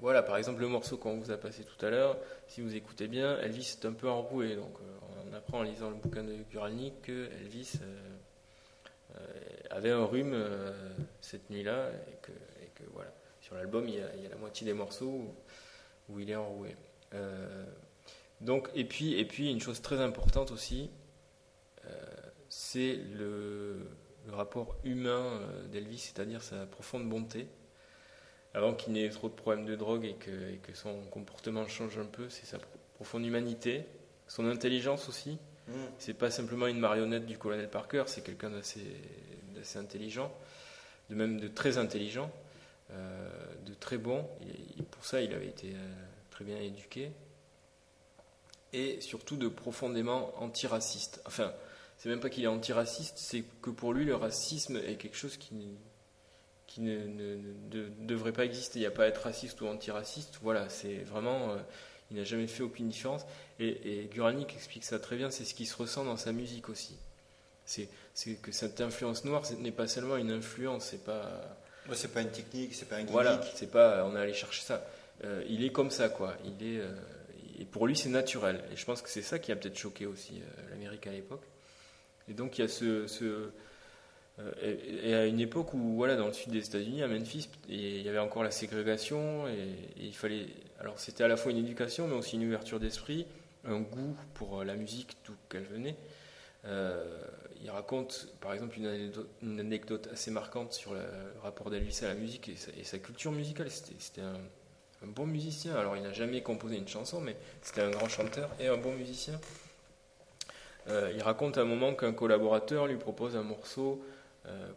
voilà, 0.00 0.22
par 0.22 0.36
exemple, 0.36 0.60
le 0.60 0.68
morceau 0.68 0.96
qu'on 0.96 1.18
vous 1.18 1.30
a 1.30 1.36
passé 1.36 1.64
tout 1.64 1.84
à 1.84 1.90
l'heure, 1.90 2.16
si 2.46 2.60
vous 2.60 2.74
écoutez 2.74 3.08
bien, 3.08 3.38
Elvis 3.40 3.76
est 3.80 3.86
un 3.86 3.92
peu 3.92 4.08
enroué. 4.08 4.56
Donc 4.56 4.74
euh, 4.80 5.28
on 5.28 5.32
apprend 5.32 5.60
en 5.60 5.62
lisant 5.62 5.90
le 5.90 5.96
bouquin 5.96 6.22
de 6.22 6.34
Guralnik 6.50 7.02
que 7.02 7.30
Elvis 7.40 7.74
euh, 7.82 9.18
avait 9.70 9.90
un 9.90 10.04
rhume 10.04 10.36
cette 11.20 11.50
nuit-là 11.50 11.90
et 12.10 12.16
que, 12.22 12.82
voilà. 12.92 13.12
Sur 13.40 13.54
l'album, 13.54 13.86
il, 13.86 13.94
y 13.94 14.00
a 14.00 14.28
la 14.28 14.36
moitié 14.36 14.66
des 14.66 14.72
morceaux 14.72 15.34
où, 16.08 16.18
il 16.18 16.30
est 16.30 16.36
enroué. 16.36 16.74
Donc, 18.40 18.68
et 18.74 18.84
puis, 18.84 19.18
et 19.18 19.24
puis, 19.24 19.50
une 19.50 19.60
chose 19.60 19.80
très 19.80 20.00
importante 20.00 20.50
aussi, 20.50 20.90
c'est 22.48 22.96
le, 22.96 23.88
rapport 24.28 24.76
humain 24.82 25.40
d'Elvis, 25.70 25.98
c'est-à-dire 25.98 26.42
sa 26.42 26.66
profonde 26.66 27.08
bonté. 27.08 27.46
Avant 28.56 28.72
qu'il 28.72 28.94
n'ait 28.94 29.10
trop 29.10 29.28
de 29.28 29.34
problèmes 29.34 29.66
de 29.66 29.76
drogue 29.76 30.06
et 30.06 30.14
que, 30.14 30.30
et 30.30 30.56
que, 30.56 30.74
son 30.74 31.02
comportement 31.10 31.68
change 31.68 31.98
un 31.98 32.06
peu, 32.06 32.30
c'est 32.30 32.46
sa 32.46 32.56
profonde 32.94 33.26
humanité, 33.26 33.84
son 34.28 34.48
intelligence 34.48 35.10
aussi. 35.10 35.36
Mm. 35.68 35.72
C'est 35.98 36.14
pas 36.14 36.30
simplement 36.30 36.66
une 36.66 36.78
marionnette 36.78 37.26
du 37.26 37.36
colonel 37.36 37.68
Parker, 37.68 38.04
c'est 38.06 38.24
quelqu'un 38.24 38.48
d'assez, 38.48 38.80
intelligent, 39.74 40.32
de 41.10 41.16
même 41.16 41.38
de 41.38 41.48
très 41.48 41.76
intelligent, 41.76 42.32
euh, 42.92 43.28
de 43.66 43.74
très 43.74 43.98
bon. 43.98 44.26
Et, 44.40 44.82
pour 44.84 45.04
ça, 45.04 45.20
il 45.20 45.34
avait 45.34 45.48
été 45.48 45.74
euh, 45.74 45.94
très 46.30 46.46
bien 46.46 46.56
éduqué. 46.56 47.10
Et 48.72 49.02
surtout 49.02 49.36
de 49.36 49.48
profondément 49.48 50.32
antiraciste. 50.42 51.20
Enfin, 51.26 51.52
c'est 51.98 52.08
même 52.08 52.20
pas 52.20 52.30
qu'il 52.30 52.44
est 52.44 52.48
antiraciste, 52.48 53.18
c'est 53.18 53.44
que 53.60 53.68
pour 53.68 53.92
lui, 53.92 54.06
le 54.06 54.16
racisme 54.16 54.78
est 54.78 54.96
quelque 54.96 55.16
chose 55.18 55.36
qui, 55.36 55.76
qui 56.66 56.80
ne, 56.80 57.38
devrait 58.00 58.32
pas 58.32 58.44
exister. 58.44 58.78
Il 58.78 58.82
n'y 58.82 58.86
a 58.86 58.90
pas 58.90 59.04
à 59.04 59.06
être 59.06 59.22
raciste 59.22 59.60
ou 59.60 59.66
antiraciste. 59.66 60.38
Voilà, 60.42 60.68
c'est 60.68 60.98
vraiment. 60.98 61.50
Euh, 61.50 61.56
il 62.10 62.16
n'a 62.16 62.24
jamais 62.24 62.46
fait 62.46 62.62
aucune 62.62 62.88
différence. 62.88 63.24
Et, 63.58 64.02
et 64.02 64.04
Guranik 64.06 64.54
explique 64.54 64.84
ça 64.84 64.98
très 64.98 65.16
bien, 65.16 65.30
c'est 65.30 65.44
ce 65.44 65.54
qui 65.54 65.66
se 65.66 65.76
ressent 65.76 66.04
dans 66.04 66.16
sa 66.16 66.32
musique 66.32 66.68
aussi. 66.68 66.96
C'est 67.66 67.88
que 68.40 68.52
cette 68.52 68.80
influence 68.80 69.24
noire 69.24 69.42
n'est 69.58 69.72
pas 69.72 69.88
seulement 69.88 70.16
une 70.16 70.30
influence, 70.30 70.86
c'est 70.90 71.04
pas. 71.04 71.58
c'est 71.92 72.12
pas 72.12 72.22
une 72.22 72.30
technique, 72.30 72.74
c'est 72.74 72.88
pas 72.88 72.96
un 72.96 72.98
gimmick. 73.00 73.12
Voilà, 73.12 73.40
c'est 73.54 73.70
pas. 73.70 74.04
On 74.04 74.14
est 74.14 74.20
allé 74.20 74.34
chercher 74.34 74.62
ça. 74.62 74.86
Euh, 75.24 75.42
il 75.48 75.64
est 75.64 75.72
comme 75.72 75.90
ça, 75.90 76.08
quoi. 76.08 76.36
Il 76.44 76.64
est. 76.64 76.80
Euh, 76.80 76.94
et 77.58 77.64
pour 77.64 77.86
lui, 77.88 77.96
c'est 77.96 78.08
naturel. 78.08 78.62
Et 78.72 78.76
je 78.76 78.84
pense 78.84 79.02
que 79.02 79.08
c'est 79.08 79.22
ça 79.22 79.38
qui 79.38 79.50
a 79.50 79.56
peut-être 79.56 79.76
choqué 79.76 80.06
aussi 80.06 80.40
l'Amérique 80.70 81.06
à 81.08 81.10
l'époque. 81.10 81.42
Et 82.28 82.34
donc 82.34 82.58
il 82.58 82.62
y 82.62 82.64
a 82.64 82.68
ce. 82.68 83.06
ce 83.08 83.50
et, 84.62 85.14
à 85.14 85.26
une 85.26 85.40
époque 85.40 85.72
où, 85.74 85.96
voilà, 85.96 86.16
dans 86.16 86.26
le 86.26 86.32
sud 86.32 86.52
des 86.52 86.66
États-Unis, 86.66 87.02
à 87.02 87.08
Memphis, 87.08 87.48
il 87.68 88.02
y 88.02 88.08
avait 88.08 88.18
encore 88.18 88.42
la 88.42 88.50
ségrégation, 88.50 89.48
et 89.48 89.74
il 89.98 90.14
fallait. 90.14 90.46
Alors 90.78 90.98
c'était 90.98 91.24
à 91.24 91.28
la 91.28 91.38
fois 91.38 91.52
une 91.52 91.58
éducation, 91.58 92.06
mais 92.06 92.14
aussi 92.14 92.36
une 92.36 92.46
ouverture 92.46 92.78
d'esprit 92.78 93.26
un 93.68 93.80
goût 93.80 94.16
pour 94.34 94.60
euh, 94.60 94.64
la 94.64 94.74
musique, 94.74 95.16
d'où 95.24 95.34
qu'elle 95.48 95.64
venait. 95.64 95.96
Euh, 96.64 97.04
il 97.62 97.70
raconte, 97.70 98.28
par 98.40 98.52
exemple, 98.52 98.78
une 98.78 99.60
anecdote, 99.60 100.08
assez 100.12 100.30
marquante 100.30 100.72
sur 100.72 100.94
le 100.94 101.02
rapport 101.42 101.70
d'Elvis 101.70 102.00
à 102.02 102.08
la 102.08 102.14
musique 102.14 102.48
et 102.48 102.84
sa, 102.84 102.98
culture 102.98 103.32
musicale. 103.32 103.70
C'était 103.70 104.20
un, 104.20 104.38
bon 105.06 105.26
musicien. 105.26 105.74
Alors, 105.76 105.96
il 105.96 106.02
n'a 106.02 106.12
jamais 106.12 106.42
composé 106.42 106.76
une 106.76 106.88
chanson, 106.88 107.20
mais 107.20 107.36
c'était 107.62 107.82
un 107.82 107.90
grand 107.90 108.08
chanteur 108.08 108.50
et 108.60 108.66
un 108.66 108.76
bon 108.76 108.92
musicien. 108.92 109.40
Euh, 110.88 111.12
il 111.14 111.22
raconte 111.22 111.58
à 111.58 111.62
un 111.62 111.64
moment 111.64 111.94
qu'un 111.94 112.12
collaborateur 112.12 112.86
lui 112.86 112.96
propose 112.96 113.36
un 113.36 113.42
morceau 113.42 114.04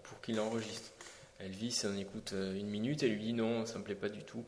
pour 0.04 0.22
qu'il 0.22 0.36
l'enregistre. 0.36 0.92
Elvis 1.40 1.86
en 1.86 1.98
écoute 1.98 2.34
une 2.34 2.68
minute 2.68 3.04
et 3.04 3.08
lui 3.08 3.24
dit 3.24 3.34
non, 3.34 3.66
ça 3.66 3.80
me 3.80 3.84
plaît 3.84 3.96
pas 3.96 4.10
du 4.10 4.24
tout. 4.24 4.44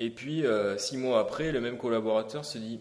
Et 0.00 0.10
puis, 0.10 0.44
six 0.78 0.96
mois 0.96 1.20
après, 1.20 1.52
le 1.52 1.60
même 1.60 1.78
collaborateur 1.78 2.44
se 2.44 2.58
dit 2.58 2.80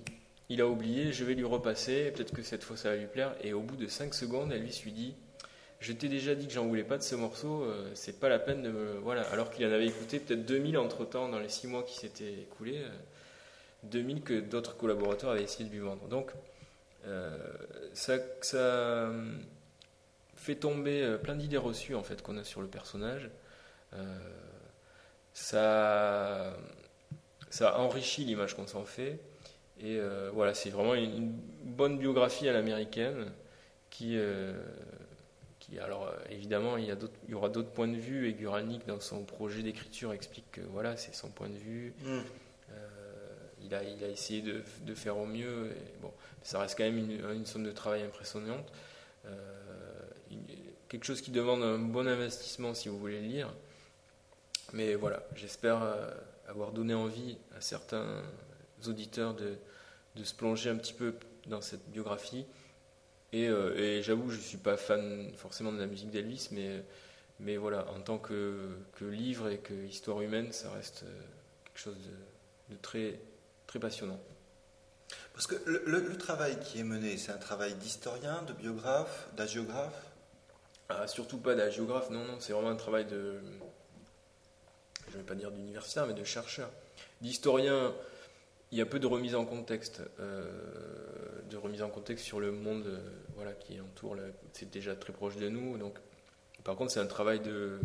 il 0.52 0.60
a 0.60 0.68
oublié, 0.68 1.14
je 1.14 1.24
vais 1.24 1.34
lui 1.34 1.46
repasser, 1.46 2.12
peut-être 2.12 2.34
que 2.34 2.44
cette 2.44 2.66
fois 2.66 2.76
ça 2.76 2.90
va 2.90 2.98
lui 2.98 3.08
plaire. 3.08 3.34
Et 3.42 3.54
au 3.54 3.62
bout 3.62 3.78
de 3.78 3.88
5 3.88 4.14
secondes, 4.14 4.52
Elvis 4.52 4.82
lui 4.84 4.92
dit 4.92 5.16
Je 5.80 5.94
t'ai 5.94 6.10
déjà 6.10 6.36
dit 6.36 6.46
que 6.46 6.52
j'en 6.52 6.68
voulais 6.68 6.84
pas 6.84 6.98
de 6.98 7.04
ce 7.04 7.16
morceau, 7.16 7.64
euh, 7.64 7.90
c'est 7.94 8.20
pas 8.20 8.28
la 8.28 8.38
peine 8.38 8.62
de 8.62 8.70
me. 8.70 8.98
Voilà, 8.98 9.22
alors 9.32 9.50
qu'il 9.50 9.66
en 9.66 9.72
avait 9.72 9.88
écouté 9.88 10.20
peut-être 10.20 10.46
2000 10.46 10.78
entre 10.78 11.06
temps 11.06 11.30
dans 11.30 11.40
les 11.40 11.48
6 11.48 11.68
mois 11.68 11.84
qui 11.84 11.98
s'étaient 11.98 12.34
écoulés, 12.34 12.84
2000 13.84 14.18
euh, 14.18 14.20
que 14.20 14.40
d'autres 14.42 14.76
collaborateurs 14.76 15.30
avaient 15.30 15.44
essayé 15.44 15.64
de 15.64 15.74
lui 15.74 15.80
vendre. 15.80 16.06
Donc, 16.10 16.32
euh, 17.08 17.38
ça, 17.94 18.18
ça 18.42 19.10
fait 20.42 20.56
tomber 20.56 21.18
plein 21.24 21.36
d'idées 21.36 21.58
reçues 21.58 21.96
en 21.96 22.04
fait 22.04 22.22
qu'on 22.22 22.38
a 22.38 22.44
sur 22.44 22.62
le 22.62 22.68
personnage. 22.68 23.30
ça, 25.34 26.58
ça 27.50 27.78
enrichit 27.80 28.26
l'image 28.26 28.56
qu'on 28.56 28.68
s'en 28.68 28.86
fait. 28.86 29.20
Et 29.80 29.98
euh, 29.98 30.30
voilà, 30.34 30.54
c'est 30.54 30.70
vraiment 30.70 30.96
une, 30.96 31.32
bonne 31.64 31.98
biographie 31.98 32.48
à 32.48 32.54
l'américaine 32.54 33.32
qui, 33.90 34.16
euh, 34.16 34.54
qui, 35.60 35.80
alors 35.80 36.08
euh, 36.08 36.16
évidemment, 36.30 36.78
il 36.78 36.86
y, 36.86 36.92
a 36.92 36.98
il 37.26 37.32
y 37.32 37.34
aura 37.34 37.50
d'autres 37.50 37.72
points 37.72 37.88
de 37.88 37.98
vue 37.98 38.28
et 38.28 38.34
Guralnik 38.34 38.86
dans 38.86 39.00
son 39.00 39.24
projet 39.24 39.64
d'écriture 39.64 40.14
explique 40.14 40.52
que 40.52 40.62
voilà, 40.62 40.98
c'est 40.98 41.16
son 41.16 41.30
point 41.30 41.50
de 41.50 41.58
vue. 41.58 41.94
Mm. 42.04 42.20
il, 43.64 43.74
a, 43.74 43.84
il 43.84 44.04
a 44.04 44.08
essayé 44.08 44.42
de, 44.42 44.62
de, 44.82 44.96
faire 44.96 45.18
au 45.18 45.26
mieux. 45.26 45.72
Et, 45.72 46.02
bon, 46.02 46.12
ça 46.44 46.60
reste 46.60 46.78
quand 46.78 46.84
même 46.84 46.98
une, 46.98 47.20
une 47.34 47.46
somme 47.46 47.64
de 47.64 47.72
travail 47.72 48.04
impressionnante. 48.04 48.72
Quelque 50.92 51.06
chose 51.06 51.22
qui 51.22 51.32
demande 51.32 51.64
un 51.64 51.80
bon 51.80 52.06
investissement 52.06 52.74
si 52.74 52.90
vous 52.90 53.00
voulez 53.00 53.22
le 53.22 53.28
lire. 53.28 53.54
Mais 54.74 54.96
voilà, 54.96 55.24
j'espère 55.36 55.82
avoir 56.50 56.74
donné 56.74 56.94
envie 56.94 57.38
à 57.58 57.62
certains 57.62 58.22
auditeurs 58.86 59.34
de, 59.34 59.56
se 60.22 60.34
plonger 60.34 60.70
un 60.70 60.76
petit 60.76 60.92
peu 60.92 61.16
dans 61.48 61.62
cette 61.62 61.90
biographie. 61.90 62.46
Et, 63.32 63.48
euh, 63.48 64.02
j'avoue, 64.02 64.32
je 64.32 64.36
ne 64.36 64.42
suis 64.42 64.58
pas 64.58 64.76
fan 64.76 65.32
forcément 65.38 65.72
de 65.72 65.80
la 65.80 65.88
musique 65.88 66.10
d'Elvis, 66.10 66.50
mais, 66.52 66.84
mais 67.40 67.56
voilà, 67.56 67.90
en 67.92 68.02
tant 68.02 68.18
que, 68.18 68.76
livre 69.00 69.48
et 69.48 69.60
que 69.60 69.74
histoire 69.74 70.20
humaine, 70.20 70.52
ça 70.52 70.72
reste 70.72 71.04
euh, 71.04 71.22
quelque 71.64 71.80
chose 71.80 71.98
de, 72.70 72.76
très, 72.82 73.18
très 73.66 73.80
passionnant. 73.80 74.20
Parce 75.34 75.48
que 75.48 75.56
le, 75.66 76.18
travail 76.18 76.60
qui 76.60 76.80
est 76.80 76.84
mené, 76.84 77.16
c'est 77.16 77.32
un 77.32 77.38
travail 77.38 77.76
d'historien, 77.76 78.42
de 78.44 78.52
biographe, 78.52 79.30
d'agiographe 79.38 80.11
ah, 81.00 81.08
Surtout 81.08 81.38
pas 81.38 81.56
d'agiographe, 81.56 82.10
non, 82.10 82.24
non, 82.26 82.40
c'est 82.40 82.54
vraiment 82.54 82.70
un 82.70 82.76
travail 82.76 83.06
de, 83.06 83.40
je 85.12 85.18
ne 85.18 85.22
vais 85.22 85.28
pas 85.28 85.36
dire 85.36 85.52
d'universitaire, 85.52 86.08
mais 86.08 86.14
de 86.14 86.24
chercheur. 86.24 86.70
D'historien, 87.22 87.94
il 88.72 88.78
y 88.78 88.82
a 88.82 88.86
peu 88.86 89.00
de 89.00 89.08
remise 89.08 89.36
en 89.36 89.46
contexte, 89.46 90.02
euh, 90.20 90.50
de 91.50 91.58
remise 91.58 91.82
en 91.82 91.90
contexte 91.90 92.26
sur 92.26 92.40
le 92.40 92.52
monde 92.52 92.86
euh, 92.88 93.00
voilà, 93.36 93.52
qui 93.52 93.80
entoure, 93.82 94.16
c'est 94.54 94.70
déjà 94.70 94.96
très 94.96 95.12
proche 95.12 95.36
de 95.36 95.50
nous. 95.50 95.78
Donc, 95.78 96.00
par 96.64 96.76
contre, 96.76 96.92
c'est 96.92 97.00
un 97.00 97.08
travail 97.08 97.42
de, 97.42 97.80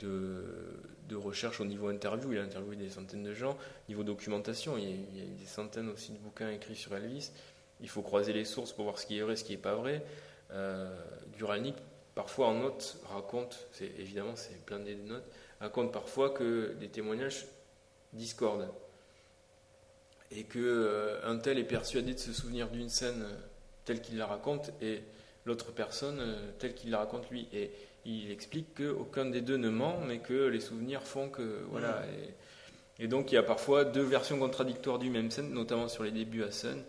de, 0.00 1.14
recherche 1.14 1.60
au 1.60 1.64
niveau 1.64 1.88
interview. 1.88 2.32
Il 2.32 2.38
a 2.38 2.42
interviewé 2.42 2.76
des 2.76 2.90
centaines 2.90 3.22
de 3.22 3.32
gens. 3.32 3.56
Niveau 3.88 4.02
documentation, 4.02 4.76
il 4.76 5.16
y, 5.16 5.22
a, 5.22 5.24
des 5.24 5.46
centaines 5.46 5.88
aussi 5.88 6.12
de 6.12 6.18
bouquins 6.18 6.50
écrits 6.50 6.76
sur 6.76 6.94
Elvis. 6.94 7.30
Il 7.80 7.88
faut 7.88 8.02
croiser 8.02 8.32
les 8.32 8.44
sources 8.44 8.72
pour 8.72 8.84
voir 8.84 8.98
ce 8.98 9.06
qui 9.06 9.18
est 9.18 9.22
vrai, 9.22 9.36
ce 9.36 9.44
qui 9.44 9.52
n'est 9.52 9.58
pas 9.58 9.74
vrai. 9.74 10.04
Euh, 10.50 10.94
Guralnik, 11.36 11.76
parfois 12.16 12.48
en 12.48 12.54
note, 12.54 12.98
raconte, 13.08 13.68
c'est, 13.70 13.92
évidemment 13.98 14.34
c'est 14.34 14.60
plein 14.64 14.80
de 14.80 14.92
notes, 14.94 15.30
raconte 15.60 15.92
parfois 15.92 16.30
que 16.30 16.74
des 16.80 16.88
témoignages 16.88 17.46
discordent. 18.12 18.68
Et 20.32 20.42
que 20.42 20.58
euh, 20.58 21.20
un 21.24 21.38
tel 21.38 21.56
est 21.60 21.64
persuadé 21.64 22.12
de 22.12 22.18
se 22.18 22.32
souvenir 22.32 22.68
d'une 22.68 22.88
scène 22.88 23.22
euh, 23.22 23.36
telle 23.84 24.00
qu'il 24.00 24.18
la 24.18 24.26
raconte 24.26 24.72
et 24.82 25.04
l'autre 25.44 25.70
personne 25.70 26.18
euh, 26.18 26.50
telle 26.58 26.74
qu'il 26.74 26.90
la 26.90 26.98
raconte 26.98 27.30
lui. 27.30 27.46
Et 27.52 27.70
il 28.04 28.32
explique 28.32 28.74
qu'aucun 28.74 29.26
des 29.26 29.40
deux 29.40 29.56
ne 29.56 29.68
ment, 29.68 30.00
mais 30.00 30.18
que 30.18 30.48
les 30.48 30.58
souvenirs 30.58 31.04
font 31.04 31.28
que. 31.28 31.60
Voilà. 31.70 32.02
Et, 32.98 33.04
et 33.04 33.06
donc 33.06 33.30
il 33.30 33.36
y 33.36 33.38
a 33.38 33.44
parfois 33.44 33.84
deux 33.84 34.02
versions 34.02 34.36
contradictoires 34.40 34.98
du 34.98 35.10
même 35.10 35.30
scène, 35.30 35.52
notamment 35.52 35.86
sur 35.86 36.02
les 36.02 36.10
débuts 36.10 36.42
à 36.42 36.50
scène. 36.50 36.82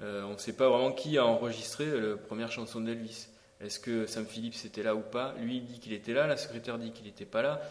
Euh, 0.00 0.24
on 0.24 0.32
ne 0.32 0.38
sait 0.38 0.54
pas 0.54 0.68
vraiment 0.68 0.92
qui 0.92 1.18
a 1.18 1.26
enregistré 1.26 1.86
la 1.86 2.16
première 2.16 2.50
chanson 2.50 2.80
d'Elvis. 2.80 3.28
Est-ce 3.62 3.78
que 3.78 4.06
Sam 4.06 4.26
Phillips 4.26 4.64
était 4.64 4.82
là 4.82 4.94
ou 4.94 5.00
pas? 5.00 5.34
Lui 5.38 5.58
il 5.58 5.64
dit 5.64 5.78
qu'il 5.78 5.92
était 5.92 6.12
là, 6.12 6.26
la 6.26 6.36
secrétaire 6.36 6.78
dit 6.78 6.92
qu'il 6.92 7.06
n'était 7.06 7.24
pas 7.26 7.42
là. 7.42 7.62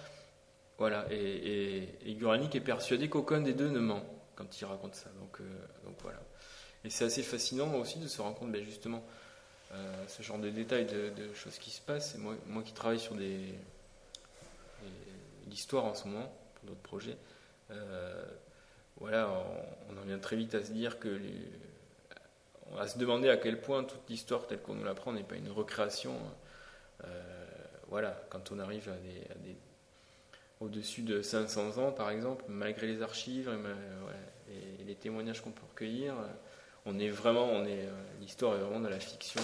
Voilà, 0.77 1.05
et, 1.11 1.85
et, 2.05 2.11
est 2.11 2.59
persuadé 2.59 3.07
qu'aucun 3.07 3.41
des 3.41 3.53
deux 3.53 3.69
ne 3.69 3.79
ment 3.79 4.03
quand 4.35 4.59
il 4.59 4.65
raconte 4.65 4.95
ça. 4.95 5.11
Donc, 5.19 5.39
euh, 5.39 5.43
voilà. 6.01 6.19
Et 6.83 6.89
c'est 6.89 7.05
assez 7.05 7.21
fascinant 7.21 7.75
aussi 7.75 7.99
de 7.99 8.07
se 8.07 8.19
rendre 8.21 8.35
compte, 8.35 8.51
ben, 8.51 8.63
justement, 8.63 9.03
euh, 9.73 10.07
ce 10.07 10.23
genre 10.23 10.39
de 10.39 10.49
détails, 10.49 10.87
de, 10.87 11.33
choses 11.35 11.59
qui 11.59 11.69
se 11.69 11.81
passent. 11.81 12.17
Moi, 12.17 12.35
moi 12.47 12.63
qui 12.63 12.73
travaille 12.73 12.99
sur 12.99 13.15
des 13.15 13.53
l'histoire 15.47 15.85
en 15.85 15.93
ce 15.93 16.07
moment, 16.07 16.33
pour 16.55 16.69
d'autres 16.69 16.81
projets, 16.81 17.17
euh, 17.69 18.23
voilà, 18.97 19.29
on, 19.29 19.93
on, 19.93 20.01
en 20.01 20.05
vient 20.05 20.17
très 20.17 20.37
vite 20.37 20.55
à 20.55 20.63
se 20.63 20.71
dire 20.71 20.97
que 20.97 21.09
les, 21.09 21.49
on 22.71 22.75
va 22.75 22.87
se 22.87 22.97
demander 22.97 23.29
à 23.29 23.37
quel 23.37 23.59
point 23.59 23.83
toute 23.83 24.09
l'histoire 24.09 24.47
telle 24.47 24.61
qu'on 24.61 24.75
nous 24.75 24.83
l'apprend 24.83 25.13
n'est 25.13 25.23
pas 25.23 25.35
une 25.35 25.49
recréation. 25.49 26.15
Euh, 27.03 27.07
voilà, 27.89 28.23
quand 28.29 28.51
on 28.51 28.59
arrive 28.59 28.89
à 28.89 28.97
des, 28.97 29.21
à 29.31 29.35
des 29.35 29.55
au-dessus 30.59 31.01
de 31.01 31.21
500 31.21 31.79
ans, 31.79 31.91
par 31.91 32.11
exemple, 32.11 32.45
malgré 32.47 32.85
les 32.85 33.01
archives 33.01 33.49
et, 34.49 34.53
et 34.53 34.83
les 34.83 34.95
témoignages 34.95 35.41
qu'on 35.41 35.51
peut 35.51 35.65
recueillir, 35.67 36.13
on 36.85 36.99
est 36.99 37.09
vraiment, 37.09 37.45
on 37.45 37.65
est, 37.65 37.89
l'histoire 38.19 38.55
est 38.55 38.59
vraiment 38.59 38.79
dans 38.79 38.89
la 38.89 38.99
fiction. 38.99 39.41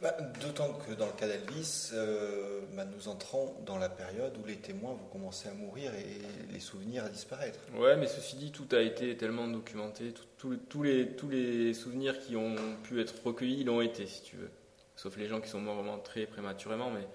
Bah, 0.00 0.16
D'autant 0.40 0.72
que 0.74 0.92
dans 0.92 1.06
le 1.06 1.12
cas 1.12 1.26
d'Elvis, 1.26 1.90
euh, 1.94 2.60
bah, 2.74 2.84
nous 2.84 3.08
entrons 3.08 3.54
dans 3.64 3.78
la 3.78 3.88
période 3.88 4.36
où 4.36 4.44
les 4.46 4.56
témoins 4.56 4.92
vont 4.92 5.06
commencer 5.12 5.48
à 5.48 5.54
mourir 5.54 5.92
et 5.94 6.52
les 6.52 6.60
souvenirs 6.60 7.04
à 7.04 7.08
disparaître. 7.08 7.60
Ouais, 7.74 7.96
mais 7.96 8.06
ceci 8.06 8.36
dit, 8.36 8.50
tout 8.50 8.68
a 8.72 8.80
été 8.80 9.16
tellement 9.16 9.46
documenté, 9.46 10.12
tout, 10.12 10.24
tous, 10.68 10.82
les, 11.30 11.74
souvenirs 11.74 12.18
qui 12.18 12.36
ont 12.36 12.56
pu 12.82 13.00
être 13.00 13.14
recueillis 13.24 13.64
l'ont 13.64 13.80
été, 13.80 14.06
si 14.06 14.22
tu 14.22 14.36
veux. 14.36 14.50
Sauf 14.96 15.16
les 15.16 15.26
gens 15.26 15.40
qui 15.40 15.48
sont 15.48 15.60
morts 15.60 15.76
vraiment 15.76 15.98
très 15.98 16.26
prématurément, 16.26 16.90
mais 16.90 17.06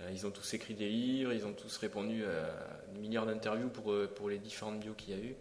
euh, 0.00 0.10
ils 0.12 0.26
ont 0.26 0.30
tous 0.30 0.54
écrit 0.54 0.74
des 0.74 0.88
livres, 0.88 1.32
ils 1.32 1.46
ont 1.46 1.52
tous 1.52 1.76
répondu 1.76 2.24
à 2.24 2.92
des 2.92 2.98
milliards 2.98 3.26
d'interviews 3.26 3.68
pour, 3.68 3.92
euh, 3.92 4.08
les 4.28 4.38
différentes 4.38 4.80
bios 4.80 4.94
qu'il 4.94 5.14
y 5.14 5.20
a 5.20 5.22
eu. 5.22 5.34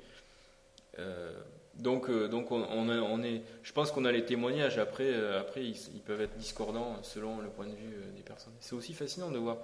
Euh, 0.99 1.31
donc, 1.75 2.09
on, 2.09 3.23
est, 3.23 3.41
je 3.63 3.71
pense 3.71 3.91
qu'on 3.91 4.03
a 4.03 4.11
les 4.11 4.25
témoignages. 4.25 4.77
Après, 4.77 5.13
ils, 5.55 6.01
peuvent 6.05 6.19
être 6.19 6.35
discordants 6.35 7.01
selon 7.03 7.39
le 7.39 7.47
point 7.47 7.67
de 7.67 7.73
vue 7.73 7.95
des 8.17 8.21
personnes. 8.21 8.51
C'est 8.59 8.75
aussi 8.75 8.93
fascinant 8.93 9.31
de 9.31 9.37
voir. 9.37 9.59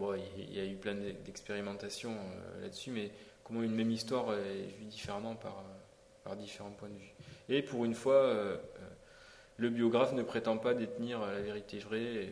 Bon, 0.00 0.14
il, 0.36 0.52
y 0.52 0.58
a 0.58 0.64
eu 0.64 0.74
plein 0.74 0.94
d'expérimentations 0.94 2.16
là-dessus, 2.60 2.90
mais 2.90 3.12
comment 3.44 3.62
une 3.62 3.74
même 3.74 3.92
histoire 3.92 4.34
est 4.34 4.66
vue 4.80 4.86
différemment 4.86 5.36
par, 5.36 5.62
par 6.24 6.36
différents 6.36 6.70
points 6.70 6.88
de 6.88 6.98
vue. 6.98 7.14
Et 7.48 7.62
pour 7.62 7.84
une 7.84 7.94
fois, 7.94 8.34
le 9.56 9.70
biographe 9.70 10.12
ne 10.12 10.22
prétend 10.22 10.58
pas 10.58 10.74
détenir 10.74 11.20
la 11.20 11.40
vérité 11.40 11.78
vraie 11.78 12.28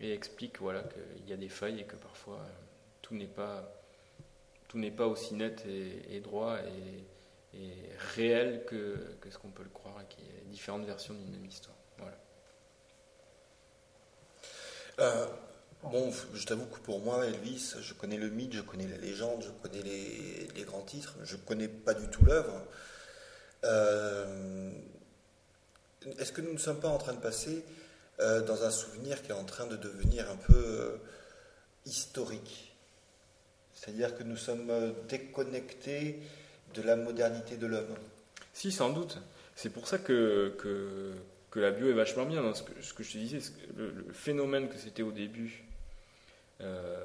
et, 0.00 0.12
explique 0.12 0.60
voilà, 0.60 0.82
qu'il 0.82 1.28
y 1.28 1.32
a 1.32 1.36
des 1.36 1.48
failles 1.48 1.80
et 1.80 1.84
que 1.84 1.96
parfois 1.96 2.38
tout 3.02 3.14
n'est 3.14 3.26
pas, 3.26 3.72
tout 4.68 4.78
n'est 4.78 4.90
pas 4.90 5.06
aussi 5.06 5.34
net 5.34 5.64
et, 6.10 6.20
droit. 6.20 6.58
Et, 6.58 7.04
réel 8.14 8.66
que, 8.66 9.16
ce 9.30 9.38
qu'on 9.38 9.48
peut 9.48 9.62
le 9.62 9.70
croire 9.70 9.94
et 10.02 10.14
qu'il 10.14 10.24
y 10.24 10.28
a 10.28 10.44
différentes 10.50 10.84
versions 10.84 11.14
d'une 11.14 11.30
même 11.30 11.46
histoire. 11.46 11.76
Voilà. 11.96 12.18
Euh, 14.98 15.26
bon, 15.90 16.12
je 16.34 16.44
t'avoue 16.44 16.66
que 16.66 16.78
pour 16.80 17.00
moi, 17.00 17.26
Elvis, 17.26 17.74
je 17.80 17.94
connais 17.94 18.16
le 18.16 18.30
mythe, 18.30 18.54
je 18.54 18.62
connais 18.62 18.86
la 18.86 18.96
légende, 18.96 19.42
je 19.42 19.50
connais 19.62 19.82
les, 19.82 20.62
grands 20.64 20.82
titres, 20.82 21.14
je 21.24 21.36
connais 21.36 21.68
pas 21.68 21.94
du 21.94 22.08
tout 22.08 22.24
l'œuvre. 22.24 22.62
Euh, 23.64 24.70
Est-ce 26.18 26.32
que 26.32 26.40
nous 26.40 26.52
ne 26.52 26.58
sommes 26.58 26.80
pas 26.80 26.88
en 26.88 26.98
train 26.98 27.14
de 27.14 27.20
passer 27.20 27.64
euh, 28.20 28.42
dans 28.42 28.64
un 28.64 28.70
souvenir 28.70 29.22
qui 29.22 29.30
est 29.30 29.34
en 29.34 29.44
train 29.44 29.66
de 29.66 29.76
devenir 29.76 30.30
un 30.30 30.36
peu 30.36 30.54
euh, 30.54 30.96
historique? 31.84 32.74
C'est-à-dire 33.74 34.16
que 34.16 34.22
nous 34.22 34.36
sommes 34.36 34.72
déconnectés 35.08 36.20
de 36.74 36.82
la 36.82 36.96
modernité 36.96 37.56
de 37.56 37.66
l'homme. 37.66 37.94
Si, 38.52 38.72
sans 38.72 38.90
doute. 38.90 39.18
C'est 39.54 39.70
pour 39.70 39.86
ça 39.86 39.98
que, 39.98 40.54
que, 40.58 41.14
la 41.58 41.70
bio 41.70 41.88
est 41.88 41.94
vachement 41.94 42.26
bien 42.26 42.42
dans 42.42 42.54
ce 42.54 42.62
que, 42.62 42.82
ce 42.82 42.92
que 42.92 43.02
je 43.02 43.12
te 43.12 43.18
disais. 43.18 43.38
Le, 43.76 43.90
le, 43.90 44.12
phénomène 44.12 44.68
que 44.68 44.76
c'était 44.76 45.02
au 45.02 45.12
début, 45.12 45.65
euh, 46.60 47.04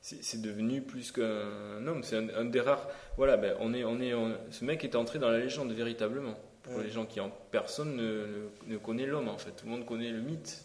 c'est 0.00 0.40
devenu 0.40 0.82
plus 0.82 1.12
qu'un 1.12 1.86
homme. 1.86 2.02
C'est 2.02 2.16
un, 2.16 2.28
un, 2.30 2.44
des 2.44 2.60
rares. 2.60 2.88
Voilà, 3.16 3.36
ben, 3.36 3.54
on 3.60 3.74
est, 3.74 3.84
on 3.84 4.00
est, 4.00 4.14
on, 4.14 4.36
ce 4.50 4.64
mec 4.64 4.82
est 4.84 4.96
entré 4.96 5.18
dans 5.18 5.30
la 5.30 5.38
légende 5.38 5.72
véritablement. 5.72 6.38
Pour 6.62 6.76
ouais. 6.76 6.84
les 6.84 6.90
gens 6.90 7.06
qui 7.06 7.20
en. 7.20 7.30
Personne 7.50 7.96
ne, 7.96 8.26
ne, 8.66 8.72
ne 8.74 8.76
connaît 8.78 9.06
l'homme 9.06 9.28
en 9.28 9.38
fait. 9.38 9.52
Tout 9.52 9.66
le 9.66 9.72
monde 9.72 9.86
connaît 9.86 10.10
le 10.10 10.20
mythe. 10.20 10.64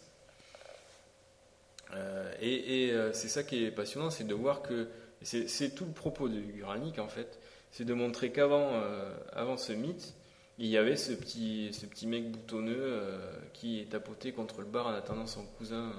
Euh, 1.94 2.32
et, 2.40 2.86
et 2.86 2.92
euh, 2.92 3.12
c'est 3.12 3.28
ça 3.28 3.42
qui 3.42 3.64
est 3.64 3.70
passionnant, 3.70 4.10
c'est 4.10 4.26
de 4.26 4.34
voir 4.34 4.62
que. 4.62 4.88
C'est 5.22 5.74
tout 5.74 5.86
le 5.86 5.92
propos 5.92 6.28
de 6.28 6.38
Guralnik 6.38 6.98
en 6.98 7.08
fait 7.08 7.40
c'est 7.76 7.84
de 7.84 7.92
montrer 7.92 8.32
qu'avant 8.32 8.70
euh, 8.72 9.14
avant 9.34 9.58
ce 9.58 9.74
mythe, 9.74 10.14
il 10.58 10.66
y 10.66 10.78
avait 10.78 10.96
ce 10.96 11.12
petit, 11.12 11.74
ce 11.74 11.84
petit 11.84 12.06
mec 12.06 12.30
boutonneux 12.30 12.74
euh, 12.78 13.18
qui 13.52 13.80
est 13.80 13.90
tapoté 13.90 14.32
contre 14.32 14.60
le 14.60 14.66
bar 14.66 14.86
en 14.86 14.94
attendant 14.94 15.26
son 15.26 15.44
cousin, 15.58 15.92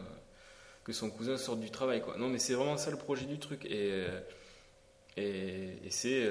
que 0.88 0.94
son 0.94 1.12
cousin 1.12 1.38
sorte 1.38 1.60
du 1.60 1.70
travail. 1.70 2.02
Quoi. 2.02 2.16
Non, 2.18 2.30
mais 2.30 2.40
c'est 2.40 2.54
vraiment 2.54 2.78
ça 2.78 2.90
le 2.90 2.98
projet 2.98 3.26
du 3.26 3.38
truc. 3.38 3.66
Et, 3.66 4.06
et, 5.18 5.78
et 5.86 5.90
c'est. 5.92 6.24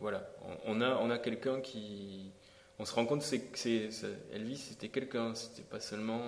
voilà. 0.00 0.26
On, 0.66 0.78
on, 0.78 0.80
a, 0.80 0.96
on 0.96 1.10
a 1.10 1.18
quelqu'un 1.18 1.60
qui. 1.60 2.32
On 2.78 2.84
se 2.86 2.94
rend 2.94 3.06
compte 3.06 3.20
que 3.20 3.58
c'est, 3.58 3.88
Elvis, 4.32 4.56
c'était 4.56 4.88
quelqu'un, 4.88 5.34
c'était 5.34 5.62
pas 5.62 5.78
seulement. 5.78 6.22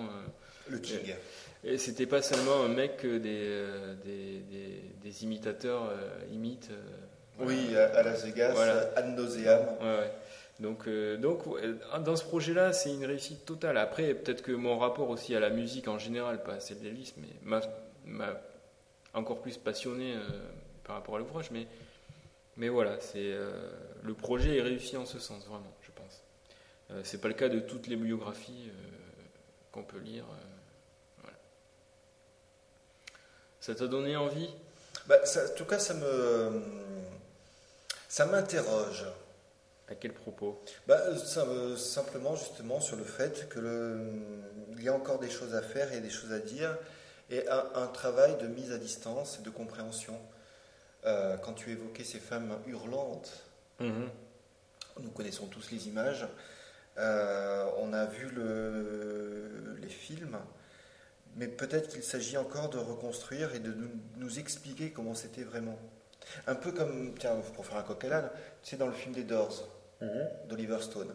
le 0.69 0.79
king. 0.79 1.15
Et 1.65 1.79
c'était 1.79 2.07
pas 2.07 2.21
seulement 2.23 2.63
un 2.63 2.69
mec 2.69 2.99
que 2.99 3.17
des, 3.19 3.65
des, 4.05 4.41
des, 4.41 4.83
des 5.03 5.25
imitateurs 5.25 5.91
imitent. 6.31 6.71
Oui, 7.39 7.75
à 7.77 8.03
Las 8.03 8.25
Vegas, 8.25 8.53
voilà. 8.53 8.91
ad 8.95 9.17
nauseam. 9.17 9.67
Ouais, 9.81 9.99
ouais. 9.99 10.13
Donc, 10.61 10.89
euh, 10.89 11.17
donc, 11.19 11.45
dans 12.05 12.17
ce 12.17 12.25
projet-là, 12.25 12.73
c'est 12.73 12.93
une 12.93 13.05
réussite 13.05 13.45
totale. 13.45 13.77
Après, 13.77 14.15
peut-être 14.15 14.43
que 14.43 14.53
mon 14.53 14.79
rapport 14.79 15.11
aussi 15.11 15.35
à 15.35 15.41
la 15.41 15.51
musique 15.51 15.89
en 15.89 15.99
général, 15.99 16.43
pas 16.43 16.55
à 16.55 16.61
celle 16.61 16.81
d'Elvis, 16.81 17.13
mais 17.19 17.61
m'a 18.07 18.41
encore 19.17 19.41
plus 19.41 19.57
passionné 19.57 20.15
euh, 20.15 20.21
par 20.85 20.97
rapport 20.97 21.17
à 21.17 21.19
l'ouvrage. 21.19 21.51
Mais, 21.51 21.67
mais 22.57 22.69
voilà, 22.69 23.01
c'est 23.01 23.33
euh, 23.33 23.71
le 24.03 24.15
projet 24.15 24.59
est 24.59 24.63
réussi 24.63 24.97
en 24.97 25.07
ce 25.07 25.19
sens, 25.19 25.47
vraiment, 25.47 25.75
je 25.83 25.91
pense. 25.91 26.23
Euh, 26.91 27.01
c'est 27.05 27.21
pas 27.21 27.29
le 27.29 27.35
cas 27.35 27.49
de 27.49 27.61
toutes 27.61 27.87
les 27.87 27.97
biographies 27.97 28.71
qu'on 29.73 29.83
peut 29.83 29.99
lire. 29.99 30.25
Ça 33.61 33.75
t'a 33.75 33.89
donné 33.89 34.17
envie? 34.17 34.49
Bah, 35.09 35.17
En 35.25 35.55
tout 35.57 35.65
cas, 35.65 35.79
ça 35.81 35.95
me 35.95 36.63
ça 38.09 38.27
m'interroge. 38.27 39.05
À 39.89 39.95
quel 39.95 40.13
propos? 40.13 40.61
Bah, 40.89 41.17
ça, 41.17 41.43
euh, 41.43 41.77
Simplement, 41.77 42.35
justement, 42.35 42.81
sur 42.81 42.97
le 42.97 43.05
fait 43.05 43.49
qu'il 43.53 44.83
y 44.83 44.89
a 44.89 44.93
encore 44.95 45.21
des 45.21 45.31
choses 45.31 45.55
à 45.55 45.63
faire 45.63 45.93
et 45.93 46.01
des 46.01 46.11
choses 46.11 46.33
à 46.33 46.41
dire, 46.41 46.77
et 47.31 47.49
un, 47.49 47.65
un 47.75 47.87
travail 47.87 48.37
de 48.39 48.47
mise 48.49 48.73
à 48.73 48.79
distance 48.79 49.39
et 49.39 49.43
de 49.43 49.51
compréhension. 49.51 50.19
Euh, 51.05 51.37
quand 51.37 51.53
tu 51.53 51.71
évoquais 51.71 52.03
ces 52.05 52.19
femmes 52.19 52.59
hurlantes, 52.67 53.45
-hmm. 53.81 54.09
nous 55.01 55.11
connaissons 55.11 55.47
tous 55.47 55.71
les 55.71 55.87
images, 55.87 56.27
euh, 56.99 57.71
on 57.79 57.93
a 57.93 58.07
vu 58.07 58.29
le, 58.31 59.77
les 59.81 59.89
films, 59.89 60.39
mais 61.37 61.47
peut-être 61.47 61.89
qu'il 61.91 62.03
s'agit 62.03 62.39
encore 62.39 62.71
de 62.71 62.79
reconstruire 62.79 63.55
et 63.55 63.61
de 63.61 63.73
nous, 63.73 63.91
nous 64.17 64.39
expliquer 64.39 64.91
comment 64.91 65.15
c'était 65.15 65.45
vraiment. 65.45 65.79
Un 66.49 66.57
peu 66.57 66.73
comme, 66.73 67.15
tiens, 67.21 67.37
pour 67.55 67.67
faire 67.67 67.77
un 67.77 67.83
coq 67.85 68.03
à 68.05 68.09
l'âne, 68.09 68.31
tu 68.63 68.71
sais, 68.71 68.77
dans 68.77 68.89
le 68.89 68.95
film 68.95 69.15
des 69.15 69.23
Doors 69.23 69.69
mm 70.01 70.07
-hmm. 70.07 70.49
d'Oliver 70.49 70.81
Stone, 70.81 71.15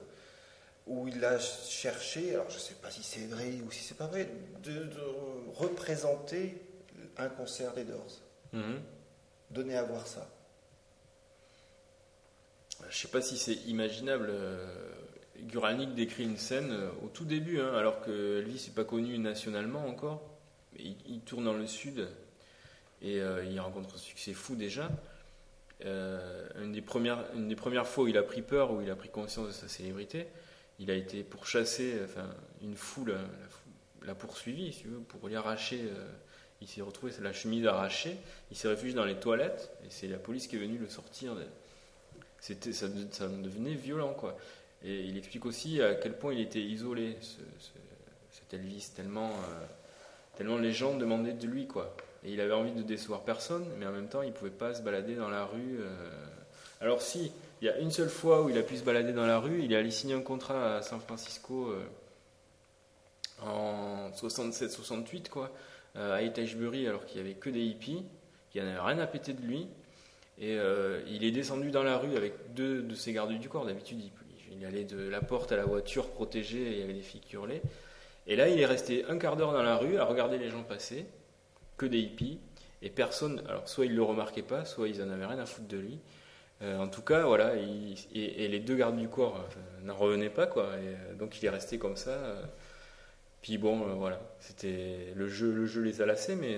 où 0.88 1.08
il 1.08 1.24
a 1.24 1.40
cherché, 1.40 2.34
alors 2.34 2.50
je 2.50 2.56
ne 2.56 2.60
sais 2.62 2.76
pas 2.76 2.92
si 2.92 3.04
c'est 3.04 3.28
vrai 3.28 3.60
ou 3.66 3.72
si 3.72 3.84
c'est 3.84 3.98
pas 3.98 4.08
vrai, 4.08 4.30
de, 4.64 4.72
de, 4.72 5.02
représenter 5.56 6.62
un 7.18 7.30
concert 7.30 7.74
des 7.74 7.84
Doors. 7.84 8.22
Mhm. 8.54 8.82
Donner 9.52 9.78
à 9.78 9.84
voir 9.84 10.08
ça. 10.08 10.28
Je 12.90 12.98
sais 12.98 13.08
pas 13.10 13.22
si 13.22 13.38
c'est 13.38 13.60
imaginable. 13.68 14.28
euh, 14.30 14.66
Guralnik 15.42 15.96
décrit 15.96 16.24
une 16.24 16.38
scène 16.38 16.72
euh, 16.72 16.90
au 17.04 17.08
tout 17.08 17.26
début, 17.26 17.60
hein, 17.60 17.74
alors 17.74 18.02
que 18.02 18.40
Elvis 18.40 18.66
n'est 18.68 18.74
pas 18.74 18.84
connu 18.84 19.18
nationalement 19.18 19.88
encore. 19.88 20.22
Il 20.78 21.20
tourne 21.22 21.46
dans 21.46 21.54
le 21.54 21.68
sud 21.68 22.08
et 23.02 23.20
euh, 23.20 23.44
il 23.44 23.60
rencontre 23.60 23.96
un 23.96 23.98
succès 23.98 24.34
fou 24.34 24.56
déjà. 24.56 24.90
Euh, 25.86 26.48
une, 26.62 26.72
des 26.72 26.82
premières, 26.82 27.24
une 27.36 27.48
des 27.48 27.56
premières 27.56 27.88
fois 27.88 28.04
où 28.04 28.08
il 28.08 28.18
a 28.18 28.24
pris 28.24 28.42
peur, 28.42 28.72
où 28.72 28.82
il 28.82 28.90
a 28.92 28.96
pris 28.96 29.10
conscience 29.10 29.48
de 29.48 29.52
sa 29.54 29.68
célébrité, 29.68 30.28
il 30.80 30.92
a 30.92 30.96
été 30.96 31.24
pourchassé, 31.24 32.00
enfin, 32.04 32.28
une 32.62 32.76
foule 32.76 33.16
la, 34.04 34.14
poursuivi, 34.16 34.74
si 34.74 34.84
pour 35.08 35.28
lui 35.28 35.36
arracher. 35.36 35.82
euh, 35.82 36.06
il 36.64 36.68
s'est 36.68 36.82
retrouvé 36.82 37.12
la 37.22 37.34
chemise 37.34 37.66
arrachée, 37.66 38.16
il 38.52 38.56
s'est 38.58 38.68
réfugié 38.68 38.94
dans 38.94 39.06
les 39.06 39.16
toilettes 39.16 39.72
et 39.84 39.88
c'est 39.90 40.08
la 40.08 40.20
police 40.20 40.46
qui 40.48 40.58
est 40.58 40.60
venue 40.60 40.78
le 40.78 40.88
sortir. 40.90 41.36
c'était 42.40 42.72
ça 42.72 42.88
devenait 42.88 43.74
violent 43.74 44.14
quoi 44.14 44.38
et 44.84 45.02
il 45.02 45.18
explique 45.18 45.46
aussi 45.48 45.82
à 45.82 45.96
quel 45.96 46.14
point 46.18 46.34
il 46.34 46.40
était 46.42 46.62
isolé 46.62 47.18
ce, 47.22 47.38
ce- 47.60 47.72
cet 48.32 48.54
Elvis 48.54 48.92
tellement 48.96 49.30
euh, 49.32 49.66
tellement 50.38 50.58
les 50.58 50.72
gens 50.72 50.96
demandaient 50.98 51.34
de 51.34 51.48
lui 51.48 51.66
quoi 51.68 51.96
et 52.24 52.32
il 52.32 52.42
avait 52.42 52.54
envie 52.54 52.72
de 52.72 52.82
décevoir 52.82 53.22
personne 53.22 53.66
mais 53.78 53.86
en 53.86 53.92
même 53.92 54.08
temps 54.08 54.22
il 54.22 54.32
pouvait 54.32 54.52
pas 54.52 54.74
se 54.74 54.82
balader 54.82 55.16
dans 55.16 55.30
la 55.30 55.46
rue 55.46 55.80
euh. 55.80 56.10
alors 56.80 57.02
si 57.02 57.32
il 57.62 57.66
y 57.66 57.70
a 57.70 57.78
une 57.78 57.92
seule 57.92 58.10
fois 58.10 58.44
où 58.44 58.50
il 58.50 58.58
a 58.58 58.64
pu 58.64 58.78
se 58.78 58.84
balader 58.84 59.14
dans 59.14 59.26
la 59.26 59.40
rue 59.40 59.62
il 59.64 59.74
est 59.74 59.76
allé 59.76 59.92
signer 59.92 60.14
un 60.14 60.22
contrat 60.22 60.78
à 60.78 60.82
San 60.82 61.00
Francisco 61.00 61.70
euh, 61.70 61.84
en 63.44 64.12
67-68 64.12 65.30
quoi 65.30 65.52
euh, 65.96 66.16
à 66.16 66.22
Etagebury 66.22 66.88
alors 66.88 67.06
qu'il 67.06 67.18
y 67.18 67.20
avait 67.22 67.34
que 67.34 67.50
des 67.50 67.62
hippies 67.62 68.04
qui 68.52 68.60
n'avaient 68.60 68.80
rien 68.80 69.00
à 69.00 69.08
péter 69.08 69.34
de 69.34 69.42
lui 69.42 69.68
et 70.40 70.58
il 71.08 71.24
est 71.24 71.30
descendu 71.30 71.70
dans 71.70 71.84
la 71.84 72.00
rue 72.00 72.18
avec 72.18 72.34
deux 72.56 72.82
de 72.82 72.96
ses 72.96 73.14
gardes 73.14 73.32
du 73.32 73.48
corps. 73.48 73.68
D'habitude, 73.68 74.00
il, 74.02 74.12
il 74.62 74.66
allait 74.66 74.84
de 74.84 75.10
la 75.10 75.22
porte 75.22 75.52
à 75.52 75.58
la 75.58 75.66
voiture 75.66 76.10
protégée 76.10 76.62
et 76.62 76.72
il 76.74 76.80
y 76.80 76.84
avait 76.84 76.94
des 76.94 77.02
filles 77.02 77.22
qui 77.22 77.36
hurlaient. 77.36 77.62
Et 78.28 78.36
là, 78.36 78.48
il 78.48 78.60
est 78.60 78.66
resté 78.66 79.06
un 79.10 79.18
quart 79.18 79.36
d'heure 79.36 79.54
dans 79.54 79.64
la 79.64 79.78
rue 79.78 79.98
à 79.98 80.06
regarder 80.06 80.38
les 80.38 80.50
gens 80.50 80.64
passer, 80.64 81.06
que 81.78 81.86
des 81.86 82.00
hippies. 82.00 82.40
Et 82.82 82.90
personne, 82.90 83.44
alors 83.48 83.68
soit 83.70 83.86
ils 83.86 83.96
le 83.96 84.04
remarquaient 84.04 84.42
pas, 84.42 84.66
soit 84.66 84.88
ils 84.88 85.02
en 85.04 85.10
avaient 85.10 85.26
rien 85.26 85.40
à 85.40 85.46
foutre 85.46 85.68
de 85.68 85.78
lui. 85.78 86.00
Euh, 86.62 86.78
en 86.78 86.88
tout 86.88 87.02
cas, 87.02 87.24
voilà, 87.26 87.56
il- 87.56 87.98
et, 88.14 88.48
les 88.48 88.60
deux 88.60 88.76
gardes 88.76 88.98
du 88.98 89.08
corps 89.08 89.38
euh, 89.38 89.86
n'en 89.86 89.96
revenaient 89.96 90.30
pas, 90.30 90.46
quoi. 90.48 90.76
Et, 90.78 90.88
euh, 90.88 91.14
donc 91.16 91.42
il 91.42 91.46
est 91.46 91.50
resté 91.50 91.78
comme 91.80 91.96
ça. 91.98 92.36
Puis 93.42 93.58
bon, 93.58 93.96
voilà, 93.96 94.22
c'était 94.40 95.14
le 95.16 95.28
jeu, 95.28 95.52
le 95.52 95.66
jeu 95.66 95.82
les 95.82 96.02
a 96.02 96.06
lassés, 96.06 96.36
mais 96.36 96.58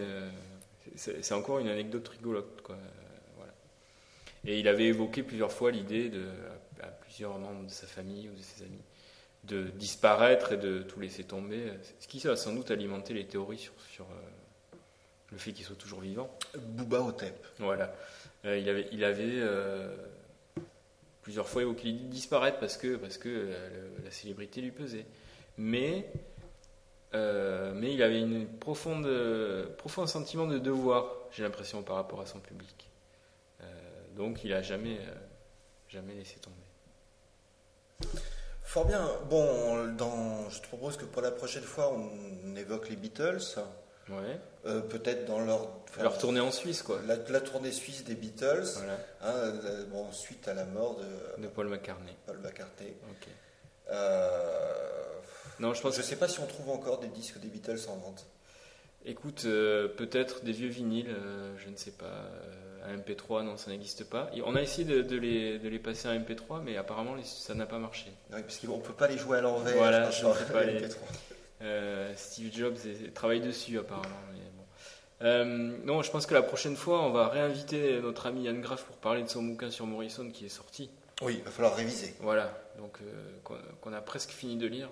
c'est 0.96 1.34
encore 1.34 1.60
une 1.60 1.70
anecdote 1.70 2.08
rigolote, 2.10 2.62
quoi. 2.62 2.78
Voilà. 3.38 3.54
Et 4.46 4.60
il 4.60 4.68
avait 4.68 4.88
évoqué 4.88 5.24
plusieurs 5.24 5.52
fois 5.52 5.72
l'idée 5.72 6.10
de, 6.10 6.26
à, 6.82 6.88
plusieurs 6.88 7.40
membres 7.40 7.66
de 7.66 7.72
sa 7.72 7.88
famille 7.88 8.30
ou 8.30 8.36
de 8.36 8.42
ses 8.42 8.64
amis, 8.64 8.82
de 9.46 9.64
disparaître 9.70 10.54
et 10.54 10.58
de 10.58 10.82
tout 10.84 11.00
laisser 11.00 11.24
tomber. 11.24 11.72
Ce 12.00 12.08
qui 12.08 12.28
a 12.28 12.36
sans 12.36 12.54
doute 12.54 12.70
alimenté 12.72 13.14
les 13.14 13.26
théories 13.28 13.60
sur, 13.60 13.74
le 15.34 15.40
fait 15.40 15.52
qu'il 15.52 15.66
soit 15.66 15.76
toujours 15.76 16.00
vivant. 16.00 16.30
Booba 16.58 17.02
Otep. 17.02 17.46
Voilà. 17.60 17.94
Euh, 18.46 18.58
il 18.58 18.70
avait, 18.70 18.88
il 18.92 19.04
avait 19.04 19.40
euh, 19.40 19.94
plusieurs 21.22 21.50
fois 21.50 21.64
évoqué 21.64 21.86
l'idée 21.86 22.06
de 22.06 22.10
disparaître 22.10 22.60
parce 22.60 22.78
que, 22.78 22.96
parce 22.96 23.18
que 23.18 23.30
euh, 23.30 23.90
la 24.04 24.12
célébrité 24.12 24.62
lui 24.62 24.72
pesait. 24.72 25.06
Mais, 25.58 26.10
euh, 27.14 27.74
mais 27.76 27.94
il 27.94 28.04
avait 28.04 28.22
une 28.22 28.48
profonde, 28.48 29.08
profond 29.78 30.06
sentiment 30.08 30.46
de 30.48 30.60
devoir, 30.60 31.12
j'ai 31.32 31.44
l'impression, 31.44 31.82
par 31.84 31.96
rapport 31.98 32.22
à 32.22 32.26
son 32.26 32.40
public. 32.40 32.90
Donc 34.16 34.44
il 34.44 34.54
a 34.54 34.62
jamais, 34.62 35.00
jamais 35.90 36.14
laissé 36.14 36.36
tomber. 36.40 36.56
Fort 38.62 38.86
bien. 38.86 39.10
Bon, 39.28 39.88
dans, 39.96 40.48
je 40.52 40.62
te 40.62 40.68
propose 40.68 40.98
que 40.98 41.06
pour 41.06 41.24
la 41.24 41.32
prochaine 41.32 41.64
fois, 41.64 41.92
on 41.92 42.56
évoque 42.56 42.90
les 42.90 42.96
Beatles. 42.96 43.58
Ouais. 44.10 44.40
Euh, 44.66 44.82
Peut-être 44.82 45.26
dans 45.26 45.40
leur, 45.40 45.70
enfin, 45.90 46.04
leur 46.04 46.18
tournée 46.18 46.40
en 46.40 46.52
Suisse, 46.52 46.82
quoi. 46.84 47.00
La, 47.08 47.16
la 47.30 47.42
tournée 47.42 47.72
suisse 47.72 48.04
des 48.04 48.16
Beatles. 48.16 48.64
Voilà. 48.76 48.98
hein, 49.22 49.54
la- 49.64 49.84
bon, 49.86 50.12
suite 50.12 50.48
à 50.48 50.54
la 50.54 50.66
mort 50.66 50.98
de 51.38 51.42
De 51.42 51.48
Paul 51.48 51.68
McCartney. 51.70 52.16
Paul 52.26 52.38
McCartney. 52.40 52.94
Ok. 53.10 53.28
Euh, 53.92 54.40
Non, 55.60 55.74
je 55.74 55.82
pense 55.82 55.94
je 55.96 56.00
ne 56.00 56.04
sais 56.04 56.16
pas 56.16 56.28
si 56.28 56.40
on 56.40 56.46
trouve 56.48 56.70
encore 56.72 57.00
des 57.00 57.08
disques 57.08 57.40
des 57.40 57.48
Beatles 57.48 57.80
en 57.90 57.96
vente. 57.98 58.26
Écoute, 59.06 59.44
euh, 59.46 59.88
peut-être 59.90 60.44
des 60.46 60.54
vieux 60.54 60.70
vinyles, 60.70 61.10
euh, 61.10 61.54
je 61.58 61.70
ne 61.70 61.76
sais 61.76 61.92
pas. 61.92 62.06
euh, 62.06 62.70
un 62.86 62.98
MP3, 62.98 63.44
non, 63.44 63.56
ça 63.58 63.70
n'existe 63.72 64.04
pas. 64.10 64.30
Et 64.36 64.42
on 64.42 64.56
a 64.58 64.62
essayé 64.62 64.84
de, 64.86 65.02
de 65.02 65.16
les, 65.18 65.58
de 65.60 65.70
les 65.70 65.80
passer 65.80 66.08
à 66.10 66.14
MP3, 66.18 66.62
mais 66.64 66.76
apparemment 66.78 67.16
ça 67.24 67.54
n'a 67.54 67.66
pas 67.66 67.80
marché. 67.80 68.12
Oui, 68.34 68.42
parce 68.42 68.58
qu'on 68.60 68.78
ne 68.78 68.82
peut 68.82 68.94
pas 68.94 69.08
les 69.08 69.18
jouer 69.18 69.38
à 69.38 69.42
l'envers. 69.42 69.76
Voilà, 69.76 70.12
sur 70.12 70.34
je 70.34 70.42
ne 70.42 70.46
sais 70.48 70.52
pas 70.54 70.64
les- 70.66 70.80
MP3. 70.82 70.98
Euh, 71.62 72.14
Steve 72.16 72.52
Jobs 72.54 72.78
travaille 73.14 73.40
dessus 73.42 73.78
apparemment. 73.80 74.10
mais 74.34 74.40
bon. 74.40 74.64
Euh, 75.22 75.78
non, 75.86 76.02
je 76.02 76.12
pense 76.12 76.26
que 76.26 76.34
la 76.34 76.42
prochaine 76.42 76.76
fois, 76.76 77.02
on 77.04 77.12
va 77.12 77.28
réinviter 77.30 78.02
notre 78.02 78.26
ami 78.26 78.44
Yann 78.44 78.60
Graff 78.62 78.84
pour 78.84 78.98
parler 78.98 79.24
de 79.24 79.30
son 79.30 79.44
bouquin 79.44 79.72
sur 79.72 79.86
Morrison 79.86 80.30
qui 80.30 80.46
est 80.46 80.50
sorti. 80.50 80.90
Oui, 81.22 81.36
il 81.38 81.44
va 81.44 81.52
falloir 81.52 81.76
réviser. 81.76 82.14
Voilà, 82.20 82.54
donc 82.78 82.98
euh, 83.02 83.60
qu'on 83.82 83.94
a 83.94 84.02
presque 84.02 84.32
fini 84.32 84.58
de 84.58 84.68
lire 84.68 84.90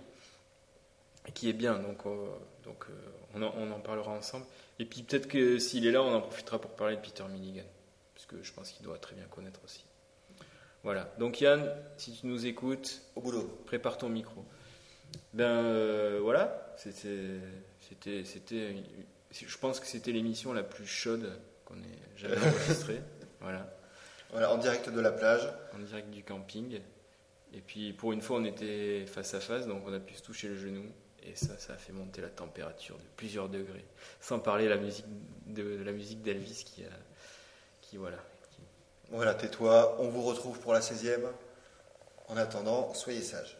et 1.28 1.32
qui 1.32 1.50
est 1.50 1.54
bien. 1.54 1.74
Donc, 1.80 2.06
euh, 2.06 2.28
donc 2.64 2.86
euh, 2.90 2.94
on, 3.36 3.42
en, 3.42 3.54
on 3.58 3.72
en 3.72 3.80
parlera 3.80 4.12
ensemble. 4.12 4.46
Et 4.80 4.86
puis 4.86 5.04
peut-être 5.04 5.28
que 5.28 5.60
s'il 5.60 5.86
est 5.86 5.92
là, 5.92 6.02
on 6.02 6.14
en 6.16 6.22
profitera 6.22 6.60
pour 6.62 6.72
parler 6.72 6.96
de 6.96 7.02
Peter 7.02 7.24
Milligan, 7.30 7.66
parce 8.16 8.26
que 8.26 8.42
je 8.42 8.54
pense 8.54 8.72
qu'il 8.72 8.84
doit 8.86 8.98
très 9.00 9.16
bien 9.16 9.26
connaître 9.26 9.60
aussi. 9.66 9.84
Voilà. 10.84 11.14
Donc 11.20 11.42
Yann, 11.42 11.70
si 11.98 12.14
tu 12.14 12.26
nous 12.28 12.46
écoutes, 12.46 13.02
Au 13.16 13.22
boulot. 13.22 13.44
prépare 13.66 13.98
ton 13.98 14.08
micro. 14.10 14.46
Ben 15.34 15.44
euh, 15.46 16.20
voilà, 16.22 16.74
c'était, 16.78 17.40
c'était, 17.80 18.76
Je 19.32 19.58
pense 19.58 19.80
que 19.80 19.86
c'était 19.88 20.12
l'émission 20.12 20.54
la 20.54 20.64
plus 20.64 20.86
chaude 20.88 21.40
qu'on 21.66 21.76
ait 21.76 22.00
jamais 22.18 22.38
enregistrée. 22.46 23.02
voilà 23.40 23.74
Voilà, 24.32 24.52
en 24.54 24.58
direct 24.58 24.90
de 24.90 25.00
la 25.00 25.12
plage. 25.12 25.48
en 25.74 25.80
direct 25.80 26.10
du 26.10 26.24
camping. 26.24 26.80
Et 27.54 27.62
puis 27.62 27.94
pour 27.94 28.14
une 28.14 28.22
fois, 28.22 28.38
on 28.38 28.46
était 28.46 29.06
face 29.06 29.34
à 29.34 29.40
face, 29.40 29.68
donc 29.68 29.84
on 29.86 29.94
a 29.94 30.00
pu 30.00 30.14
se 30.16 30.22
toucher 30.22 30.48
le 30.50 30.56
genou. 30.58 30.86
Et 31.24 31.36
ça, 31.36 31.58
ça 31.60 31.74
a 31.74 31.78
fait 31.78 31.94
monter 31.94 32.20
la 32.22 32.30
température 32.30 32.98
de 32.98 33.04
plusieurs 33.16 33.48
degrés. 33.48 33.86
Sans 34.22 34.40
parler 34.40 34.68
la 34.68 34.78
musique 34.78 35.06
de, 35.46 35.78
de 35.78 35.84
la 35.84 35.92
musique 35.92 36.22
d'Elvis 36.24 36.64
qui 36.66 36.84
a, 36.84 36.90
qui 37.82 37.98
voilà. 37.98 38.18
qui- 38.50 38.62
Voilà, 39.12 39.34
tais-toi. 39.36 39.98
On 40.00 40.10
vous 40.10 40.24
retrouve 40.24 40.60
pour 40.60 40.74
la 40.74 40.80
16e. 40.82 41.22
En 42.28 42.38
attendant, 42.38 42.94
soyez 42.96 43.22
sages. 43.22 43.58